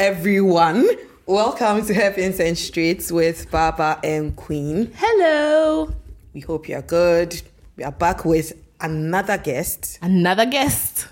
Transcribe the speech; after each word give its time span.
Hello, 0.00 0.12
everyone. 0.12 0.88
Welcome 1.26 1.84
to 1.84 1.92
Happiness 1.92 2.40
and 2.40 2.56
Streets 2.56 3.12
with 3.12 3.50
Baba 3.50 4.00
and 4.02 4.34
Queen. 4.34 4.90
Hello. 4.96 5.92
We 6.32 6.40
hope 6.40 6.70
you're 6.70 6.80
good. 6.80 7.42
We 7.76 7.84
are 7.84 7.92
back 7.92 8.24
with 8.24 8.54
another 8.80 9.36
guest, 9.36 9.98
Another 10.00 10.46
guest. 10.46 11.06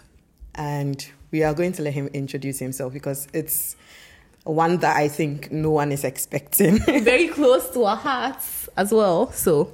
and 0.55 1.07
we 1.31 1.43
are 1.43 1.53
going 1.53 1.73
to 1.73 1.83
let 1.83 1.93
him 1.93 2.07
introduce 2.15 2.59
himself 2.61 2.95
because 2.95 3.29
it's 3.35 3.77
one 4.45 4.79
that 4.79 4.97
I 4.97 5.09
think 5.09 5.53
no 5.53 5.71
one 5.71 5.93
is 5.93 6.03
expecting. 6.03 6.79
Very 7.05 7.29
close 7.29 7.69
to 7.75 7.85
our 7.85 7.97
hearts 7.97 8.71
as 8.75 8.91
well. 8.91 9.31
So, 9.33 9.71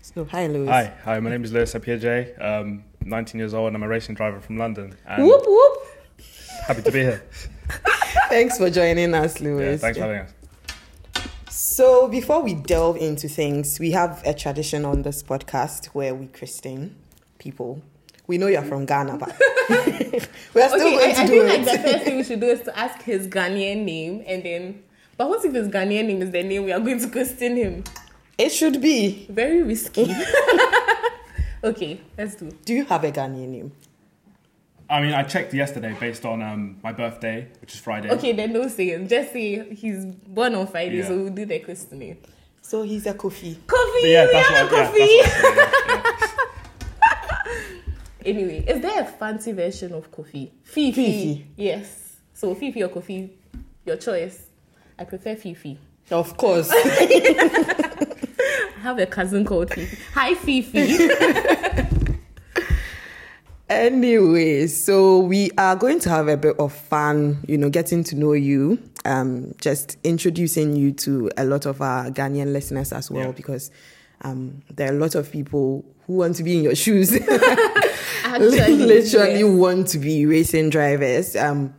so, 0.00 0.24
hi, 0.24 0.46
Lewis. 0.46 0.70
Hi, 0.70 0.94
hi. 1.04 1.20
My 1.20 1.28
name 1.28 1.44
is 1.44 1.52
Lewis 1.52 1.74
Appiagyei. 1.74 2.42
Um, 2.42 2.84
19 3.04 3.38
years 3.38 3.52
old, 3.52 3.66
and 3.66 3.76
I'm 3.76 3.82
a 3.82 3.88
racing 3.88 4.14
driver 4.14 4.40
from 4.40 4.56
London. 4.56 4.96
And 5.06 5.22
whoop 5.24 5.42
whoop. 5.46 5.78
happy 6.66 6.80
to 6.80 6.90
be 6.90 7.00
here. 7.00 7.22
Thanks 8.28 8.58
for 8.58 8.70
joining 8.70 9.14
us, 9.14 9.40
Yeah, 9.40 9.48
Lewis. 9.48 9.80
thanks 9.80 9.98
for 9.98 10.04
having 10.04 10.20
us. 10.22 10.32
So, 11.50 12.08
before 12.08 12.42
we 12.42 12.54
delve 12.54 12.96
into 12.96 13.28
things, 13.28 13.78
we 13.80 13.90
have 13.92 14.22
a 14.26 14.34
tradition 14.34 14.84
on 14.84 15.02
this 15.02 15.22
podcast 15.22 15.86
where 15.86 16.14
we 16.14 16.26
christen 16.26 16.96
people. 17.38 17.82
We 18.26 18.36
know 18.38 18.46
you're 18.48 18.62
from 18.62 18.84
Ghana, 18.84 19.16
but 19.18 19.34
we 20.54 20.60
are 20.62 20.68
still 20.68 20.80
Okay, 20.80 20.96
going 20.96 21.10
I, 21.10 21.14
to 21.14 21.20
I 21.22 21.26
do 21.26 21.48
think 21.48 21.60
it. 21.62 21.66
like 21.66 21.82
the 21.82 21.88
first 21.88 22.04
thing 22.04 22.16
we 22.18 22.24
should 22.24 22.40
do 22.40 22.46
is 22.46 22.60
to 22.62 22.78
ask 22.78 23.02
his 23.02 23.26
Ghanaian 23.28 23.84
name 23.84 24.22
and 24.26 24.42
then. 24.42 24.82
But 25.16 25.28
what 25.30 25.44
if 25.44 25.52
his 25.54 25.68
Ghanaian 25.68 26.06
name 26.06 26.22
is 26.22 26.30
the 26.30 26.42
name 26.42 26.64
we 26.64 26.72
are 26.72 26.80
going 26.80 27.00
to 27.00 27.08
question 27.08 27.56
him? 27.56 27.84
It 28.36 28.50
should 28.50 28.80
be. 28.82 29.26
Very 29.30 29.62
risky. 29.62 30.14
okay, 31.64 32.00
let's 32.16 32.34
do. 32.36 32.50
Do 32.64 32.74
you 32.74 32.84
have 32.84 33.02
a 33.04 33.10
Ghanaian 33.10 33.48
name? 33.48 33.72
I 34.90 35.02
mean, 35.02 35.12
I 35.12 35.22
checked 35.22 35.52
yesterday 35.52 35.94
based 36.00 36.24
on 36.24 36.40
um, 36.42 36.78
my 36.82 36.92
birthday, 36.92 37.46
which 37.60 37.74
is 37.74 37.80
Friday. 37.80 38.10
Okay, 38.10 38.32
then 38.32 38.52
don't 38.54 38.70
say 38.70 38.88
it. 38.90 39.06
Just 39.08 39.32
say 39.32 39.74
he's 39.74 40.04
born 40.06 40.54
on 40.54 40.66
Friday, 40.66 40.98
Yeah. 40.98 41.08
so 41.08 41.16
we'll 41.16 41.28
do 41.32 41.44
the 41.44 41.58
questioning. 41.58 42.16
So 42.62 42.82
he's 42.82 43.06
a 43.06 43.12
Kofi. 43.14 43.54
Kofi, 43.54 43.66
But 43.66 44.02
yeah, 44.08 44.26
we 44.26 44.32
that's 44.32 44.48
have 44.48 44.72
what, 44.72 44.94
a 44.94 44.98
yeah, 44.98 45.04
Kofi. 45.22 45.22
that's 45.22 46.36
what 46.36 46.42
yeah, 47.02 47.08
Anyway, 48.24 48.64
is 48.66 48.80
there 48.82 49.02
a 49.02 49.04
fancy 49.04 49.52
version 49.52 49.92
of 49.92 50.10
Kofi? 50.10 50.50
Fifi. 50.64 50.92
Fifi. 50.92 51.46
Yes. 51.56 52.16
So 52.34 52.54
Fifi 52.54 52.82
or 52.82 52.88
Kofi, 52.88 53.30
your 53.86 53.96
choice. 53.96 54.46
I 54.98 55.04
prefer 55.04 55.36
Fifi. 55.36 55.78
Of 56.10 56.36
course. 56.36 56.68
I 56.72 58.16
have 58.80 58.98
a 58.98 59.06
cousin 59.06 59.44
called 59.44 59.70
Fifi. 59.72 59.96
Hi 60.14 60.34
Fifi. 60.34 60.78
anyway, 63.68 64.66
so 64.66 65.18
we 65.18 65.50
are 65.58 65.76
going 65.76 66.00
to 66.00 66.10
have 66.10 66.28
a 66.28 66.36
bit 66.36 66.56
of 66.58 66.72
fun, 66.72 67.38
you 67.46 67.58
know, 67.58 67.68
getting 67.70 68.04
to 68.04 68.16
know 68.16 68.32
you, 68.32 68.78
um, 69.04 69.54
just 69.60 69.96
introducing 70.04 70.76
you 70.76 70.92
to 70.92 71.30
a 71.36 71.44
lot 71.44 71.66
of 71.66 71.80
our 71.80 72.10
Ghanaian 72.10 72.52
listeners 72.52 72.92
as 72.92 73.10
well, 73.10 73.26
Yeah. 73.26 73.32
because 73.32 73.70
um, 74.22 74.62
there 74.74 74.90
are 74.90 74.96
a 74.96 74.98
lot 74.98 75.14
of 75.14 75.30
people 75.30 75.84
who 76.06 76.14
want 76.14 76.36
to 76.36 76.42
be 76.42 76.56
in 76.56 76.62
your 76.64 76.74
shoes. 76.74 77.12
Actually, 78.24 78.76
literally 78.76 79.40
yes. 79.40 79.44
want 79.44 79.86
to 79.88 79.98
be 79.98 80.26
racing 80.26 80.70
drivers. 80.70 81.36
Um, 81.36 81.74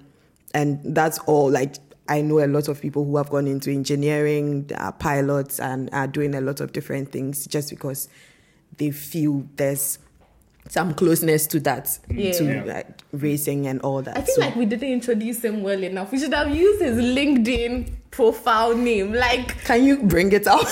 and 0.53 0.79
that's 0.95 1.19
all. 1.19 1.49
Like 1.51 1.75
I 2.07 2.21
know 2.21 2.43
a 2.43 2.47
lot 2.47 2.67
of 2.69 2.81
people 2.81 3.05
who 3.05 3.17
have 3.17 3.29
gone 3.29 3.45
into 3.47 3.71
engineering, 3.71 4.69
are 4.77 4.91
pilots, 4.93 5.59
and 5.59 5.89
are 5.93 6.07
doing 6.07 6.33
a 6.33 6.41
lot 6.41 6.59
of 6.59 6.71
different 6.71 7.11
things 7.11 7.45
just 7.45 7.69
because 7.69 8.07
they 8.77 8.91
feel 8.91 9.45
there's 9.57 9.99
some 10.69 10.93
closeness 10.93 11.45
to 11.47 11.59
that, 11.61 11.99
Yeah. 12.09 12.31
to 12.31 12.63
like 12.65 12.87
racing 13.11 13.67
and 13.67 13.81
all 13.81 14.01
that. 14.03 14.17
I 14.17 14.21
feel 14.21 14.35
So- 14.35 14.41
like 14.41 14.55
we 14.55 14.65
didn't 14.65 14.89
introduce 14.91 15.43
him 15.43 15.61
well 15.63 15.83
enough. 15.83 16.11
We 16.11 16.19
should 16.19 16.33
have 16.33 16.55
used 16.55 16.81
his 16.81 16.97
LinkedIn 16.97 17.89
profile 18.11 18.75
name. 18.77 19.11
Like 19.13 19.63
can 19.65 19.83
you 19.83 19.97
bring 20.03 20.31
it 20.31 20.47
out? 20.47 20.65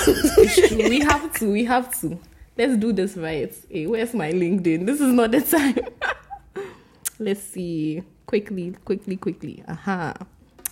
we 0.71 0.99
have 1.01 1.33
to, 1.39 1.51
we 1.51 1.65
have 1.65 1.99
to. 2.01 2.17
Let's 2.57 2.77
do 2.77 2.93
this 2.93 3.17
right. 3.17 3.53
Hey, 3.69 3.85
where's 3.87 4.13
my 4.13 4.31
LinkedIn? 4.31 4.85
This 4.85 5.01
is 5.01 5.11
not 5.13 5.31
the 5.31 5.41
time. 5.41 5.77
Let's 7.19 7.41
see. 7.41 8.03
Quickly, 8.25 8.75
quickly, 8.85 9.15
quickly. 9.15 9.63
Aha. 9.67 10.13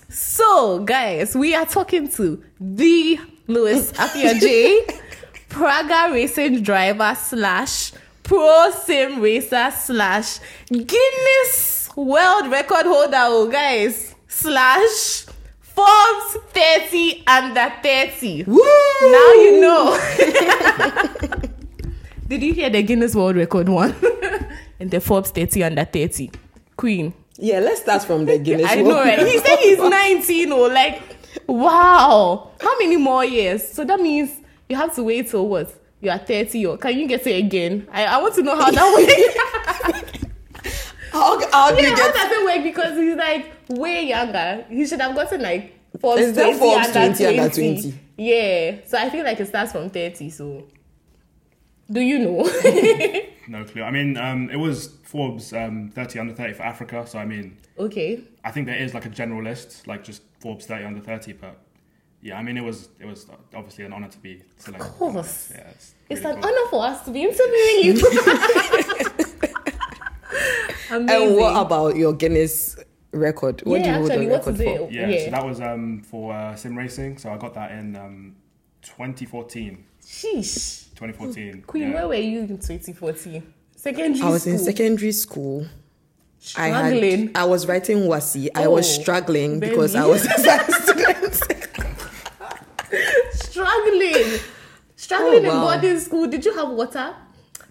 So, 0.09 0.79
guys, 0.79 1.35
we 1.35 1.55
are 1.55 1.65
talking 1.65 2.09
to 2.09 2.43
the 2.59 3.19
Lewis 3.47 3.91
Appiagyei, 3.93 4.99
Praga 5.49 6.11
racing 6.13 6.61
driver 6.61 7.15
slash 7.19 7.91
pro 8.25 8.71
sim 8.71 9.21
racer 9.21 9.71
slash 9.71 10.39
Guinness 10.69 11.89
World 11.95 12.51
Record 12.51 12.85
holder, 12.85 13.23
oh, 13.27 13.47
guys, 13.47 14.15
slash 14.27 15.25
Forbes 15.61 16.37
30 16.53 17.23
under 17.27 17.71
30. 17.81 18.43
Woo! 18.45 18.57
Now 18.57 19.33
you 19.33 19.61
know. 19.61 19.97
Did 22.27 22.41
you 22.41 22.53
hear 22.53 22.69
the 22.69 22.81
Guinness 22.81 23.15
World 23.15 23.35
Record 23.35 23.69
one? 23.69 23.95
and 24.79 24.89
the 24.89 24.99
Forbes 24.99 25.31
30 25.31 25.63
under 25.63 25.85
30. 25.85 26.31
Queen. 26.75 27.13
Yeah, 27.37 27.59
let's 27.59 27.81
start 27.81 28.03
from 28.03 28.25
the 28.25 28.39
Guinness. 28.39 28.67
I 28.69 28.81
know, 28.81 28.99
right? 28.99 29.19
He 29.19 29.37
said 29.37 29.57
he's 29.59 29.77
19, 29.77 30.51
oh, 30.51 30.67
like, 30.67 31.01
wow. 31.47 32.51
How 32.59 32.77
many 32.79 32.97
more 32.97 33.23
years? 33.23 33.67
So 33.67 33.85
that 33.85 33.99
means 33.99 34.31
you 34.67 34.75
have 34.75 34.95
to 34.95 35.03
wait 35.03 35.29
till 35.29 35.47
what? 35.47 35.73
You 36.05 36.11
are 36.11 36.19
30 36.19 36.65
or 36.67 36.77
can 36.77 36.97
you 36.99 37.07
get 37.07 37.25
it 37.25 37.43
again? 37.43 37.87
I, 37.91 38.05
I 38.05 38.21
want 38.21 38.35
to 38.35 38.43
know 38.43 38.55
how 38.55 38.69
that 38.69 38.93
works. 38.93 40.25
How, 41.11 41.39
how 41.49 41.73
do 41.73 41.81
yeah, 41.81 41.89
you 41.89 41.95
how 41.95 42.11
does 42.11 42.31
it 42.31 42.45
work? 42.45 42.63
Because 42.63 42.97
he's 42.97 43.15
like 43.15 43.53
way 43.69 44.05
younger. 44.07 44.65
He 44.69 44.85
should 44.85 44.99
have 44.99 45.15
gotten 45.15 45.41
like 45.41 45.73
Forbes 45.99 46.21
Is 46.21 46.33
20 46.35 46.59
Forbes 46.59 46.87
under 46.87 47.15
20 47.15 47.39
under 47.39 47.55
20? 47.55 47.99
Yeah. 48.17 48.75
So 48.85 48.97
I 48.97 49.09
feel 49.09 49.23
like 49.23 49.39
it 49.39 49.47
starts 49.47 49.71
from 49.71 49.89
30. 49.89 50.29
So 50.29 50.67
do 51.89 52.01
you 52.01 52.19
know? 52.19 52.43
No 53.47 53.63
clue. 53.63 53.83
I 53.83 53.91
mean, 53.91 54.17
um, 54.17 54.49
it 54.49 54.55
was 54.55 54.87
Forbes 55.03 55.53
um, 55.53 55.91
30 55.93 56.19
under 56.19 56.33
30 56.33 56.53
for 56.53 56.63
Africa. 56.63 57.05
So, 57.07 57.19
I 57.19 57.25
mean, 57.25 57.57
okay. 57.77 58.23
I 58.43 58.51
think 58.51 58.65
there 58.65 58.75
is 58.75 58.93
like 58.95 59.05
a 59.05 59.09
general 59.09 59.43
list, 59.43 59.87
like 59.87 60.03
just 60.03 60.23
Forbes 60.39 60.65
30 60.65 60.83
under 60.85 60.99
30. 60.99 61.33
But 61.33 61.59
yeah, 62.25 62.39
I 62.39 62.41
mean, 62.41 62.57
it 62.57 62.63
was 62.63 62.89
it 62.99 63.05
was 63.05 63.27
obviously 63.53 63.85
an 63.85 63.93
honor 63.93 64.09
to 64.09 64.17
be 64.17 64.41
selected. 64.57 64.87
Of 64.87 64.93
course. 64.97 65.51
Yeah, 65.53 65.69
it's, 65.69 65.93
It's 66.09 66.21
really 66.21 66.35
an 66.35 66.41
cool. 66.41 66.49
honor 66.49 66.69
for 66.71 66.85
us 66.85 67.05
to 67.05 67.11
be 67.11 67.21
interviewing 67.23 67.79
you. 67.83 67.93
And 70.89 71.35
what 71.35 71.55
about 71.65 71.95
your 71.95 72.13
Guinness 72.13 72.77
record? 73.11 73.61
What 73.65 73.77
do 73.77 73.81
you 73.81 73.85
yeah, 73.91 73.97
hold 73.97 74.11
the 74.11 74.27
record 74.27 74.55
is 74.55 74.61
for? 74.61 74.79
it? 74.87 74.91
Yeah, 74.91 75.25
so 75.25 75.29
that 75.31 75.45
was 75.45 75.61
um, 75.61 76.01
for 76.03 76.33
uh, 76.33 76.55
sim 76.55 76.77
racing. 76.77 77.17
So 77.17 77.31
I 77.31 77.37
got 77.37 77.53
that 77.55 77.71
in 77.71 77.95
um, 77.95 78.35
2014. 78.81 79.83
Sheesh. 80.03 80.85
2014. 80.95 81.63
Queen, 81.63 81.83
yeah. 81.83 81.93
where 81.93 82.07
were 82.07 82.15
you 82.15 82.41
in 82.41 82.47
2014? 82.59 83.53
Secondary 83.75 84.21
I 84.21 84.29
was 84.29 84.43
school. 84.43 84.53
in 84.53 84.59
secondary 84.59 85.11
school. 85.11 85.65
I 86.55 86.69
Struggling. 86.69 87.27
had 87.27 87.37
I 87.37 87.45
was 87.45 87.67
writing 87.67 87.97
WASSCE. 88.07 88.49
I 88.55 88.67
was 88.67 88.85
Oh, 88.87 89.01
struggling 89.01 89.59
baby. 89.59 89.71
because 89.71 89.95
I 89.95 90.05
was 90.05 90.25
a 90.25 90.71
student. 90.83 91.41
Struggling. 94.13 94.39
Struggling 94.97 95.45
Oh, 95.45 95.49
wow. 95.49 95.73
in 95.73 95.81
boarding 95.81 95.99
school. 95.99 96.27
Did 96.27 96.45
you 96.45 96.53
have 96.55 96.69
water? 96.69 97.13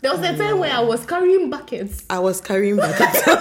There 0.03 0.13
was 0.15 0.21
a 0.21 0.37
time 0.37 0.59
where 0.59 0.73
I 0.73 0.81
was 0.81 1.07
carrying 1.07 1.49
buckets. 1.49 2.05
I 2.11 2.19
was 2.19 2.41
carrying 2.41 2.77
buckets. 2.77 3.23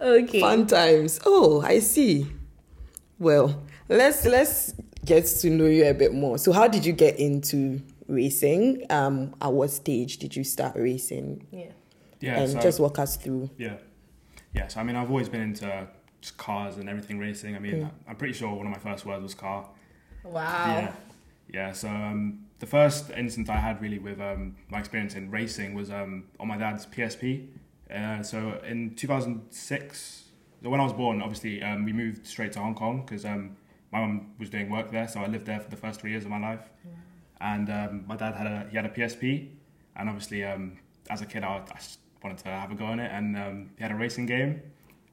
Okay. 0.00 0.40
Fun 0.40 0.66
times. 0.66 1.20
Oh, 1.26 1.60
I 1.60 1.78
see. 1.80 2.26
Well, 3.18 3.62
let's 3.88 4.24
let's 4.24 4.72
get 5.04 5.26
to 5.26 5.50
know 5.50 5.66
you 5.66 5.84
a 5.86 5.92
bit 5.92 6.14
more. 6.14 6.38
So, 6.38 6.52
how 6.52 6.68
did 6.68 6.86
you 6.86 6.92
get 6.94 7.18
into 7.18 7.82
racing? 8.08 8.86
Um, 8.88 9.34
at 9.42 9.52
what 9.52 9.70
stage 9.70 10.16
did 10.16 10.34
you 10.34 10.42
start 10.42 10.74
racing? 10.76 11.46
Yeah. 11.52 11.72
Yeah, 12.20 12.40
and 12.40 12.50
so, 12.52 12.60
just 12.60 12.80
walk 12.80 12.98
us 12.98 13.16
through. 13.16 13.50
yeah, 13.58 13.76
yeah. 14.54 14.68
So 14.68 14.80
I 14.80 14.84
mean, 14.84 14.96
I've 14.96 15.10
always 15.10 15.28
been 15.28 15.42
into 15.42 15.86
just 16.20 16.36
cars 16.36 16.76
and 16.76 16.88
everything 16.88 17.18
racing. 17.18 17.56
I 17.56 17.58
mean, 17.58 17.90
I'm 18.08 18.16
pretty 18.16 18.34
sure 18.34 18.52
one 18.52 18.66
of 18.66 18.72
my 18.72 18.78
first 18.78 19.06
words 19.06 19.22
was 19.22 19.34
car. 19.34 19.68
Wow. 20.24 20.42
Yeah, 20.66 20.92
yeah. 21.52 21.72
So 21.72 21.88
um, 21.88 22.46
the 22.58 22.66
first 22.66 23.10
instance 23.10 23.48
I 23.48 23.56
had 23.56 23.80
really 23.80 23.98
with 23.98 24.20
um, 24.20 24.56
my 24.68 24.78
experience 24.78 25.14
in 25.14 25.30
racing 25.30 25.74
was 25.74 25.90
um, 25.90 26.24
on 26.38 26.48
my 26.48 26.56
dad's 26.56 26.86
PSP. 26.86 27.48
Uh, 27.92 28.22
so 28.22 28.60
in 28.66 28.94
2006, 28.94 30.24
so 30.62 30.68
when 30.68 30.78
I 30.78 30.84
was 30.84 30.92
born, 30.92 31.22
obviously 31.22 31.62
um, 31.62 31.84
we 31.84 31.92
moved 31.92 32.26
straight 32.26 32.52
to 32.52 32.60
Hong 32.60 32.74
Kong 32.74 33.02
because 33.02 33.24
um, 33.24 33.56
my 33.92 34.00
mum 34.00 34.32
was 34.38 34.50
doing 34.50 34.70
work 34.70 34.90
there. 34.90 35.08
So 35.08 35.20
I 35.20 35.26
lived 35.26 35.46
there 35.46 35.58
for 35.60 35.70
the 35.70 35.76
first 35.76 36.00
three 36.00 36.10
years 36.10 36.24
of 36.24 36.30
my 36.30 36.38
life. 36.38 36.70
And 37.40 37.70
um, 37.70 38.04
my 38.06 38.16
dad 38.16 38.34
had 38.34 38.46
a 38.46 38.66
he 38.70 38.76
had 38.76 38.84
a 38.84 38.90
PSP, 38.90 39.48
and 39.96 40.08
obviously 40.10 40.44
um, 40.44 40.76
as 41.08 41.22
a 41.22 41.26
kid 41.26 41.42
I, 41.42 41.56
I 41.56 41.76
just 41.76 42.00
wanted 42.22 42.36
to 42.38 42.48
have 42.48 42.70
a 42.70 42.74
go 42.74 42.84
on 42.84 43.00
it. 43.00 43.10
And 43.10 43.36
um, 43.36 43.70
he 43.76 43.82
had 43.82 43.92
a 43.92 43.94
racing 43.94 44.26
game, 44.26 44.60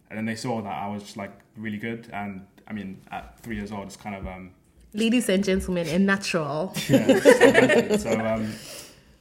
and 0.09 0.17
then 0.17 0.25
they 0.25 0.35
saw 0.35 0.61
that 0.61 0.73
I 0.73 0.87
was 0.87 1.03
just 1.03 1.17
like 1.17 1.31
really 1.55 1.77
good. 1.77 2.09
And 2.13 2.45
I 2.67 2.73
mean, 2.73 3.01
at 3.11 3.39
three 3.41 3.55
years 3.55 3.71
old, 3.71 3.87
it's 3.87 3.97
kind 3.97 4.15
of 4.15 4.27
um, 4.27 4.51
Ladies 4.93 5.29
and 5.29 5.43
gentlemen, 5.43 5.87
a 5.87 5.99
natural. 5.99 6.73
yeah. 6.89 7.97
so 7.97 8.11
um, 8.19 8.53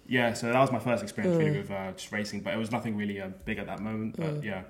yeah, 0.09 0.33
so 0.33 0.47
that 0.47 0.61
was 0.61 0.71
my 0.71 0.79
first 0.79 1.03
experience 1.03 1.37
really 1.37 1.59
with 1.59 1.71
uh, 1.71 1.93
just 1.93 2.13
racing, 2.13 2.41
but 2.41 2.55
it 2.55 2.57
was 2.57 2.71
nothing 2.71 2.97
really 2.97 3.21
uh, 3.21 3.29
big 3.45 3.59
at 3.59 3.67
that 3.67 3.81
moment. 3.81 4.17
But 4.17 4.45
yeah, 4.45 4.63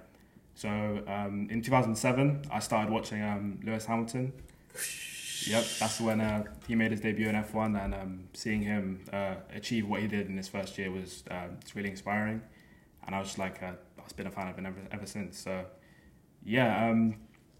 So 0.54 0.68
um, 1.06 1.48
in 1.50 1.60
2007, 1.60 2.46
I 2.50 2.58
started 2.60 2.90
watching 2.90 3.22
um, 3.22 3.60
Lewis 3.62 3.84
Hamilton. 3.84 4.32
Yep, 5.46 5.64
that's 5.78 6.00
when 6.00 6.20
uh, 6.20 6.44
he 6.66 6.74
made 6.74 6.90
his 6.90 7.00
debut 7.00 7.28
in 7.28 7.34
F1, 7.34 7.84
and 7.84 7.94
um, 7.94 8.24
seeing 8.32 8.62
him 8.62 9.04
uh, 9.12 9.34
achieve 9.54 9.86
what 9.86 10.00
he 10.00 10.08
did 10.08 10.28
in 10.28 10.36
his 10.36 10.48
first 10.48 10.76
year 10.78 10.90
was 10.90 11.22
uh, 11.30 11.48
it's 11.60 11.76
really 11.76 11.90
inspiring. 11.90 12.40
And 13.06 13.14
I 13.14 13.18
was 13.18 13.28
just 13.28 13.38
like, 13.38 13.62
uh, 13.62 13.72
I've 13.98 14.16
been 14.16 14.26
a 14.26 14.30
fan 14.30 14.48
of 14.48 14.56
him 14.56 14.66
ever, 14.66 14.80
ever 14.90 15.06
since. 15.06 15.38
So 15.38 15.64
yeah, 16.46 16.88
um, 16.88 17.16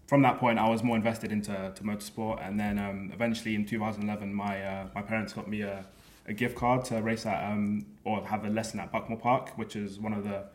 from 0.07 0.21
that 0.21 0.39
point, 0.39 0.57
I 0.57 0.69
was 0.69 0.81
more 0.81 0.95
invested 0.95 1.31
into 1.31 1.51
to 1.75 1.83
motorsport, 1.83 2.45
and 2.47 2.57
then 2.57 2.79
um, 2.79 3.11
eventually 3.13 3.53
in 3.53 3.65
2011, 3.65 4.33
my 4.33 4.63
uh, 4.63 4.87
my 4.95 5.01
parents 5.01 5.33
got 5.33 5.49
me 5.49 5.61
a, 5.61 5.85
a 6.25 6.33
gift 6.33 6.55
card 6.55 6.85
to 6.85 7.01
race 7.01 7.25
at 7.25 7.51
um, 7.51 7.85
or 8.05 8.25
have 8.25 8.45
a 8.45 8.49
lesson 8.49 8.79
at 8.79 8.91
Buckmore 8.91 9.19
Park, 9.19 9.57
which 9.57 9.75
is 9.75 9.99
one 9.99 10.13
of 10.13 10.23
the, 10.23 10.45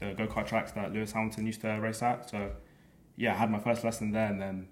the 0.00 0.14
go 0.14 0.26
kart 0.26 0.46
tracks 0.46 0.72
that 0.72 0.92
Lewis 0.92 1.12
Hamilton 1.12 1.46
used 1.46 1.60
to 1.60 1.68
race 1.68 2.02
at. 2.02 2.30
So 2.30 2.50
yeah, 3.16 3.34
I 3.34 3.36
had 3.36 3.50
my 3.50 3.58
first 3.58 3.84
lesson 3.84 4.10
there, 4.10 4.26
and 4.26 4.40
then 4.40 4.68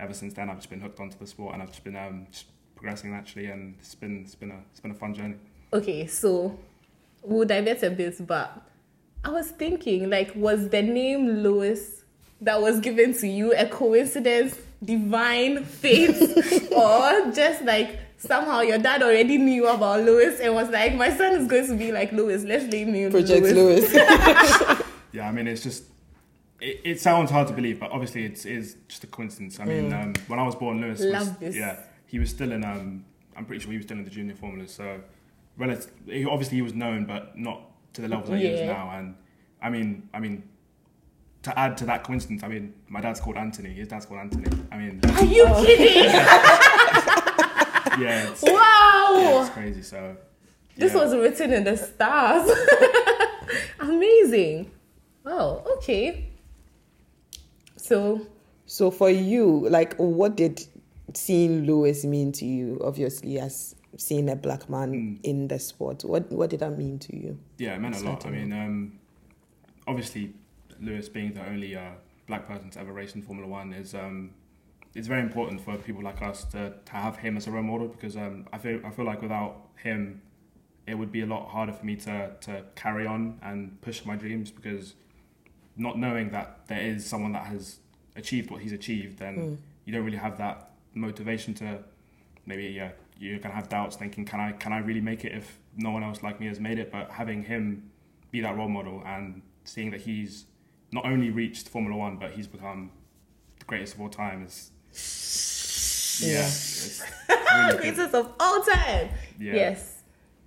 ever 0.00 0.12
since 0.12 0.34
then, 0.34 0.50
I've 0.50 0.56
just 0.56 0.70
been 0.70 0.80
hooked 0.80 0.98
onto 0.98 1.16
the 1.16 1.26
sport, 1.26 1.54
and 1.54 1.62
I've 1.62 1.70
just 1.70 1.84
been 1.84 1.96
um, 1.96 2.26
just 2.32 2.46
progressing 2.74 3.12
naturally, 3.12 3.46
and 3.46 3.76
it's 3.78 3.94
been 3.94 4.22
it's 4.22 4.34
been 4.34 4.50
a 4.50 4.58
it's 4.72 4.80
been 4.80 4.90
a 4.90 4.94
fun 4.94 5.14
journey. 5.14 5.36
Okay, 5.72 6.08
so 6.08 6.58
we'll 7.22 7.46
divert 7.46 7.84
a 7.84 7.90
bit, 7.90 8.26
but 8.26 8.62
I 9.24 9.30
was 9.30 9.50
thinking, 9.50 10.10
like, 10.10 10.32
was 10.34 10.68
the 10.68 10.82
name 10.82 11.28
Lewis 11.42 12.04
that 12.40 12.60
was 12.60 12.80
given 12.80 13.14
to 13.14 13.26
you 13.28 13.54
a 13.54 13.66
coincidence, 13.66 14.58
divine 14.84 15.64
fate, 15.64 16.10
or 16.72 17.32
just 17.32 17.62
like 17.62 17.98
somehow 18.18 18.60
your 18.60 18.78
dad 18.78 19.02
already 19.02 19.38
knew 19.38 19.66
about 19.66 20.04
Lewis 20.04 20.40
and 20.40 20.54
was 20.54 20.68
like, 20.70 20.94
my 20.94 21.14
son 21.16 21.32
is 21.34 21.46
going 21.48 21.66
to 21.66 21.76
be 21.76 21.92
like 21.92 22.12
Lewis, 22.12 22.44
let's 22.44 22.64
name 22.64 22.94
him 22.94 23.10
Project 23.10 23.42
Lewis. 23.42 23.92
Lewis. 23.92 24.82
Yeah, 25.12 25.28
I 25.28 25.32
mean, 25.32 25.46
it's 25.46 25.62
just. 25.62 25.84
It, 26.60 26.80
it 26.84 27.00
sounds 27.00 27.30
hard 27.30 27.48
to 27.48 27.54
believe, 27.54 27.80
but 27.80 27.90
obviously 27.90 28.24
it's 28.26 28.44
is 28.44 28.76
just 28.86 29.02
a 29.04 29.06
coincidence. 29.06 29.58
I 29.58 29.64
mean, 29.64 29.90
um, 29.92 30.14
when 30.26 30.38
I 30.38 30.42
was 30.42 30.54
born, 30.54 30.80
Lewis 30.80 31.00
was 31.00 31.32
this. 31.38 31.56
yeah, 31.56 31.80
he 32.06 32.18
was 32.18 32.28
still 32.28 32.52
in. 32.52 32.64
Um, 32.64 33.04
I'm 33.34 33.46
pretty 33.46 33.62
sure 33.62 33.70
he 33.70 33.78
was 33.78 33.86
still 33.86 33.96
in 33.96 34.04
the 34.04 34.10
junior 34.10 34.34
formulas. 34.34 34.72
So, 34.72 35.00
relative, 35.56 35.90
he, 36.04 36.26
obviously 36.26 36.56
he 36.56 36.62
was 36.62 36.74
known, 36.74 37.06
but 37.06 37.38
not 37.38 37.62
to 37.94 38.02
the 38.02 38.08
level 38.08 38.30
that 38.30 38.38
he 38.38 38.46
is 38.46 38.66
now. 38.66 38.90
And 38.90 39.14
I 39.62 39.70
mean, 39.70 40.08
I 40.12 40.20
mean, 40.20 40.42
to 41.46 41.58
add 41.58 41.76
to 41.78 41.84
that 41.86 42.04
coincidence, 42.04 42.42
I 42.44 42.48
mean, 42.48 42.74
my 42.88 43.00
dad's 43.00 43.18
called 43.20 43.36
Anthony. 43.36 43.70
His 43.70 43.88
dad's 43.88 44.06
called 44.06 44.20
Anthony. 44.20 44.46
I 44.70 44.76
mean, 44.76 45.00
Are 45.16 45.24
you 45.24 45.44
kidding? 45.66 46.04
yeah, 48.00 48.28
it's, 48.30 48.42
yeah, 48.44 48.52
wow! 48.52 49.40
it's 49.42 49.50
crazy. 49.50 49.82
So, 49.82 50.16
This 50.76 50.92
yeah. 50.94 51.00
was 51.04 51.14
written 51.14 51.52
in 51.52 51.64
the 51.64 51.76
stars. 51.76 52.50
Amazing. 53.80 54.70
Oh, 55.24 55.62
okay. 55.78 56.28
So, 57.76 58.26
so 58.66 58.90
for 58.90 59.10
you, 59.10 59.68
like, 59.68 59.94
what 59.96 60.36
did 60.36 60.64
seeing 61.14 61.64
Lewis 61.66 62.04
mean 62.04 62.32
to 62.32 62.44
you? 62.44 62.80
Obviously, 62.84 63.38
as 63.38 63.74
seeing 63.96 64.28
a 64.28 64.36
black 64.36 64.68
man 64.68 64.92
Mm. 64.92 65.18
in 65.22 65.48
the 65.48 65.58
sport, 65.58 66.02
what 66.04 66.30
what 66.32 66.50
did 66.50 66.60
that 66.60 66.76
mean 66.76 66.98
to 67.00 67.16
you? 67.16 67.38
Yeah, 67.58 67.74
it 67.76 67.80
meant 67.80 67.96
a 67.96 68.04
lot. 68.04 68.26
I 68.26 68.30
mean, 68.30 68.52
um, 68.52 68.98
obviously, 69.86 70.34
Lewis 70.80 71.08
being 71.08 71.32
the 71.32 71.46
only 71.48 71.74
uh, 71.76 71.90
black 72.26 72.46
person 72.46 72.70
to 72.70 72.80
ever 72.80 72.92
race 72.92 73.14
in 73.14 73.22
Formula 73.22 73.48
One 73.48 73.72
is 73.72 73.94
um, 73.94 74.30
it's 74.94 75.08
very 75.08 75.20
important 75.22 75.60
for 75.60 75.76
people 75.76 76.02
like 76.02 76.22
us 76.22 76.44
to, 76.44 76.72
to 76.84 76.92
have 76.92 77.16
him 77.18 77.36
as 77.36 77.46
a 77.46 77.50
role 77.50 77.62
model 77.62 77.88
because 77.88 78.16
um, 78.16 78.46
I 78.52 78.58
feel 78.58 78.80
I 78.84 78.90
feel 78.90 79.04
like 79.04 79.22
without 79.22 79.68
him, 79.82 80.22
it 80.86 80.94
would 80.94 81.12
be 81.12 81.20
a 81.22 81.26
lot 81.26 81.48
harder 81.48 81.72
for 81.72 81.84
me 81.84 81.96
to 81.96 82.32
to 82.40 82.64
carry 82.74 83.06
on 83.06 83.38
and 83.42 83.80
push 83.82 84.04
my 84.04 84.16
dreams 84.16 84.50
because 84.50 84.94
not 85.76 85.98
knowing 85.98 86.30
that 86.30 86.66
there 86.68 86.80
is 86.80 87.04
someone 87.04 87.32
that 87.32 87.46
has 87.46 87.80
achieved 88.16 88.50
what 88.50 88.62
he's 88.62 88.72
achieved, 88.72 89.18
then 89.18 89.36
Mm. 89.36 89.56
you 89.84 89.92
don't 89.92 90.04
really 90.04 90.16
have 90.16 90.38
that 90.38 90.70
motivation 90.94 91.52
to 91.54 91.78
maybe 92.46 92.64
yeah 92.68 92.90
you're 93.18 93.38
gonna 93.38 93.54
have 93.54 93.68
doubts 93.68 93.96
thinking 93.96 94.24
can 94.24 94.40
I 94.40 94.52
can 94.52 94.72
I 94.72 94.78
really 94.78 95.00
make 95.02 95.24
it 95.24 95.32
if 95.32 95.58
no 95.76 95.90
one 95.90 96.02
else 96.02 96.22
like 96.22 96.40
me 96.40 96.46
has 96.46 96.58
made 96.60 96.78
it 96.78 96.90
but 96.90 97.10
having 97.10 97.42
him 97.44 97.90
be 98.30 98.40
that 98.40 98.56
role 98.56 98.68
model 98.68 99.02
and 99.04 99.42
seeing 99.64 99.90
that 99.90 100.00
he's 100.02 100.46
not 100.92 101.04
only 101.06 101.30
reached 101.30 101.68
Formula 101.68 101.96
One 101.96 102.16
but 102.18 102.32
he's 102.32 102.46
become 102.46 102.90
the 103.58 103.64
greatest 103.66 103.94
of 103.94 104.00
all 104.00 104.08
time 104.08 104.44
is 104.44 104.70
yeah, 106.22 106.38
Yeah. 106.38 106.46
it's 106.46 107.02
really 107.54 107.78
greatest 107.82 108.14
of 108.14 108.32
all 108.40 108.62
time. 108.62 109.08
yeah 109.38 109.54
Yes. 109.54 110.02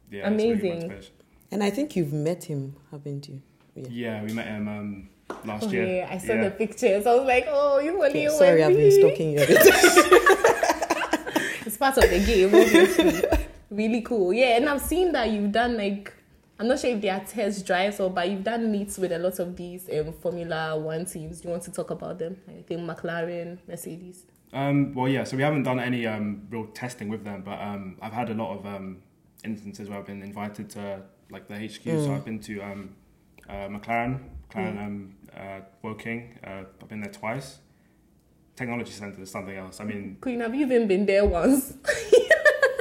yeah, 0.09 0.29
it's 0.29 0.41
really 0.43 0.51
amazing. 0.71 1.03
And 1.51 1.63
I 1.63 1.69
think 1.69 1.95
you've 1.95 2.13
met 2.13 2.43
him, 2.43 2.75
haven't 2.91 3.27
you? 3.27 3.41
Yeah. 3.75 3.87
yeah 3.89 4.23
we 4.23 4.33
met 4.33 4.47
him 4.47 4.67
um, 4.67 5.09
last 5.45 5.65
Oh, 5.65 5.69
year 5.71 5.85
yeah, 5.97 6.07
I 6.11 6.17
saw 6.17 6.33
yeah. 6.33 6.43
the 6.45 6.51
pictures. 6.51 7.05
I 7.07 7.15
was 7.15 7.25
like, 7.25 7.45
oh, 7.49 7.79
you 7.79 7.91
only 7.93 8.27
Okay, 8.27 8.29
sorry, 8.29 8.63
I've 8.63 8.75
been 8.75 8.91
stalking 8.91 9.31
you. 9.31 9.45
It's 11.65 11.77
part 11.77 11.97
of 11.97 12.09
the 12.09 12.19
game, 12.25 12.53
obviously. 12.55 13.29
really 13.69 14.01
cool. 14.01 14.33
Yeah, 14.33 14.57
and 14.57 14.67
I've 14.67 14.81
seen 14.81 15.11
that 15.11 15.29
you've 15.29 15.51
done 15.51 15.77
like 15.77 16.11
I'm 16.59 16.67
not 16.67 16.79
sure 16.79 16.89
if 16.89 17.01
they 17.01 17.09
are 17.09 17.21
test 17.21 17.65
drives 17.65 18.01
or 18.01 18.09
but 18.09 18.29
you've 18.29 18.43
done 18.43 18.69
meets 18.69 18.97
with 18.97 19.13
a 19.13 19.17
lot 19.17 19.39
of 19.39 19.55
these 19.55 19.89
um, 19.97 20.11
Formula 20.11 20.77
One 20.77 21.05
teams. 21.05 21.39
Do 21.39 21.47
you 21.47 21.51
want 21.51 21.63
to 21.63 21.71
talk 21.71 21.89
about 21.89 22.19
them? 22.19 22.35
I 22.49 22.63
think 22.63 22.81
McLaren, 22.81 23.59
Mercedes. 23.65 24.25
Um, 24.51 24.93
well, 24.93 25.07
yeah. 25.07 25.23
So 25.23 25.37
we 25.37 25.43
haven't 25.43 25.63
done 25.63 25.79
any 25.79 26.05
um, 26.05 26.47
real 26.49 26.65
testing 26.67 27.07
with 27.07 27.23
them, 27.23 27.43
but 27.45 27.61
um, 27.61 27.95
I've 28.01 28.11
had 28.11 28.29
a 28.29 28.33
lot 28.33 28.57
of 28.57 28.65
um, 28.65 28.97
instances 29.45 29.87
where 29.87 29.99
I've 29.99 30.05
been 30.05 30.21
invited 30.21 30.69
to 30.71 31.01
like 31.31 31.47
the 31.47 31.55
HQ. 31.55 31.83
So 31.83 32.13
I've 32.13 32.25
been 32.25 32.39
to 32.41 32.61
um, 32.61 32.89
uh, 33.47 33.53
McLaren, 33.69 34.19
McLaren 34.51 34.85
um, 34.85 35.15
uh, 35.33 35.61
Woking. 35.81 36.39
Uh, 36.45 36.63
I've 36.81 36.89
been 36.89 36.99
there 36.99 37.13
twice. 37.13 37.59
Technology 38.57 38.91
Centre 38.91 39.21
is 39.21 39.31
something 39.31 39.55
else. 39.55 39.79
I 39.79 39.85
mean, 39.85 40.17
Queen, 40.19 40.41
have 40.41 40.53
you 40.53 40.65
even 40.65 40.89
been 40.89 41.05
there 41.05 41.23
once? 41.23 41.73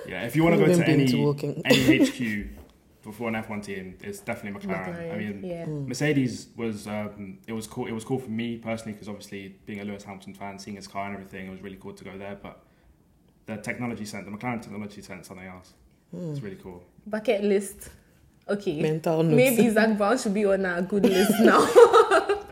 yeah. 0.09 0.25
If 0.25 0.35
you 0.35 0.43
want 0.43 0.59
to 0.59 0.67
go 0.67 0.75
to 0.75 0.85
any 0.85 1.07
to 1.07 1.63
any 1.65 2.05
HQ 2.05 2.49
before 3.09 3.29
an 3.29 3.35
F1 3.35 3.65
team, 3.65 3.97
it's 4.03 4.21
definitely 4.21 4.61
McLaren. 4.61 4.95
McLaren, 4.95 5.15
I 5.15 5.17
mean, 5.17 5.43
yeah. 5.43 5.65
Mercedes 5.65 6.49
was 6.57 6.87
um, 6.87 7.39
it 7.47 7.55
was 7.55 7.67
cool. 7.67 7.87
It 7.87 7.93
was 7.93 8.05
cool 8.05 8.19
for 8.19 8.31
me 8.31 8.59
personally 8.59 8.93
because 8.93 9.09
obviously 9.09 9.57
being 9.65 9.81
a 9.81 9.85
Lewis 9.85 10.05
Hamilton 10.05 10.35
fan, 10.35 10.59
seeing 10.59 10.77
his 10.77 10.87
car 10.87 11.07
and 11.07 11.15
everything, 11.15 11.47
it 11.47 11.51
was 11.51 11.63
really 11.63 11.79
cool 11.81 11.95
to 11.95 12.05
go 12.05 12.19
there. 12.19 12.37
But 12.41 12.63
the 13.47 13.57
technology 13.57 14.05
center, 14.05 14.31
the 14.31 14.37
McLaren 14.37 14.61
technology 14.61 15.01
center, 15.01 15.25
something 15.25 15.47
else. 15.47 15.73
It's 16.13 16.41
really 16.41 16.57
cool. 16.57 16.83
Bucket 17.07 17.45
list. 17.45 17.91
Okay. 18.47 18.81
Mental 18.81 19.23
notes. 19.23 19.37
Maybe 19.37 19.71
Zak 19.71 19.97
Brown 19.97 20.19
should 20.19 20.35
be 20.35 20.45
on 20.45 20.65
our 20.67 20.83
good 20.83 21.05
list 21.05 21.33
now. 21.41 21.61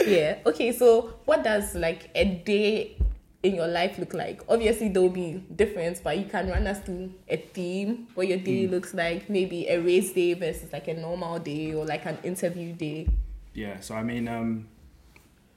yeah. 0.06 0.38
Okay. 0.44 0.72
So, 0.72 1.14
what 1.24 1.42
does 1.42 1.74
like 1.74 2.10
a 2.14 2.24
day 2.24 2.96
in 3.42 3.54
your 3.54 3.68
life 3.68 3.98
look 3.98 4.14
like? 4.14 4.42
Obviously, 4.48 4.88
there 4.88 5.02
will 5.02 5.10
be 5.10 5.44
difference, 5.54 6.00
but 6.00 6.18
you 6.18 6.24
can 6.24 6.48
run 6.48 6.66
us 6.66 6.80
through 6.80 7.12
a 7.28 7.36
theme 7.36 8.08
what 8.14 8.26
your 8.26 8.38
day 8.38 8.66
looks 8.66 8.94
like. 8.94 9.28
Maybe 9.30 9.68
a 9.68 9.80
race 9.80 10.12
day 10.12 10.34
versus 10.34 10.72
like 10.72 10.88
a 10.88 10.94
normal 10.94 11.38
day 11.38 11.74
or 11.74 11.84
like 11.84 12.06
an 12.06 12.18
interview 12.22 12.72
day. 12.72 13.08
Yeah. 13.54 13.80
So 13.80 13.94
I 13.94 14.02
mean, 14.02 14.28
um, 14.28 14.68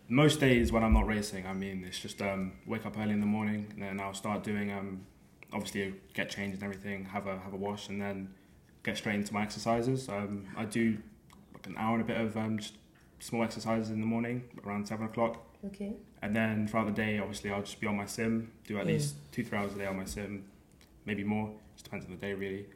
most 0.07 0.39
days 0.39 0.71
when 0.71 0.83
I'm 0.83 0.93
not 0.93 1.07
racing, 1.07 1.47
I 1.47 1.53
mean, 1.53 1.83
it's 1.87 1.99
just 1.99 2.21
um, 2.21 2.53
wake 2.67 2.85
up 2.85 2.97
early 2.97 3.13
in 3.13 3.19
the 3.19 3.25
morning 3.25 3.67
and 3.71 3.81
then 3.81 3.99
I'll 3.99 4.13
start 4.13 4.43
doing 4.43 4.71
um, 4.71 5.05
obviously 5.53 5.93
get 6.13 6.29
changed 6.29 6.55
and 6.55 6.63
everything, 6.63 7.05
have 7.05 7.27
a 7.27 7.39
have 7.39 7.53
a 7.53 7.57
wash, 7.57 7.89
and 7.89 8.01
then 8.01 8.33
get 8.83 8.97
straight 8.97 9.15
into 9.15 9.33
my 9.33 9.43
exercises. 9.43 10.09
Um, 10.09 10.47
I 10.55 10.65
do 10.65 10.97
like 11.53 11.67
an 11.67 11.75
hour 11.77 11.95
and 11.95 12.03
a 12.03 12.05
bit 12.05 12.19
of 12.19 12.35
um, 12.37 12.57
just 12.59 12.75
small 13.19 13.43
exercises 13.43 13.89
in 13.89 13.99
the 13.99 14.07
morning 14.07 14.43
around 14.65 14.87
seven 14.87 15.05
o'clock. 15.05 15.43
Okay. 15.65 15.93
And 16.21 16.35
then 16.35 16.67
throughout 16.67 16.85
the 16.85 16.91
day, 16.91 17.17
obviously, 17.19 17.49
I'll 17.49 17.61
just 17.61 17.79
be 17.79 17.87
on 17.87 17.97
my 17.97 18.05
sim, 18.05 18.51
do 18.67 18.77
at 18.77 18.85
least 18.85 19.15
two, 19.31 19.43
three 19.43 19.57
hours 19.57 19.73
a 19.73 19.77
day 19.77 19.87
on 19.87 19.97
my 19.97 20.05
sim, 20.05 20.45
maybe 21.05 21.23
more, 21.23 21.51
just 21.73 21.85
depends 21.85 22.05
on 22.05 22.11
the 22.11 22.17
day, 22.17 22.33
really. 22.33 22.67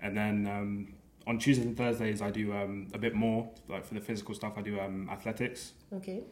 And 0.00 0.16
then 0.16 0.48
um, 0.48 0.94
on 1.26 1.38
Tuesdays 1.38 1.66
and 1.66 1.76
Thursdays, 1.76 2.20
I 2.20 2.30
do 2.30 2.52
um, 2.52 2.88
a 2.92 2.98
bit 2.98 3.14
more, 3.14 3.48
like 3.68 3.84
for 3.84 3.94
the 3.94 4.00
physical 4.00 4.34
stuff, 4.34 4.54
I 4.56 4.62
do 4.62 4.80
um, 4.80 5.08
athletics. 5.10 5.72
Okay. 5.94 6.22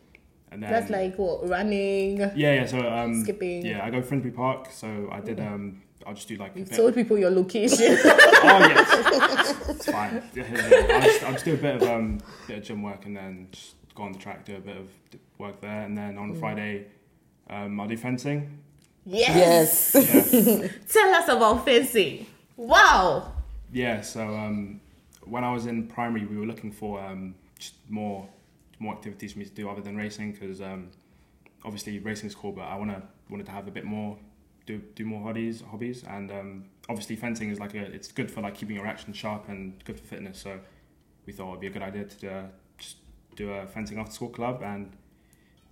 And 0.51 0.61
then, 0.61 0.73
That's 0.73 0.91
like 0.91 1.17
what 1.17 1.49
running. 1.49 2.19
yeah, 2.19 2.33
yeah, 2.35 2.67
so 2.67 2.81
um, 2.81 3.23
Skipping. 3.23 3.65
Yeah, 3.65 3.85
I 3.85 3.91
go 3.91 4.03
Finsbury 4.03 4.33
Park, 4.33 4.69
so 4.73 5.09
I 5.13 5.21
did, 5.21 5.39
um, 5.39 5.83
I'll 6.05 6.15
just 6.15 6.27
do 6.27 6.37
like 6.37 6.57
You've 6.57 6.71
told 6.75 6.95
people 6.95 7.17
your 7.17 7.31
location. 7.31 7.97
oh, 8.01 8.59
yes, 8.69 9.55
it's 9.69 9.87
fine. 9.87 10.21
Yeah, 10.35 10.45
yeah, 10.53 10.69
yeah. 10.69 10.95
I'll, 10.97 11.03
just, 11.03 11.23
I'll 11.23 11.33
just 11.35 11.45
do 11.45 11.55
a 11.55 11.57
bit 11.57 11.77
of, 11.77 11.83
um, 11.85 12.19
bit 12.49 12.59
of 12.59 12.65
gym 12.65 12.83
work 12.83 13.07
and 13.07 13.17
then 13.17 13.47
just 13.53 13.77
go 13.95 14.05
on 14.05 14.13
the 14.13 14.19
track, 14.19 14.45
do 14.45 14.57
a 14.57 14.61
bit 14.61 14.77
of 14.77 14.89
work 15.39 15.61
there. 15.61 15.83
And 15.83 15.97
then 15.97 16.19
on 16.19 16.35
Friday, 16.35 16.87
um, 17.49 17.81
I'll 17.81 17.89
do 17.89 17.97
fencing. 17.97 18.59
yes. 19.05 19.93
yes. 19.95 20.35
Yeah. 20.35 20.69
Tell 20.89 21.15
us 21.15 21.29
about 21.29 21.65
fencing. 21.65 22.27
Wow. 22.57 23.33
Yeah, 23.73 24.01
so 24.01 24.23
um, 24.23 24.81
when 25.25 25.45
I 25.45 25.53
was 25.53 25.67
in 25.67 25.87
primary, 25.87 26.27
we 26.27 26.37
were 26.37 26.47
looking 26.47 26.73
for 26.73 27.01
um, 27.01 27.35
more 27.89 28.29
more 28.79 28.95
activities 28.95 29.33
for 29.33 29.39
me 29.39 29.45
to 29.45 29.51
do 29.51 29.69
other 29.69 29.83
than 29.83 29.95
racing 29.95 30.33
because 30.33 30.63
um, 30.63 30.89
obviously 31.65 31.99
racing 31.99 32.29
is 32.29 32.35
cool, 32.35 32.53
but 32.53 32.63
I 32.63 32.77
wanna 32.77 33.03
wanted 33.29 33.47
to 33.47 33.53
have 33.53 33.69
a 33.69 33.71
bit 33.71 33.85
more 33.85 34.17
do 34.67 34.79
do 34.95 35.05
more 35.05 35.23
hobbies 35.23 35.63
hobbies 35.71 36.05
and 36.05 36.31
um, 36.31 36.65
obviously 36.89 37.17
fencing 37.17 37.51
is 37.51 37.59
like 37.59 37.75
a 37.75 37.83
it's 37.83 38.11
good 38.13 38.31
for 38.31 38.41
like 38.41 38.55
keeping 38.55 38.77
your 38.77 38.87
action 38.87 39.13
sharp 39.13 39.49
and 39.49 39.83
good 39.85 39.99
for 39.99 40.07
fitness. 40.07 40.39
So 40.39 40.59
we 41.27 41.33
thought 41.33 41.51
it'd 41.51 41.61
be 41.61 41.67
a 41.69 41.71
good 41.71 41.83
idea 41.83 42.05
to 42.05 42.33
uh, 42.33 42.43
just 42.43 42.60
do 43.45 43.51
a 43.53 43.67
fencing 43.67 43.99
after 43.99 44.13
school 44.13 44.29
club, 44.39 44.63
and 44.63 44.83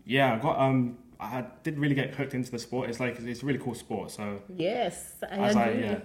yeah, 0.05 0.35
I 0.35 0.39
got 0.39 0.59
um, 0.67 0.79
I 1.21 1.45
did 1.65 1.79
really 1.79 1.95
get 1.95 2.15
hooked 2.15 2.35
into 2.35 2.51
the 2.51 2.59
sport. 2.59 2.89
It's 2.91 3.01
like 3.01 3.19
it's 3.21 3.43
a 3.43 3.47
really 3.47 3.59
cool 3.67 3.75
sport. 3.75 4.11
So 4.11 4.25
Yes, 4.69 5.15
I 5.23 5.37
I 5.37 5.49
agree. 5.51 5.63
like, 5.63 5.75
yeah, 5.85 5.99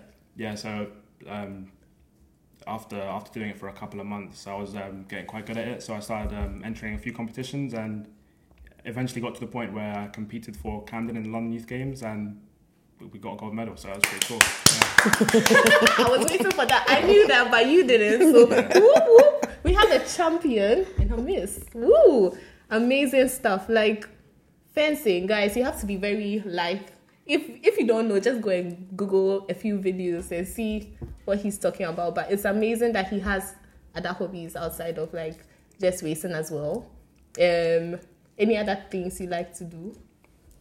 yeah. 0.45 0.55
So 0.55 0.87
um, 1.27 1.71
after 2.67 2.99
after 3.17 3.29
doing 3.37 3.49
it 3.51 3.57
for 3.59 3.67
a 3.69 3.73
couple 3.81 3.99
of 3.99 4.05
months, 4.15 4.47
I 4.47 4.55
was 4.55 4.75
um, 4.75 5.05
getting 5.09 5.25
quite 5.33 5.45
good 5.45 5.57
at 5.57 5.67
it. 5.67 5.83
So 5.83 5.93
I 5.93 5.99
started 5.99 6.31
um, 6.37 6.61
entering 6.65 6.93
a 6.95 6.97
few 6.97 7.13
competitions 7.13 7.73
and 7.73 8.07
eventually 8.85 9.21
got 9.21 9.33
to 9.35 9.41
the 9.41 9.47
point 9.57 9.71
where 9.73 9.93
I 10.03 10.07
competed 10.07 10.55
for 10.57 10.83
Camden 10.83 11.15
in 11.17 11.23
the 11.23 11.29
London 11.29 11.53
Youth 11.53 11.67
Games 11.67 12.01
and 12.03 12.41
we- 13.11 13.19
got 13.19 13.33
a 13.33 13.37
gold 13.37 13.53
medal. 13.53 13.75
So 13.77 13.87
that 13.89 13.97
was 13.97 14.05
pretty 14.05 14.25
cool. 14.27 14.39
Yeah. 14.41 16.05
I 16.05 16.09
was 16.09 16.25
waiting 16.29 16.51
for 16.51 16.65
that. 16.65 16.83
I 16.87 17.01
knew 17.07 17.27
that, 17.27 17.49
but 17.51 17.67
you 17.67 17.85
didn't. 17.85 18.33
So 18.33 18.45
whoop, 18.51 18.73
whoop. 18.75 19.52
We 19.63 19.73
have 19.73 19.91
a 19.91 19.99
champion 20.05 20.85
in 20.97 21.09
her 21.09 21.17
midst. 21.17 21.73
Woo! 21.73 22.37
Amazing 22.69 23.29
stuff. 23.29 23.69
Like 23.69 24.07
fencing, 24.73 25.27
guys. 25.27 25.55
You 25.55 25.63
have 25.63 25.79
to 25.81 25.85
be 25.85 25.95
very 25.95 26.41
like. 26.45 26.91
If 27.25 27.41
if 27.63 27.77
you 27.77 27.87
don't 27.87 28.07
know, 28.09 28.19
just 28.19 28.41
go 28.41 28.49
and 28.49 28.87
Google 28.97 29.45
a 29.49 29.53
few 29.53 29.79
videos 29.79 30.31
and 30.31 30.45
see 30.47 30.93
what 31.25 31.39
he's 31.39 31.57
talking 31.57 31.85
about. 31.85 32.15
But 32.15 32.31
it's 32.31 32.45
amazing 32.45 32.91
that 32.93 33.07
he 33.07 33.19
has 33.21 33.55
other 33.95 34.11
hobbies 34.11 34.55
outside 34.55 34.97
of 34.97 35.13
like 35.13 35.39
just 35.79 36.03
racing 36.03 36.31
as 36.33 36.51
well. 36.51 36.85
Um, 37.39 37.99
any 38.37 38.57
other 38.57 38.83
things 38.91 39.19
you 39.21 39.27
like 39.27 39.53
to 39.55 39.63
do? 39.63 39.95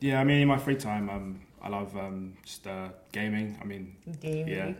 yeah, 0.01 0.21
I 0.21 0.25
mean, 0.25 0.41
in 0.43 0.49
my 0.49 0.59
free 0.59 0.77
time, 0.77 1.09
um, 1.09 1.41
I 1.61 1.69
love 1.69 1.97
um, 1.97 2.35
just 2.45 2.67
uh, 2.67 2.89
gaming. 3.13 3.57
I 3.61 3.65
mean, 3.65 3.97
Gaming. 4.21 4.49
yeah, 4.49 4.73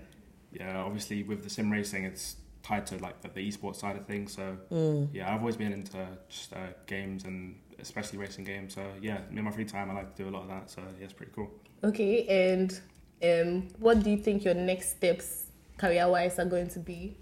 yeah. 0.53 0.79
Obviously, 0.83 1.23
with 1.23 1.43
the 1.45 1.51
sim 1.51 1.71
racing, 1.71 2.05
it's 2.05 2.37
tied 2.63 2.87
to 2.87 2.97
like 2.99 3.21
the, 3.21 3.29
the 3.29 3.51
esports 3.51 3.77
side 3.77 3.97
of 3.97 4.07
things. 4.07 4.33
So 4.35 4.57
Mm. 4.71 5.09
yeah, 5.13 5.33
I've 5.35 5.41
always 5.41 5.57
been 5.57 5.73
into 5.73 6.07
just 6.29 6.53
uh, 6.53 6.59
games 6.87 7.25
and 7.25 7.57
especially 7.79 8.19
racing 8.19 8.45
games. 8.45 8.75
So 8.75 8.83
yeah, 9.01 9.19
in 9.31 9.43
my 9.45 9.51
free 9.51 9.65
time, 9.65 9.91
I 9.91 9.95
like 9.95 10.15
to 10.17 10.23
do 10.23 10.29
a 10.29 10.33
lot 10.33 10.43
of 10.43 10.49
that. 10.49 10.71
So 10.71 10.81
yeah, 10.99 11.05
it's 11.05 11.13
pretty 11.13 11.33
cool. 11.35 11.51
Okay, 11.85 12.27
and 12.29 12.81
um, 13.23 13.69
what 13.79 14.03
do 14.03 14.11
you 14.11 14.17
think 14.19 14.45
your 14.45 14.55
next 14.55 14.91
steps 14.97 15.47
career 15.79 16.09
wise 16.09 16.39
are 16.39 16.45
going 16.45 16.69
to 16.69 16.79
be? 16.79 17.17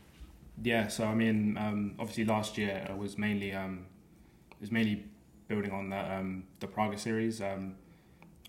Yeah, 0.62 0.88
so 0.88 1.04
I 1.04 1.14
mean, 1.14 1.56
um, 1.56 1.94
obviously 1.98 2.26
last 2.26 2.58
year 2.58 2.86
I 2.88 2.92
was 2.92 3.16
mainly 3.16 3.54
um, 3.54 3.86
it 4.52 4.60
was 4.60 4.70
mainly 4.70 5.04
building 5.48 5.72
on 5.72 5.88
the 5.90 6.14
um, 6.14 6.44
the 6.60 6.66
Praga 6.66 6.98
series. 6.98 7.40
Um, 7.40 7.76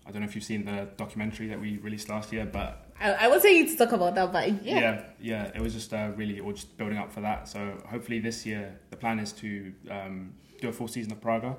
I 0.06 0.10
don't 0.10 0.20
know 0.20 0.28
if 0.28 0.34
you've 0.34 0.44
seen 0.44 0.64
the 0.66 0.88
documentary 0.96 1.46
that 1.48 1.60
we 1.60 1.78
released 1.78 2.08
last 2.10 2.32
year, 2.32 2.44
but 2.44 2.81
I, 3.00 3.12
I 3.12 3.28
wasn't 3.28 3.54
you 3.54 3.68
to 3.68 3.76
talk 3.76 3.92
about 3.92 4.14
that, 4.14 4.32
but 4.32 4.64
yeah. 4.64 4.78
yeah, 4.80 5.02
yeah, 5.20 5.50
it 5.54 5.60
was 5.60 5.72
just 5.74 5.92
uh, 5.92 6.10
really 6.16 6.40
all 6.40 6.52
just 6.52 6.76
building 6.76 6.98
up 6.98 7.12
for 7.12 7.20
that. 7.22 7.48
So 7.48 7.76
hopefully 7.88 8.20
this 8.20 8.46
year 8.46 8.78
the 8.90 8.96
plan 8.96 9.18
is 9.18 9.32
to 9.34 9.72
um, 9.90 10.32
do 10.60 10.68
a 10.68 10.72
full 10.72 10.88
season 10.88 11.12
of 11.12 11.20
Praga. 11.20 11.56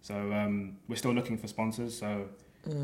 So 0.00 0.14
um, 0.32 0.76
we're 0.88 0.96
still 0.96 1.12
looking 1.12 1.36
for 1.38 1.48
sponsors. 1.48 1.98
So 1.98 2.26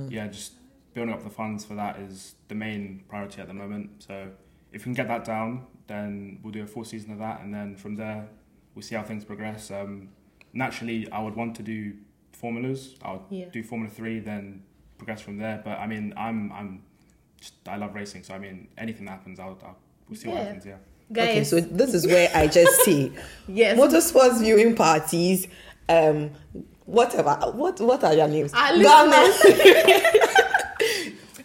yeah, 0.09 0.27
just 0.29 0.53
building 0.95 1.13
up 1.15 1.23
the 1.23 1.31
funds 1.31 1.65
for 1.65 1.75
that 1.75 1.99
is 1.99 2.37
the 2.49 2.55
main 2.55 3.05
priority 3.09 3.41
at 3.41 3.49
the 3.49 3.55
moment. 3.55 4.03
So 4.07 4.29
if 4.73 4.81
we 4.83 4.85
can 4.85 4.95
get 4.95 5.09
that 5.09 5.25
down, 5.25 5.67
then 5.87 6.39
we'll 6.43 6.53
do 6.53 6.63
a 6.63 6.67
full 6.67 6.85
season 6.85 7.13
of 7.13 7.19
that, 7.19 7.41
and 7.43 7.53
then 7.53 7.77
from 7.77 7.95
there 7.97 8.29
we'll 8.75 8.83
see 8.83 8.95
how 8.95 9.03
things 9.03 9.25
progress. 9.25 9.71
Um, 9.71 10.09
naturally, 10.55 11.11
I 11.13 11.23
would 11.23 11.37
want 11.37 11.55
to 11.57 11.63
do 11.63 11.95
formulas. 12.33 12.97
I'll 13.03 13.27
Yeah. 13.31 13.47
do 13.53 13.63
Formula 13.63 13.91
Three, 13.93 14.19
then 14.21 14.63
progress 14.99 15.21
from 15.21 15.37
there. 15.39 15.61
But 15.65 15.79
I 15.79 15.87
mean, 15.87 16.15
I'm 16.17 16.51
I'm 16.53 16.83
just, 17.41 17.55
I 17.67 17.77
love 17.77 17.95
racing, 17.95 18.23
so 18.23 18.35
I 18.35 18.39
mean, 18.39 18.69
anything 18.79 19.05
that 19.07 19.13
happens, 19.13 19.39
I'll, 19.41 19.59
I'll 19.65 19.77
we'll 20.09 20.19
see 20.19 20.29
what 20.29 20.39
happens. 20.39 20.65
Yeah. 20.67 20.77
Guys, 21.13 21.29
Okay, 21.29 21.45
so 21.45 21.61
this 21.61 21.93
is 21.95 22.07
where 22.07 22.31
I 22.35 22.47
just 22.47 22.81
see 22.83 23.13
yes. 23.49 23.79
motorsports 23.79 24.41
viewing 24.41 24.75
parties, 24.75 25.47
um, 25.89 26.31
whatever. 26.87 27.35
What 27.53 27.79
what 27.81 28.03
are 28.05 28.15
your 28.15 28.29
names? 28.29 28.53
Our 28.55 28.79
Ghana. 28.79 29.35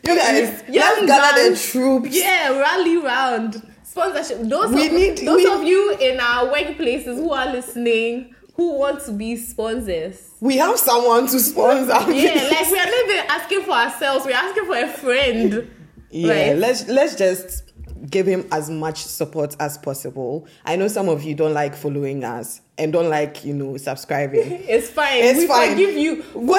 you 0.04 0.16
guys, 0.16 0.64
Young 0.70 1.06
let's 1.06 1.06
gather 1.06 1.50
the 1.52 1.58
troops. 1.58 2.16
Yeah, 2.16 2.58
rally 2.60 2.98
round. 2.98 3.66
Sponsorship. 3.84 4.42
Those 4.48 4.74
We 4.74 4.88
of, 4.88 4.94
need- 4.94 5.18
those 5.20 5.38
we- 5.44 5.52
of 5.52 5.64
you 5.64 5.98
in 6.00 6.20
our 6.20 6.46
workplaces 6.54 7.16
who 7.16 7.32
are 7.34 7.52
listening 7.52 8.36
who 8.56 8.74
want 8.78 9.02
to 9.06 9.12
be 9.14 9.36
sponsors. 9.38 10.32
We 10.42 10.58
have 10.58 10.78
someone 10.78 11.28
to 11.28 11.40
sponsor. 11.40 12.12
Yeah, 12.12 12.34
like 12.52 12.70
we 12.72 12.80
are 12.80 12.86
not 12.86 13.06
even 13.06 13.26
asking 13.30 13.62
for 13.64 13.72
ourselves, 13.72 14.26
we're 14.26 14.34
asking 14.34 14.66
for 14.66 14.76
a 14.78 14.88
friend. 14.88 15.72
Yeah, 16.12 16.54
let's 16.58 16.88
let's 16.88 17.16
just 17.16 17.64
give 18.10 18.26
him 18.26 18.48
as 18.52 18.70
much 18.70 19.04
support 19.04 19.56
as 19.60 19.78
possible. 19.78 20.48
I 20.66 20.76
know 20.76 20.88
some 20.88 21.10
of 21.10 21.24
you 21.24 21.36
don't 21.36 21.54
like 21.54 21.76
following 21.76 22.24
us 22.24 22.62
and 22.78 22.94
don't 22.94 23.10
like, 23.10 23.44
you 23.44 23.54
know, 23.54 23.76
subscribing. 23.78 24.64
It's 24.70 24.90
fine. 24.90 25.24
It's 25.24 25.40
we 25.40 25.48
fine. 25.48 25.72
forgive 25.72 25.96
you. 25.98 26.24
And 26.34 26.50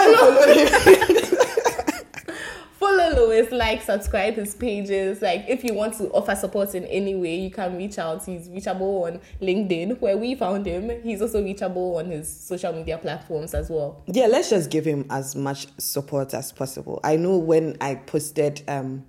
follow 2.79 3.11
Lewis, 3.15 3.51
like, 3.53 3.83
subscribe 3.83 4.35
his 4.35 4.55
pages. 4.55 5.23
Like, 5.23 5.47
if 5.49 5.65
you 5.65 5.75
want 5.75 5.95
to 5.95 6.09
offer 6.11 6.35
support 6.35 6.75
in 6.75 6.85
any 6.85 7.15
way, 7.15 7.37
you 7.37 7.51
can 7.51 7.77
reach 7.77 7.99
out. 7.99 8.25
He's 8.25 8.49
reachable 8.49 9.05
on 9.05 9.21
LinkedIn, 9.41 10.01
where 10.01 10.17
we 10.17 10.35
found 10.35 10.67
him. 10.67 11.03
He's 11.03 11.23
also 11.23 11.43
reachable 11.43 11.97
on 11.97 12.11
his 12.11 12.29
social 12.29 12.73
media 12.73 12.99
platforms 12.99 13.55
as 13.55 13.71
well. 13.71 14.03
yeah, 14.07 14.27
let's 14.27 14.51
just 14.51 14.71
give 14.71 14.85
him 14.85 15.07
as 15.11 15.35
much 15.35 15.67
support 15.79 16.35
as 16.35 16.53
possible. 16.53 17.01
I 17.03 17.17
know 17.17 17.39
when 17.39 17.77
I 17.81 17.95
posted 17.95 18.63
um 18.69 19.05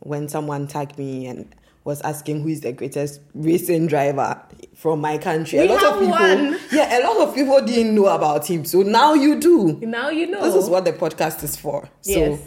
when 0.00 0.28
someone 0.28 0.66
tagged 0.66 0.98
me 0.98 1.26
and 1.26 1.54
was 1.84 2.00
asking 2.02 2.42
who 2.42 2.48
is 2.48 2.60
the 2.60 2.72
greatest 2.72 3.20
racing 3.34 3.86
driver 3.86 4.40
from 4.74 5.00
my 5.00 5.16
country. 5.18 5.60
We 5.60 5.66
a 5.68 5.72
lot 5.72 5.84
of 5.84 5.92
people 5.94 6.08
one. 6.10 6.58
Yeah, 6.72 6.98
a 6.98 7.00
lot 7.02 7.28
of 7.28 7.34
people 7.34 7.60
didn't 7.64 7.94
know 7.94 8.06
about 8.06 8.46
him. 8.46 8.64
So 8.66 8.82
now 8.82 9.14
you 9.14 9.40
do. 9.40 9.78
Now 9.82 10.10
you 10.10 10.26
know. 10.26 10.42
This 10.42 10.54
is 10.64 10.68
what 10.68 10.84
the 10.84 10.92
podcast 10.92 11.42
is 11.42 11.56
for. 11.56 11.88
So 12.02 12.10
Yes. 12.12 12.40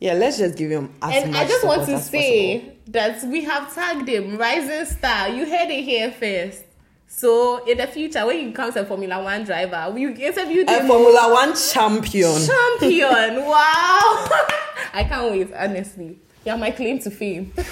yeah, 0.00 0.14
let's 0.14 0.38
just 0.38 0.56
give 0.58 0.70
him 0.70 0.92
as 1.00 1.22
and 1.22 1.32
much 1.32 1.44
I 1.44 1.48
just 1.48 1.64
want 1.64 1.86
to 1.86 1.98
say 2.00 2.58
possible. 2.58 2.76
that 2.88 3.22
we 3.24 3.44
have 3.44 3.72
tagged 3.72 4.08
him 4.08 4.36
Rising 4.36 4.84
Star. 4.86 5.28
You 5.28 5.46
heard 5.46 5.70
it 5.70 5.84
here 5.84 6.10
first. 6.10 6.64
So 7.06 7.64
in 7.66 7.78
the 7.78 7.86
future, 7.86 8.26
when 8.26 8.38
he 8.38 8.46
becomes 8.46 8.74
a 8.74 8.84
Formula 8.84 9.22
One 9.22 9.44
driver, 9.44 9.92
we 9.94 10.06
interviewed 10.06 10.68
a 10.68 10.80
him. 10.80 10.86
Formula 10.88 11.30
One 11.32 11.54
champion. 11.54 12.32
champion. 12.46 13.44
wow. 13.44 14.28
I 14.94 15.04
can't 15.08 15.30
wait, 15.30 15.52
honestly. 15.54 16.18
Yeah, 16.44 16.56
my 16.56 16.70
claim 16.70 16.98
to 17.00 17.10
fame. 17.10 17.52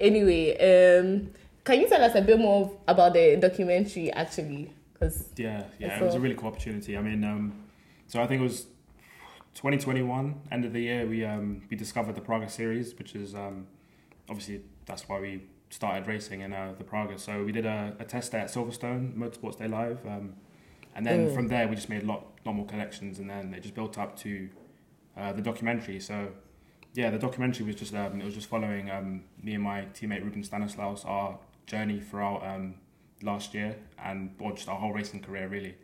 anyway, 0.00 0.52
um, 0.98 1.30
can 1.64 1.80
you 1.80 1.88
tell 1.88 2.02
us 2.02 2.14
a 2.14 2.22
bit 2.22 2.38
more 2.38 2.70
about 2.86 3.14
the 3.14 3.36
documentary 3.36 4.12
actually? 4.12 4.72
Because 4.92 5.28
Yeah, 5.36 5.64
yeah, 5.78 5.98
it 5.98 6.04
was 6.04 6.14
a 6.14 6.20
really 6.20 6.34
cool 6.34 6.48
opportunity. 6.48 6.96
I 6.96 7.02
mean, 7.02 7.24
um, 7.24 7.52
so 8.06 8.22
I 8.22 8.26
think 8.26 8.40
it 8.40 8.44
was 8.44 8.66
2021, 9.54 10.34
end 10.52 10.64
of 10.64 10.72
the 10.72 10.80
year, 10.80 11.06
we 11.06 11.24
um, 11.24 11.62
we 11.70 11.76
discovered 11.76 12.14
the 12.14 12.20
Praga 12.20 12.48
series, 12.48 12.94
which 12.98 13.14
is 13.14 13.34
um, 13.34 13.66
obviously 14.28 14.62
that's 14.86 15.08
why 15.08 15.18
we 15.20 15.42
started 15.70 16.06
racing 16.06 16.42
in 16.42 16.52
uh, 16.52 16.72
the 16.78 16.84
Praga. 16.84 17.18
So 17.18 17.42
we 17.42 17.52
did 17.52 17.66
a, 17.66 17.94
a 17.98 18.04
test 18.04 18.32
day 18.32 18.38
at 18.38 18.48
Silverstone 18.48 19.14
Motorsports 19.16 19.58
Day 19.58 19.66
Live, 19.68 20.06
um, 20.06 20.34
and 20.94 21.04
then 21.04 21.28
Mm. 21.28 21.34
from 21.34 21.48
there 21.48 21.66
we 21.68 21.74
just 21.74 21.88
made 21.88 22.02
a 22.04 22.06
lot, 22.06 22.26
lot 22.44 22.52
more 22.54 22.66
connections, 22.66 23.18
and 23.18 23.28
then 23.28 23.52
it 23.54 23.62
just 23.62 23.74
built 23.74 23.98
up 23.98 24.16
to 24.18 24.48
uh, 25.16 25.32
the 25.32 25.42
documentary. 25.42 26.00
So 26.00 26.28
yeah, 26.94 27.10
the 27.10 27.18
documentary 27.18 27.66
was 27.66 27.76
just 27.76 27.94
um, 27.94 28.20
it 28.20 28.24
was 28.24 28.34
just 28.34 28.48
following 28.48 28.90
um, 28.90 29.24
me 29.42 29.54
and 29.54 29.62
my 29.62 29.86
teammate 29.94 30.22
Ruben 30.24 30.42
Stanislaus 30.44 31.04
our 31.04 31.38
journey 31.66 32.00
throughout 32.00 32.46
um, 32.46 32.74
last 33.22 33.54
year 33.54 33.76
and 34.02 34.34
or 34.40 34.52
just 34.52 34.68
our 34.68 34.76
whole 34.76 34.92
racing 34.92 35.20
career 35.20 35.48
really, 35.48 35.74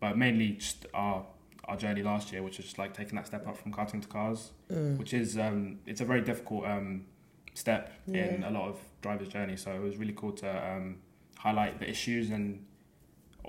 but 0.00 0.16
mainly 0.16 0.52
just 0.52 0.86
our 0.94 1.24
our 1.68 1.76
journey 1.76 2.02
last 2.02 2.30
year, 2.32 2.42
which 2.44 2.58
was 2.58 2.66
just 2.66 2.78
like 2.78 2.94
taking 2.94 3.16
that 3.16 3.26
step 3.26 3.46
up 3.48 3.56
from 3.56 3.72
karting 3.72 4.00
to 4.00 4.08
cars, 4.08 4.52
Mm. 4.70 4.98
which 4.98 5.12
is 5.14 5.36
um, 5.36 5.78
it's 5.86 6.00
a 6.00 6.04
very 6.04 6.20
difficult 6.20 6.64
um, 6.64 7.04
step 7.54 7.92
in 8.06 8.44
a 8.44 8.50
lot 8.50 8.68
of 8.68 8.78
drivers' 9.02 9.28
journey. 9.28 9.56
So 9.56 9.72
it 9.72 9.80
was 9.82 9.96
really 9.96 10.12
cool 10.12 10.32
to 10.32 10.48
um, 10.72 10.96
highlight 11.38 11.78
the 11.80 11.88
issues 11.90 12.30
and 12.30 12.64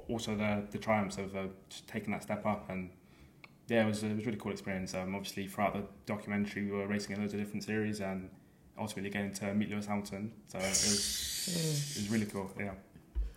also 0.09 0.35
the 0.35 0.63
the 0.71 0.77
triumphs 0.77 1.17
of 1.17 1.35
uh, 1.35 1.43
just 1.69 1.87
taking 1.87 2.11
that 2.11 2.23
step 2.23 2.45
up 2.45 2.69
and 2.69 2.89
yeah, 3.67 3.83
it 3.83 3.87
was 3.87 4.03
it 4.03 4.15
was 4.15 4.23
a 4.23 4.25
really 4.25 4.37
cool 4.37 4.51
experience. 4.51 4.93
Um, 4.93 5.15
obviously 5.15 5.47
throughout 5.47 5.73
the 5.73 5.83
documentary, 6.05 6.65
we 6.65 6.71
were 6.71 6.87
racing 6.87 7.15
in 7.15 7.21
loads 7.21 7.33
of 7.33 7.39
different 7.39 7.63
series 7.63 7.99
and 7.99 8.29
ultimately 8.79 9.09
getting 9.09 9.33
to 9.33 9.53
meet 9.53 9.69
Lewis 9.69 9.85
Hamilton. 9.85 10.31
So 10.47 10.57
it 10.57 10.63
was 10.63 11.93
it 11.95 11.99
was 12.01 12.09
really 12.09 12.25
cool. 12.25 12.51
Yeah. 12.57 12.71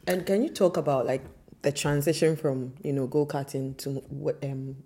And 0.07 0.25
can 0.25 0.43
you 0.43 0.49
talk 0.49 0.77
about 0.77 1.07
like 1.07 1.25
the 1.63 1.73
transition 1.73 2.37
from 2.37 2.75
you 2.83 2.93
know 2.93 3.07
go 3.07 3.27
karting 3.27 3.77
to 3.79 4.03
um, 4.49 4.77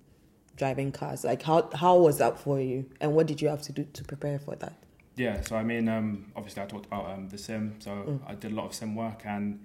driving 0.57 0.93
cars? 0.93 1.25
Like 1.25 1.43
how 1.43 1.69
how 1.75 1.99
was 1.99 2.19
that 2.19 2.39
for 2.39 2.61
you, 2.61 2.87
and 3.01 3.15
what 3.15 3.27
did 3.27 3.43
you 3.43 3.49
have 3.49 3.63
to 3.63 3.73
do 3.73 3.85
to 3.85 4.05
prepare 4.05 4.39
for 4.39 4.57
that? 4.57 4.75
Yeah, 5.17 5.41
so 5.43 5.57
I 5.57 5.63
mean, 5.63 5.89
um, 5.89 6.33
obviously 6.35 6.63
I 6.63 6.67
talked 6.67 6.87
about 6.87 7.09
um, 7.11 7.29
the 7.29 7.39
sim, 7.39 7.77
so 7.79 8.21
I 8.27 8.35
did 8.35 8.51
a 8.51 8.55
lot 8.55 8.67
of 8.67 8.75
sim 8.75 8.97
work, 8.97 9.23
and 9.25 9.61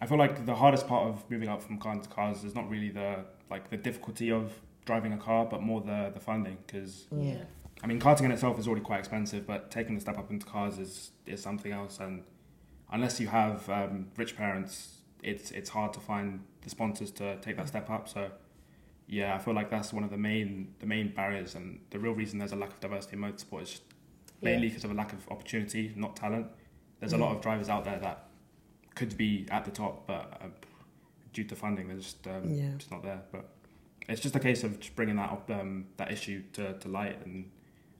I 0.00 0.06
feel 0.06 0.16
like 0.16 0.46
the 0.46 0.54
hardest 0.54 0.86
part 0.86 1.08
of 1.08 1.28
moving 1.28 1.48
up 1.48 1.62
from 1.62 1.78
car 1.78 1.96
to 1.96 2.08
cars 2.08 2.44
is 2.44 2.54
not 2.54 2.70
really 2.70 2.90
the 2.90 3.24
like 3.50 3.68
the 3.68 3.76
difficulty 3.76 4.30
of 4.30 4.52
driving 4.90 5.12
a 5.12 5.18
car, 5.28 5.42
but 5.52 5.60
more 5.70 5.80
the 5.92 6.00
the 6.16 6.20
funding. 6.30 6.58
Because 6.66 7.06
yeah, 7.30 7.42
I 7.82 7.86
mean, 7.86 8.00
karting 8.00 8.24
in 8.28 8.32
itself 8.32 8.58
is 8.58 8.66
already 8.68 8.84
quite 8.90 9.00
expensive, 9.04 9.42
but 9.52 9.60
taking 9.70 9.94
the 9.96 10.00
step 10.00 10.18
up 10.22 10.30
into 10.30 10.46
cars 10.46 10.78
is 10.86 10.94
is 11.26 11.40
something 11.48 11.72
else. 11.80 11.94
And 12.04 12.14
unless 12.96 13.20
you 13.20 13.28
have 13.28 13.68
um, 13.78 13.94
rich 14.16 14.32
parents, 14.36 14.74
it's 15.22 15.50
it's 15.58 15.70
hard 15.78 15.92
to 15.96 16.00
find 16.00 16.28
the 16.64 16.70
sponsors 16.70 17.10
to 17.20 17.26
take 17.44 17.56
that 17.58 17.68
step 17.68 17.88
up. 17.96 18.08
So 18.08 18.22
yeah, 19.06 19.34
I 19.36 19.38
feel 19.44 19.54
like 19.54 19.70
that's 19.70 19.92
one 19.92 20.04
of 20.04 20.10
the 20.16 20.22
main 20.30 20.74
the 20.82 20.86
main 20.86 21.08
barriers, 21.20 21.54
and 21.54 21.66
the 21.90 21.98
real 21.98 22.14
reason 22.22 22.38
there's 22.40 22.52
a 22.58 22.60
lack 22.64 22.72
of 22.76 22.80
diversity 22.80 23.16
in 23.16 23.22
motorsport 23.22 23.62
is 23.62 23.80
mainly 24.42 24.68
because 24.68 24.84
of 24.84 24.90
a 24.90 24.94
lack 25.02 25.12
of 25.12 25.20
opportunity, 25.34 25.92
not 25.96 26.16
talent. 26.16 26.46
There's 27.00 27.12
a 27.12 27.18
lot 27.24 27.30
of 27.36 27.42
drivers 27.46 27.68
out 27.68 27.84
there 27.84 27.98
that 28.06 28.18
could 28.98 29.16
be 29.16 29.46
at 29.50 29.64
the 29.64 29.70
top, 29.82 29.94
but 30.10 30.24
uh, 30.42 30.48
due 31.32 31.44
to 31.44 31.54
funding, 31.54 31.86
they're 31.88 31.96
just 32.10 32.26
um, 32.26 32.44
Yeah. 32.50 32.70
just 32.76 32.90
not 32.90 33.02
there. 33.08 33.20
But 33.34 33.44
it's 34.08 34.20
just 34.20 34.34
a 34.34 34.40
case 34.40 34.64
of 34.64 34.80
just 34.80 34.96
bringing 34.96 35.16
that 35.16 35.30
up, 35.30 35.50
um, 35.50 35.86
that 35.98 36.10
issue 36.10 36.42
to, 36.54 36.74
to 36.74 36.88
light, 36.88 37.18
and 37.24 37.50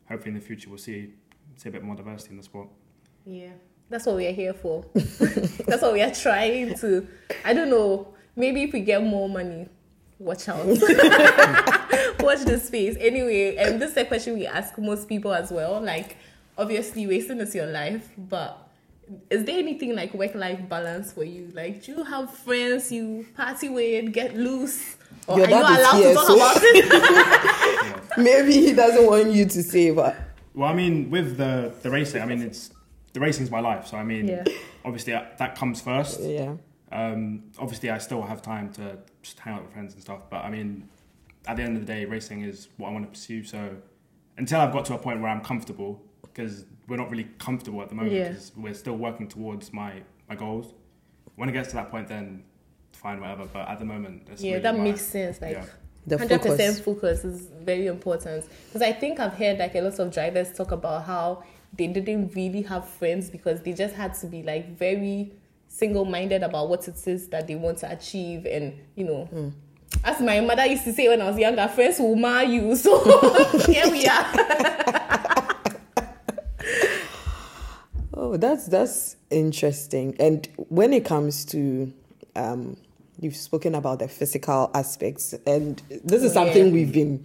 hopefully 0.09 0.31
in 0.31 0.35
the 0.35 0.45
future 0.45 0.69
we'll 0.69 0.79
see 0.79 1.13
see 1.57 1.69
a 1.69 1.73
bit 1.73 1.83
more 1.83 1.97
diversity 1.97 2.31
in 2.31 2.37
the 2.37 2.43
sport. 2.43 2.69
Yeah, 3.27 3.51
that's 3.91 4.07
what 4.07 4.17
we 4.17 4.27
are 4.27 4.33
here 4.33 4.55
for. 4.55 4.85
that's 4.95 5.83
what 5.83 5.93
we 5.93 6.03
are 6.03 6.15
trying 6.15 6.75
to. 6.79 7.07
I 7.45 7.53
don't 7.53 7.71
know. 7.71 8.15
Maybe 8.37 8.63
if 8.63 8.73
we 8.73 8.81
get 8.81 9.03
more 9.03 9.29
money, 9.29 9.69
watch 10.19 10.49
out. 10.49 10.67
watch 12.21 12.41
this 12.45 12.67
space. 12.67 12.97
Anyway, 13.01 13.57
and 13.57 13.83
this 13.83 13.91
is 13.91 13.97
a 13.97 14.05
question 14.05 14.35
we 14.35 14.47
ask 14.47 14.79
most 14.79 15.09
people 15.09 15.33
as 15.33 15.51
well. 15.51 15.81
Like, 15.81 16.17
obviously, 16.57 17.07
racing 17.07 17.41
is 17.41 17.55
your 17.55 17.67
life, 17.67 18.09
but 18.17 18.69
is 19.31 19.45
there 19.45 19.59
anything 19.59 19.95
like 19.97 20.15
work-life 20.15 20.69
balance 20.69 21.13
for 21.13 21.25
you? 21.25 21.51
Like, 21.55 21.83
do 21.85 21.93
you 21.93 22.05
have 22.05 22.31
friends 22.33 22.93
you 22.93 23.27
party 23.35 23.69
with, 23.69 24.13
get 24.13 24.37
loose? 24.37 24.98
Or 25.27 25.39
Your 25.39 25.47
are 25.47 25.51
you 25.51 25.57
dad 25.57 25.71
is 25.73 25.79
allowed 25.79 25.97
here, 25.99 26.09
to 26.09 26.15
talk 26.15 26.27
so- 26.27 26.37
about 26.37 26.57
it? 26.63 28.19
Maybe 28.19 28.53
he 28.53 28.73
doesn't 28.73 29.07
want 29.07 29.31
you 29.33 29.45
to 29.47 29.63
say, 29.63 29.91
but 29.91 30.17
Well, 30.55 30.69
I 30.69 30.75
mean, 30.75 31.11
with 31.11 31.37
the 31.37 31.73
the 31.83 31.91
racing, 31.91 32.23
I 32.23 32.27
mean, 32.27 32.43
it's 32.43 32.71
the 33.13 33.21
racing's 33.21 33.51
my 33.51 33.61
life. 33.61 33.87
So 33.87 33.97
I 33.97 34.05
mean, 34.05 34.29
Yeah. 34.29 34.45
obviously 34.85 35.15
uh, 35.15 35.23
that 35.39 35.55
comes 35.57 35.81
first. 35.81 36.21
yeah. 36.21 36.55
Um, 36.91 37.45
obviously, 37.59 37.91
I 37.91 37.99
still 37.99 38.23
have 38.23 38.41
time 38.41 38.73
to 38.73 38.99
just 39.23 39.39
hang 39.41 39.55
out 39.55 39.63
with 39.65 39.73
friends 39.73 39.93
and 39.95 40.03
stuff. 40.03 40.21
But 40.31 40.45
I 40.45 40.51
mean, 40.51 40.89
at 41.47 41.57
the 41.59 41.63
end 41.63 41.77
of 41.77 41.87
the 41.87 41.93
day, 41.93 42.05
racing 42.07 42.43
is 42.43 42.69
what 42.79 42.89
I 42.89 42.93
want 42.93 43.05
to 43.05 43.11
pursue. 43.11 43.45
So 43.45 43.77
until 44.39 44.61
I've 44.61 44.73
got 44.73 44.85
to 44.87 44.95
a 44.95 44.99
point 44.99 45.21
where 45.21 45.31
I'm 45.31 45.43
comfortable, 45.43 46.01
because 46.23 46.65
we're 46.89 46.97
not 46.97 47.11
really 47.11 47.29
comfortable 47.39 47.83
at 47.83 47.89
the 47.91 47.95
moment, 47.95 48.15
Yeah. 48.15 48.29
because 48.29 48.53
we're 48.57 48.75
still 48.75 48.97
working 48.97 49.29
towards 49.29 49.73
my 49.73 50.03
my 50.29 50.35
goals. 50.35 50.73
When 51.37 51.49
it 51.49 51.53
gets 51.53 51.69
to 51.71 51.77
that 51.77 51.91
point, 51.91 52.09
then 52.09 52.43
fine, 52.99 53.21
whatever. 53.21 53.47
But 53.53 53.69
at 53.69 53.79
the 53.79 53.85
moment, 53.85 54.27
that's 54.27 54.43
Yeah, 54.43 54.53
really 54.53 54.63
that 54.63 54.77
my- 54.77 54.85
makes 54.85 55.03
sense. 55.03 55.41
Like, 55.41 55.53
yeah. 55.53 55.65
The 56.07 56.17
100% 56.17 56.81
focus 56.81 57.23
is 57.25 57.49
very 57.63 57.87
important 57.87 58.45
because 58.67 58.81
I 58.81 58.93
think 58.93 59.21
I've 59.21 59.35
heard 59.35 59.59
like 59.59 59.75
a 59.75 59.83
lot 59.83 59.99
of 59.99 60.11
drivers 60.13 60.53
talk 60.55 60.73
about 60.73 61.05
how 61.05 61.43
they 61.77 61.87
didn't 61.87 62.35
really 62.35 62.63
have 62.63 62.89
friends 62.89 63.29
because 63.29 63.61
they 63.61 63.75
just 63.75 63.95
had 63.95 64.15
to 64.15 64.27
be 64.27 64.43
like 64.43 64.75
very 64.79 65.33
single 65.67 66.07
minded 66.07 66.43
about 66.43 66.71
what 66.71 66.89
it 66.89 67.07
is 67.07 67.29
that 67.29 67.47
they 67.47 67.57
want 67.57 67.77
to 67.79 67.93
achieve 67.93 68.47
and 68.47 68.73
you 68.95 69.05
know. 69.05 69.25
Hmm. 69.27 69.49
As 70.03 70.21
my 70.23 70.41
mother 70.41 70.65
used 70.65 70.85
to 70.85 70.93
say 70.95 71.09
when 71.09 71.21
I 71.21 71.29
was 71.29 71.39
younger, 71.39 71.69
friends 71.69 71.99
will 71.99 72.17
mar 72.17 72.43
you. 72.45 72.75
So 72.77 72.99
here 73.67 73.91
we 73.91 74.07
are. 74.07 74.25
Oh, 78.15 78.37
that's 78.37 78.67
that's 78.67 79.17
interesting. 79.31 80.17
And 80.19 80.49
when 80.57 80.93
it 80.93 81.05
comes 81.05 81.45
to, 81.47 81.93
um, 82.35 82.77
you've 83.21 83.37
spoken 83.37 83.75
about 83.75 83.99
the 84.01 84.09
physical 84.09 84.71
aspects, 84.75 85.35
and 85.47 85.81
this 86.05 86.23
is 86.23 86.33
something 86.33 86.67
yeah. 86.67 86.73
we've 86.73 86.93
been 86.93 87.25